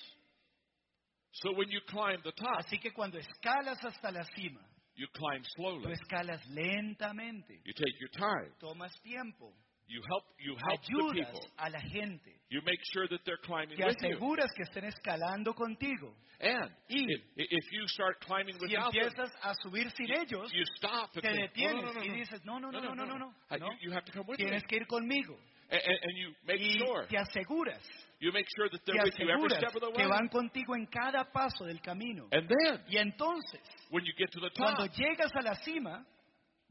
So 1.33 1.51
when 1.53 1.69
you 1.69 1.81
climb 1.89 2.21
the 2.23 2.31
top, 2.33 2.59
Así 2.61 2.79
que 2.79 2.93
cuando 2.93 3.19
escalas 3.19 3.85
hasta 3.85 4.13
la 4.13 4.23
cima, 4.37 4.61
you 4.99 5.07
climb 5.15 5.43
tú 5.43 5.49
slowly. 5.57 5.93
escalas 5.93 6.45
lentamente, 6.51 7.61
You 7.65 7.73
take 7.73 7.99
your 8.01 8.11
time. 8.11 8.53
tomas 8.61 8.93
tiempo, 9.03 9.53
You 9.91 10.03
help 10.07 10.25
you 10.39 10.55
help 10.69 10.83
the 10.83 10.93
ayudas 10.93 11.33
people. 11.33 11.49
a 11.57 11.71
la 11.71 11.81
gente, 11.81 12.35
You 12.51 12.61
make 12.63 12.81
sure 12.93 13.09
that 13.09 13.21
they're 13.25 13.41
climbing 13.43 13.77
te 13.79 13.85
with 13.85 13.97
you. 14.03 14.09
aseguras 14.17 14.51
que 14.55 14.65
estén 14.65 14.85
escalando 14.85 15.55
contigo. 15.55 16.15
And 16.41 16.71
Y- 16.91 17.07
if, 17.09 17.23
if 17.37 17.73
you 17.73 17.87
start 17.89 18.21
climbing 18.21 18.55
Si 18.59 18.67
without 18.67 18.93
them, 18.93 19.03
empiezas 19.09 19.31
a 19.43 19.55
subir 19.55 19.91
sin 19.93 20.13
ellos, 20.15 20.53
you 20.53 20.65
stop 20.77 21.11
and 21.15 21.23
te 21.23 21.29
think, 21.33 21.51
"Oh, 21.57 21.73
no, 21.73 21.83
detienes 21.83 21.85
no, 21.85 21.93
no, 21.93 22.01
y 22.05 22.09
no. 22.09 22.15
dices, 22.15 22.45
no, 22.45 22.59
no, 22.61 22.71
no, 22.71 22.81
no, 22.81 22.95
no, 22.95 23.05
no, 23.07 23.19
no, 23.19 23.35
no. 23.51 23.57
You, 23.73 23.77
you 23.89 23.93
have 23.93 24.05
to 24.05 24.13
come 24.13 24.27
with 24.29 24.39
me. 24.39 24.45
Tienes 24.45 24.63
que 24.65 24.77
ir 24.77 24.87
conmigo. 24.87 25.39
And, 25.71 25.81
and- 25.83 25.99
and 26.03 26.17
you 26.19 26.35
make 26.47 26.61
Y 26.61 26.79
sure. 26.79 27.07
te 27.09 27.17
aseguras, 27.19 27.83
You 28.21 28.33
make 28.33 28.47
sure 28.57 28.69
that 28.69 28.81
they're 28.85 29.03
with 29.05 29.15
you 29.19 29.31
every 29.31 29.47
aseguras 29.49 29.59
step 29.59 29.75
of 29.77 29.81
the 29.81 29.93
que 29.93 30.03
way. 30.05 30.11
van 30.11 30.29
contigo 30.29 30.75
en 30.75 30.87
cada 30.87 31.25
paso 31.33 31.65
del 31.67 31.81
camino. 31.81 32.27
And 32.33 32.49
then, 32.49 32.81
Y 32.91 32.97
entonces, 32.99 33.61
when 33.91 34.05
you 34.05 34.13
get 34.19 34.31
to 34.33 34.41
the 34.41 34.51
cuando 34.57 34.87
top, 34.89 34.97
llegas 34.97 35.31
a 35.37 35.43
la 35.43 35.55
cima, 35.63 36.05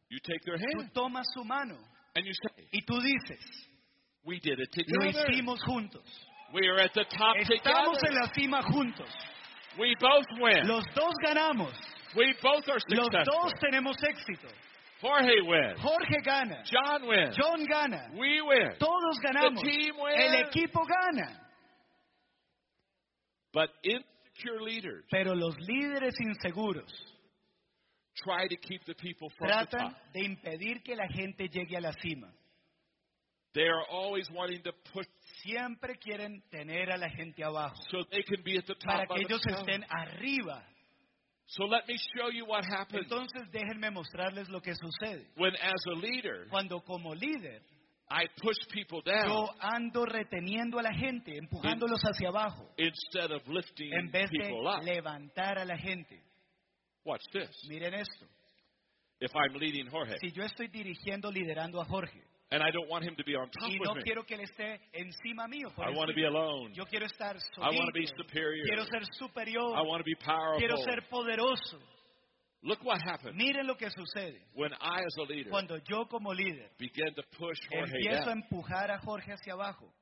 you 0.09 0.19
take 0.23 0.41
their 0.43 0.57
tú 0.57 0.79
hand 0.81 0.91
tomas 0.93 1.25
su 1.33 1.43
mano 1.45 1.77
and 2.15 2.25
you 2.25 2.33
say, 2.33 2.67
y 2.73 2.81
tú 2.85 2.99
dices, 3.01 3.39
We 4.25 4.39
did 4.41 4.59
it 4.59 4.75
lo 4.75 4.99
together. 5.05 5.31
hicimos 5.31 5.59
juntos. 5.63 6.03
We 6.53 6.67
are 6.67 6.79
at 6.81 6.93
the 6.93 7.05
top 7.05 7.37
Estamos 7.37 7.95
en 8.03 8.11
together. 8.11 8.21
la 8.21 8.33
cima 8.33 8.61
juntos. 8.63 9.09
We 9.79 9.95
both 10.01 10.25
win. 10.41 10.67
Los 10.67 10.83
dos 10.95 11.13
ganamos. 11.23 11.71
we 12.15 12.33
both 12.41 12.67
are 12.67 12.79
Los 12.89 13.05
successful. 13.07 13.23
dos 13.23 13.51
tenemos 13.61 13.95
éxito. 14.03 14.49
Jorge 15.01 15.41
wins. 15.45 15.79
Jorge 15.79 16.21
gana. 16.23 16.63
John 16.65 17.07
wins. 17.07 17.35
John 17.37 17.65
gana. 17.65 18.09
we 18.17 18.41
win. 18.41 18.71
Todos 18.79 19.19
ganamos. 19.23 19.61
The 19.61 19.69
team 19.69 19.93
wins. 20.01 20.17
El 20.17 20.43
equipo 20.43 20.85
gana. 20.87 21.39
But 23.53 23.69
insecure 23.83 24.61
leaders 24.61 25.05
Pero 25.09 25.33
los 25.33 25.55
líderes 25.55 26.13
inseguros 26.19 26.91
try 28.15 28.47
to 28.47 28.55
keep 28.57 28.85
the 28.85 28.95
people 28.95 29.31
from 29.37 29.47
the 29.47 29.53
tratan 29.53 29.89
top. 29.89 29.93
de 30.13 30.25
impedir 30.25 30.83
que 30.83 30.95
la 30.95 31.07
gente 31.07 31.47
llegue 31.47 31.77
a 31.77 31.81
la 31.81 31.91
cima. 32.01 32.27
They 33.53 33.63
are 33.63 33.85
always 33.89 34.27
wanting 34.31 34.61
to 34.63 34.71
push 34.93 35.05
Siempre 35.43 35.97
quieren 35.97 36.41
tener 36.49 36.91
a 36.91 36.97
la 36.97 37.09
gente 37.09 37.43
abajo 37.43 37.75
so 37.89 38.03
they 38.11 38.23
can 38.23 38.43
be 38.43 38.57
at 38.57 38.65
the 38.65 38.73
top 38.75 38.85
para 38.85 39.07
que 39.07 39.21
ellos 39.21 39.41
estén 39.45 39.85
arriba. 39.89 40.63
So 41.49 41.63
let 41.65 41.87
me 41.87 41.95
show 42.15 42.29
you 42.29 42.45
what 42.45 42.65
happens 42.65 43.03
Entonces 43.03 43.49
déjenme 43.51 43.89
mostrarles 43.91 44.49
lo 44.49 44.59
que 44.61 44.73
sucede. 44.75 45.25
when, 45.37 45.55
as 45.55 45.81
a 45.87 45.95
leader, 45.95 46.47
Cuando 46.49 46.81
como 46.81 47.13
líder 47.15 47.61
I 48.09 48.25
push 48.41 48.57
people 48.71 49.01
down 49.01 49.27
yo 49.27 49.49
ando 49.59 50.05
reteniendo 50.05 50.79
a 50.79 50.81
la 50.81 50.93
gente, 50.93 51.37
empujándolos 51.37 51.99
hacia 52.03 52.29
abajo, 52.29 52.69
instead 52.77 53.31
of 53.31 53.45
lifting 53.47 53.91
en 53.93 54.11
vez 54.11 54.29
de 54.29 54.39
people 54.39 54.67
up. 54.67 54.83
levantar 54.83 55.57
a 55.57 55.65
la 55.65 55.77
gente. 55.77 56.21
Watch 57.05 57.23
this. 57.31 57.49
Miren 57.69 57.93
esto. 57.93 58.25
If 59.19 59.31
I'm 59.35 59.57
leading 59.57 59.87
Jorge 59.89 60.15
Si 60.19 60.31
yo 60.31 60.43
estoy 60.43 60.67
dirigiendo, 60.67 61.31
liderando 61.31 61.81
a 61.81 61.85
Jorge, 61.85 62.21
and 62.49 62.63
I 62.63 62.71
don't 62.71 62.89
want 62.89 63.03
him 63.03 63.15
to 63.17 63.23
be 63.25 63.35
on 63.35 63.49
top 63.49 63.69
y 63.69 63.77
no 63.83 63.93
me, 63.95 64.01
quiero 64.03 64.23
que 64.23 64.35
él 64.35 64.41
esté 64.41 64.79
encima 64.93 65.47
mío, 65.47 65.69
por 65.75 65.85
I 65.85 65.91
want 65.95 66.09
to 66.09 66.15
be 66.15 66.25
alone. 66.25 66.73
yo 66.73 66.85
quiero 66.85 67.05
estar 67.05 67.35
I 67.57 67.75
want 67.75 67.87
to 67.87 67.99
be 67.99 68.07
superior. 68.07 68.65
quiero 68.67 68.85
ser 68.85 69.03
superior, 69.19 69.75
I 69.75 69.81
want 69.81 69.99
to 69.99 70.05
be 70.05 70.15
powerful. 70.15 70.59
quiero 70.59 70.77
ser 70.77 71.01
poderoso. 71.09 71.79
Look 72.63 72.83
what 72.83 72.99
happened 73.05 73.35
Miren 73.37 73.67
lo 73.67 73.75
que 73.75 73.89
sucede 73.91 74.39
when 74.55 74.71
I, 74.81 75.01
as 75.03 75.15
a 75.19 75.23
leader, 75.31 75.51
cuando 75.51 75.77
yo 75.87 76.05
como 76.07 76.33
líder 76.33 76.69
began 76.79 77.13
to 77.15 77.23
push 77.37 77.57
Jorge 77.69 77.93
empiezo 77.97 78.23
a 78.23 78.25
down. 78.25 78.43
empujar 78.43 78.91
a 78.91 78.97
Jorge 78.99 79.31
hacia 79.31 79.53
abajo. 79.53 79.93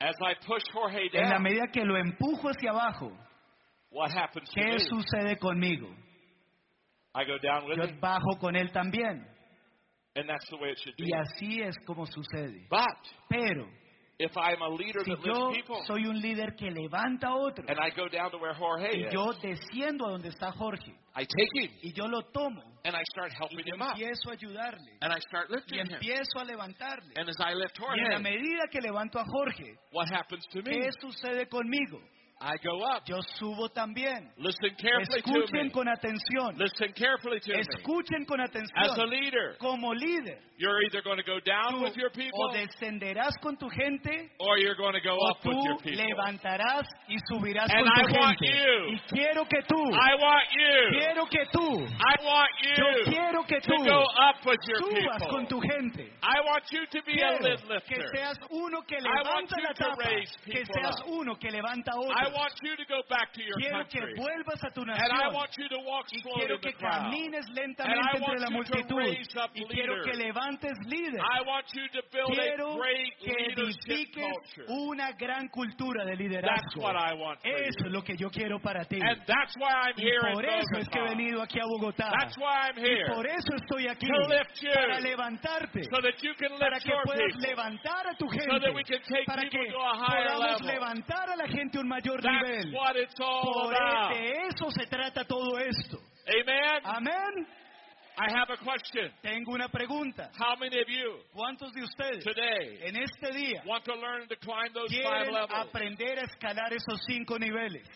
As 0.00 0.16
I 0.20 0.34
push 0.44 0.62
Jorge 0.72 0.98
En 1.12 1.22
la 1.28 1.36
down, 1.36 1.42
medida 1.44 1.68
que 1.72 1.84
lo 1.84 1.96
empujo 1.96 2.48
hacia 2.48 2.70
abajo, 2.70 3.12
what 3.92 4.10
happens 4.10 4.48
to 4.48 4.54
¿qué 4.60 4.72
me? 4.72 4.78
sucede 4.78 5.38
conmigo? 5.38 5.88
I 7.14 7.24
go 7.24 7.36
down 7.38 7.66
with 7.68 7.76
Yo 7.78 7.84
him, 7.84 8.00
bajo 8.00 8.38
con 8.40 8.56
él 8.56 8.70
también. 8.72 9.24
and 10.16 10.28
that's 10.28 10.46
the 10.50 10.56
way 10.56 10.70
it 10.70 10.78
should 10.78 10.96
be. 10.96 11.04
Y 11.04 11.12
así 11.12 11.62
es 11.62 11.76
como 11.86 12.04
sucede. 12.06 12.66
But 12.70 12.96
Pero 13.30 13.66
if 14.18 14.30
I'm 14.36 14.60
a 14.62 14.68
leader 14.68 15.02
si 15.04 15.10
that 15.10 15.24
yo 15.24 15.48
lifts 15.50 15.62
people, 15.62 15.82
soy 15.86 16.06
un 16.06 16.20
líder 16.20 16.54
que 16.56 16.70
levanta 16.70 17.28
a 17.28 17.34
otro 17.36 17.64
and 17.68 17.78
I 17.80 17.90
go 17.90 18.08
down 18.08 18.30
to 18.30 18.38
where 18.38 18.54
Jorge 18.54 18.88
y 18.94 19.06
is, 19.06 19.12
yo 19.12 19.32
desciendo 19.42 20.06
a 20.06 20.10
donde 20.12 20.28
está 20.28 20.52
Jorge 20.52 20.92
I 21.14 21.24
take 21.24 21.50
him 21.54 21.70
y 21.82 21.92
yo 21.92 22.06
lo 22.06 22.22
tomo 22.32 22.62
and 22.84 22.94
I 22.94 23.02
start 23.12 23.32
y 23.32 23.36
helping 23.38 23.64
yo 23.66 23.74
him 23.74 23.82
up, 23.82 23.94
empiezo 23.96 24.30
a 24.30 24.32
ayudarle 24.34 24.92
and 25.00 25.12
I 25.12 25.20
start 25.20 25.48
y 25.50 25.54
lifting 25.56 25.78
him. 25.80 25.92
empiezo 25.94 26.38
a 26.38 26.44
levantarle. 26.44 27.12
And 27.16 27.28
as 27.28 27.36
I 27.40 27.54
lift 27.54 27.78
Y 27.78 27.84
en 27.98 28.04
la 28.04 28.16
Jorge, 28.16 28.22
medida 28.22 28.68
que 28.70 28.80
levanto 28.80 29.18
a 29.18 29.24
Jorge, 29.24 29.76
what 29.92 30.08
happens 30.12 30.46
to 30.52 30.58
me? 30.62 30.70
¿qué 30.78 30.90
sucede 31.00 31.46
conmigo? 31.48 32.00
I 32.42 32.56
go 32.62 32.82
up. 32.82 33.02
yo 33.06 33.20
subo 33.38 33.68
también. 33.70 34.30
Listen 34.36 34.74
carefully 34.76 35.22
to 35.22 35.30
Escuchen 35.30 35.66
me. 35.66 35.70
con 35.70 35.86
atención. 35.86 36.58
Listen 36.58 36.92
carefully 36.92 37.38
to 37.40 37.52
me. 37.52 37.60
Escuchen 37.62 38.26
con 38.26 38.40
As 38.40 38.50
a 38.50 38.58
atención. 38.58 39.10
leader, 39.10 39.56
Como 39.60 39.92
líder, 39.94 40.38
you're 40.58 40.82
either 40.86 41.02
going 41.02 41.18
to 41.18 41.22
go 41.22 41.38
down 41.40 41.80
with 41.82 41.94
your 41.96 42.10
o 42.10 42.14
people 42.14 42.50
descenderás 42.52 43.32
con 43.42 43.56
tu 43.56 43.68
gente 43.70 44.30
or 44.40 44.58
you're 44.58 44.74
going 44.76 44.92
to 44.94 45.00
go 45.00 45.14
o 45.14 45.30
up 45.30 45.38
with 45.44 45.54
tú 45.54 45.62
your 45.64 45.78
people. 45.78 46.02
levantarás 46.04 46.86
y 47.08 47.16
subirás 47.30 47.70
And 47.70 47.86
con 47.86 47.94
tu 47.94 48.14
I 48.14 48.18
want 48.18 48.38
gente. 48.40 48.58
you. 48.58 48.78
Y 48.90 48.98
quiero 49.08 49.44
que 49.46 49.62
tú, 49.68 49.78
I 49.94 50.14
want 50.18 50.46
you. 50.50 50.98
quiero 50.98 51.26
que 51.26 51.44
tú, 51.52 51.68
I 51.86 52.14
want 52.26 52.50
yo 52.76 52.90
you 52.90 53.04
quiero 53.06 53.42
que 53.44 53.60
to 53.60 53.70
tú 53.70 53.84
go 53.84 54.02
up 54.02 54.44
with 54.44 54.58
your 54.66 54.78
subas 54.82 55.18
people. 55.22 55.28
con 55.30 55.46
tu 55.46 55.60
gente. 55.60 56.10
I 56.22 56.40
want 56.46 56.64
you 56.72 56.86
to 56.90 57.02
be 57.06 57.14
a 57.22 57.38
Quiero 57.38 57.54
lid 57.54 57.58
que 57.86 57.96
lifter. 57.96 58.08
seas 58.14 58.36
uno 58.50 58.82
que 58.82 58.96
I 58.96 59.02
want 59.02 59.50
levanta 59.50 59.56
you 59.56 59.62
la 59.62 59.72
to 59.74 59.84
tapa, 59.84 60.10
raise 60.10 60.32
que 60.44 60.52
people 60.52 60.74
seas 60.74 60.96
uno 61.06 61.34
que 61.36 61.50
levanta 61.50 61.92
a. 61.92 62.31
want 62.32 62.54
you 62.62 62.76
to 62.76 62.84
go 62.88 63.02
back 63.08 63.32
to 63.32 63.42
your 63.42 63.56
Quiero 63.58 63.84
que 63.88 64.00
vuelvas 64.16 64.64
a 64.64 64.70
tu 64.70 64.82
And 64.82 64.90
I 64.90 64.98
nación. 64.98 65.34
want 65.34 65.50
you 65.58 65.68
to 65.68 65.78
walk 65.84 66.06
Y 66.12 66.22
quiero 66.22 66.58
que 66.60 66.72
camines 66.74 67.46
lentamente 67.50 68.00
I 68.00 68.16
entre 68.16 68.20
want 68.22 68.40
la 68.40 68.46
you 68.48 68.64
to 68.64 68.94
multitud. 68.96 69.02
Y 69.54 69.64
quiero 69.68 70.02
que 70.04 70.12
levantes 70.14 70.72
líderes. 70.86 71.20
I 71.20 71.42
want 71.46 71.66
you 71.74 71.86
to 71.88 72.02
build 72.10 72.30
a 72.30 72.34
Quiero 72.34 72.78
que 73.20 73.32
leadership 73.32 73.90
edifiques 73.90 74.32
culture. 74.56 74.66
una 74.68 75.12
gran 75.12 75.48
cultura 75.48 76.04
de 76.04 76.12
That's 76.12 76.20
liderazgo. 76.20 76.80
what 76.82 76.96
I 76.96 77.14
want 77.14 77.40
for 77.40 77.48
Eso 77.50 77.86
es 77.86 77.92
lo 77.92 78.02
que 78.02 78.16
yo 78.16 78.30
quiero 78.30 78.58
para 78.60 78.84
ti. 78.84 79.00
And 79.00 79.20
that's 79.26 79.54
why 79.56 79.70
I'm 79.70 79.94
Y 79.96 80.10
por 80.34 80.44
eso 80.44 80.78
es 80.78 80.88
que 80.88 80.98
he 80.98 81.02
venido 81.02 81.42
aquí 81.42 81.58
a 81.60 81.64
Bogotá. 81.66 82.10
That's 82.18 82.36
why 82.38 82.68
I'm 82.70 82.78
Y 82.78 82.82
here. 82.88 83.06
por 83.14 83.26
eso 83.26 83.54
estoy 83.56 83.88
aquí. 83.88 84.06
To 84.06 84.28
lift 84.28 84.60
you. 84.62 84.70
Para 84.72 85.00
levantarte. 85.00 85.82
So 85.84 86.00
that 86.00 86.16
you 86.22 86.34
can 86.38 86.58
Para 86.58 86.78
que 86.80 86.92
puedas 87.04 87.36
levantar 87.40 88.06
a 88.06 88.14
tu 88.16 88.26
So 88.28 88.38
gente. 88.38 88.60
that 88.60 88.74
we 88.74 88.84
can 88.84 89.00
take 89.02 89.24
Para 89.26 89.42
que 89.48 89.58
to 89.70 89.78
a 89.78 89.94
higher 89.96 90.28
podamos 90.32 90.60
level. 90.62 90.74
levantar 90.74 91.30
a 91.30 91.36
la 91.36 91.46
gente 91.48 91.78
un 91.78 91.88
mayor 91.88 92.21
nivel. 92.22 92.72
what 92.74 92.96
it's 92.96 93.18
all 93.20 93.42
Por 93.42 93.72
about. 93.72 94.14
de 94.14 94.32
eso 94.48 94.70
se 94.70 94.86
trata 94.86 95.24
todo 95.26 95.58
esto. 95.58 95.98
Amen? 96.28 96.80
Amén. 96.84 97.46
I 98.18 98.30
have 98.30 98.50
a 98.50 98.58
question. 98.62 99.10
Tengo 99.22 99.52
una 99.54 99.68
pregunta. 99.68 100.30
How 100.36 100.54
many 100.60 100.78
of 100.78 100.86
you 100.88 101.18
¿Cuántos 101.34 101.72
de 101.72 101.82
ustedes 101.82 102.22
today 102.22 102.78
en 102.84 102.96
este 102.96 103.32
día 103.34 103.62
want 103.66 103.84
to 103.84 103.94
learn 103.94 104.28
to 104.28 104.36
climb 104.36 104.72
those 104.74 104.92
five 105.02 105.32
levels 105.32 105.50
aprender 105.50 106.18
a 106.18 106.24
escalar 106.24 106.72
esos 106.72 107.00
cinco 107.06 107.38
niveles? 107.38 107.86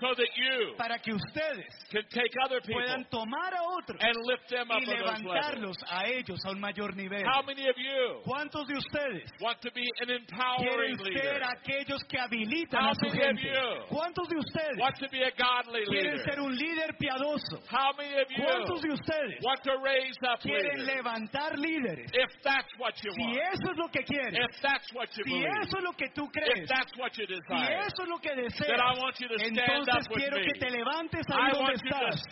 So 0.00 0.12
that 0.18 0.28
you 0.36 0.74
Para 0.76 0.98
que 0.98 1.14
ustedes 1.14 1.70
can 1.90 2.02
take 2.10 2.32
other 2.44 2.60
people 2.60 2.82
puedan 2.82 3.06
tomar 3.08 3.54
a 3.54 3.62
otros 3.78 3.96
and 4.02 4.16
lift 4.26 4.50
them 4.50 4.68
up 4.70 4.82
y 4.82 4.84
to 4.84 4.90
those 4.90 5.22
levels? 5.22 5.22
levantarlos 5.22 5.76
a 5.88 6.10
ellos 6.10 6.40
a 6.44 6.50
un 6.50 6.60
mayor 6.60 6.92
nivel. 6.96 7.22
How 7.24 7.42
many 7.42 7.62
of 7.68 7.76
you 7.78 8.20
¿Cuántos 8.26 8.66
de 8.66 8.74
ustedes 8.76 9.30
want 9.40 9.60
to 9.62 9.70
be 9.72 9.86
an 10.02 10.08
quieren 10.10 10.26
empowering 10.26 10.96
leader? 10.98 11.22
ser 11.22 11.42
aquellos 11.42 12.02
que 12.10 12.18
habilitan 12.18 12.82
How 12.82 12.90
a 12.90 12.94
su 12.98 13.06
many 13.08 13.22
of 13.22 13.36
gente? 13.38 13.46
you 13.46 13.96
¿Cuántos 13.96 14.28
de 14.28 14.36
ustedes 14.36 14.76
Want 14.78 14.96
to 14.98 15.08
be 15.08 15.22
a 15.22 15.30
godly 15.38 15.84
quieren 15.86 16.18
leader? 16.18 16.24
ser 16.34 16.40
un 16.40 16.52
líder 16.56 16.90
piadoso? 16.98 17.62
How 17.70 17.92
many 17.96 18.12
of 18.20 18.26
¿Cuántos 18.36 18.82
you 18.82 18.88
de 18.90 18.92
ustedes 18.98 19.38
want 19.46 19.62
to 19.62 19.72
raise 19.80 20.18
up 20.26 20.40
quieren 20.42 20.82
leaders? 20.82 20.98
levantar 20.98 21.56
líderes? 21.56 22.10
If 22.12 22.30
that's 22.42 22.68
what 22.78 22.92
you 23.02 23.12
Si 23.14 23.22
want, 23.22 23.38
eso 23.54 23.70
es 23.70 23.78
lo 23.78 23.88
que 23.88 24.02
quieres, 24.02 24.34
if 24.34 24.60
that's 24.60 24.92
what 24.92 25.08
you 25.16 25.22
si 25.24 25.30
believe, 25.30 25.48
eso 25.62 25.78
es 25.78 25.84
lo 25.84 25.92
que 25.94 26.08
tú 26.10 26.26
if 26.26 26.32
crees, 26.34 26.68
that's 26.68 26.92
what 26.98 27.16
you 27.16 27.24
desire, 27.26 27.70
si 27.70 27.86
eso 27.86 28.02
es 28.02 28.08
lo 28.10 28.18
que 28.18 28.34
then 28.34 28.44
deseas, 28.50 28.76
I 28.82 28.98
want 28.98 29.14
you 29.20 29.28
to 29.28 29.38
stand 29.38 29.75
entonces 29.76 30.08
quiero 30.14 30.36
que 30.42 30.52
te 30.58 30.70
levantes 30.70 31.26
I 31.28 31.32
ahí 31.32 31.52
donde 31.52 31.74
estás. 31.74 32.22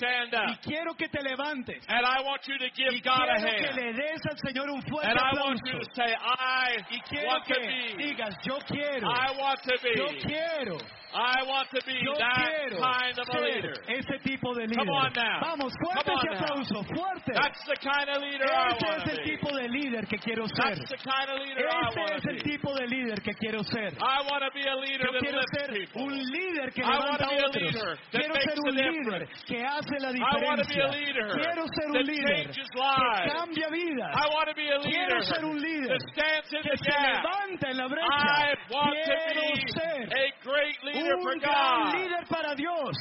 Y 0.52 0.56
quiero 0.68 0.94
que 0.94 1.08
te 1.08 1.22
levantes. 1.22 1.84
And 1.88 2.04
I 2.06 2.22
want 2.24 2.42
you 2.46 2.58
to 2.58 2.64
Y 2.64 2.68
a 2.68 2.72
quiero 2.72 3.56
que 3.56 3.72
le 3.82 3.92
des 3.92 4.20
al 4.30 4.38
Señor 4.38 4.70
un 4.70 4.82
fuerte 4.82 5.10
And 5.10 5.18
I 5.18 5.40
want 5.40 5.60
you 5.66 5.78
aplauso. 5.78 5.90
to 5.90 5.94
say, 5.94 6.14
I 6.14 6.76
Y 6.90 7.00
quiero 7.08 7.28
want 7.28 7.46
to 7.46 7.54
que 7.54 7.60
be. 7.60 8.04
digas, 8.04 8.34
yo 8.44 8.58
quiero, 8.66 9.08
I 9.10 9.30
want 9.38 9.60
to 9.62 9.74
yo 9.94 10.06
quiero, 10.22 10.78
I 11.14 11.46
want 11.46 11.68
to 11.70 11.78
be 11.86 11.94
yo 12.02 12.12
that 12.18 12.34
quiero 12.34 12.76
kind 12.82 13.18
of 13.20 13.28
a 13.28 13.40
leader. 13.40 13.74
ese 13.88 14.18
tipo 14.24 14.52
de 14.54 14.66
líder. 14.66 14.78
Come 14.84 14.90
on 14.90 15.12
now. 15.14 15.40
Vamos, 15.42 15.72
fuerte 15.78 16.10
Come 16.10 16.24
now. 16.24 16.42
aplauso, 16.42 16.82
fuerte. 16.90 17.32
That's 17.34 17.62
the 17.66 17.76
kind 17.78 18.08
of 18.10 18.22
leader 18.22 18.50
I 18.50 18.74
Ese 18.74 18.84
want 18.84 18.98
es 19.06 19.12
el 19.12 19.16
be. 19.18 19.30
tipo 19.30 19.48
de 19.56 19.68
líder 19.68 20.06
que 20.08 20.18
quiero 20.18 20.48
ser. 20.48 20.74
That's 20.74 20.90
the 20.90 20.98
kind 20.98 21.30
of 21.30 21.38
leader 21.46 21.66
I 21.68 21.88
Ese 21.88 22.00
want 22.00 22.12
es 22.18 22.24
el 22.26 22.34
be. 22.36 22.42
tipo 22.42 22.74
de 22.74 22.86
líder 22.88 23.22
que 23.22 23.34
quiero 23.34 23.62
ser. 23.62 23.92
I 23.94 24.18
want 24.26 24.42
to 24.42 24.50
be 24.54 24.66
a 24.68 24.74
leader 24.74 25.06
Yo 25.06 25.12
that 25.12 25.20
quiero 25.22 25.40
ser 25.54 25.68
people. 25.72 26.02
un 26.02 26.18
líder 26.18 26.72
que 26.72 26.82
I 26.82 26.86
levanta 26.90 27.28
otros. 27.42 27.62
leader 27.74 27.96
that 27.96 28.20
Quiero 28.20 28.34
makes 28.34 28.44
ser 28.44 28.58
un 28.60 28.68
a 28.68 28.72
líder 28.72 28.92
difference. 28.94 29.44
que 29.46 29.58
hace 29.64 29.96
la 30.00 30.10
I 30.10 30.20
want 30.44 30.58
to 30.60 30.66
be 30.68 30.74
diferencia. 30.74 30.84
a 30.84 30.92
leader 30.94 31.28
Quiero 31.34 31.62
ser 31.74 31.86
un 31.86 31.92
that 31.94 32.06
líder 32.06 32.36
changes 32.44 32.68
que 32.70 32.78
lives. 32.78 33.32
cambia 33.34 33.68
vidas. 33.70 34.12
I 34.14 34.26
want 34.34 34.48
to 34.48 34.54
be 34.54 34.68
a 34.68 34.78
Quiero 34.80 35.18
leader 35.18 35.22
ser 35.24 35.44
un 35.44 35.58
líder 35.60 35.98
that 35.98 36.02
stands 36.14 36.52
in 36.54 36.62
que 36.62 36.70
the 36.70 36.78
se 36.78 36.90
gap. 36.90 37.24
levanta 37.24 37.66
en 37.70 37.76
la 37.76 37.86
brecha. 37.88 38.06
I 38.06 38.54
want 38.70 38.94
to 38.94 39.14
Quiero 39.14 39.42
be 39.50 39.68
ser 39.74 40.00
a 40.12 40.26
great 40.44 40.78
leader 40.84 41.16
for 41.22 41.32
un 41.32 41.38
gran 41.40 41.82
God. 41.82 41.94
líder 41.94 42.22
para 42.28 42.54
Dios. 42.54 42.96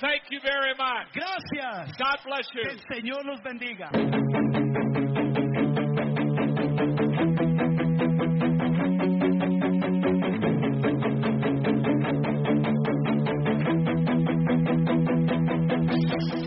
Thank 0.00 0.22
you 0.30 0.40
very 0.42 0.74
much. 0.76 1.06
Gracias. 1.14 1.96
God 1.98 2.18
bless 2.24 2.46
Que 2.50 2.62
you. 2.62 2.70
el 2.70 2.80
Señor 2.92 3.24
los 3.24 3.40
bendiga. 3.42 3.90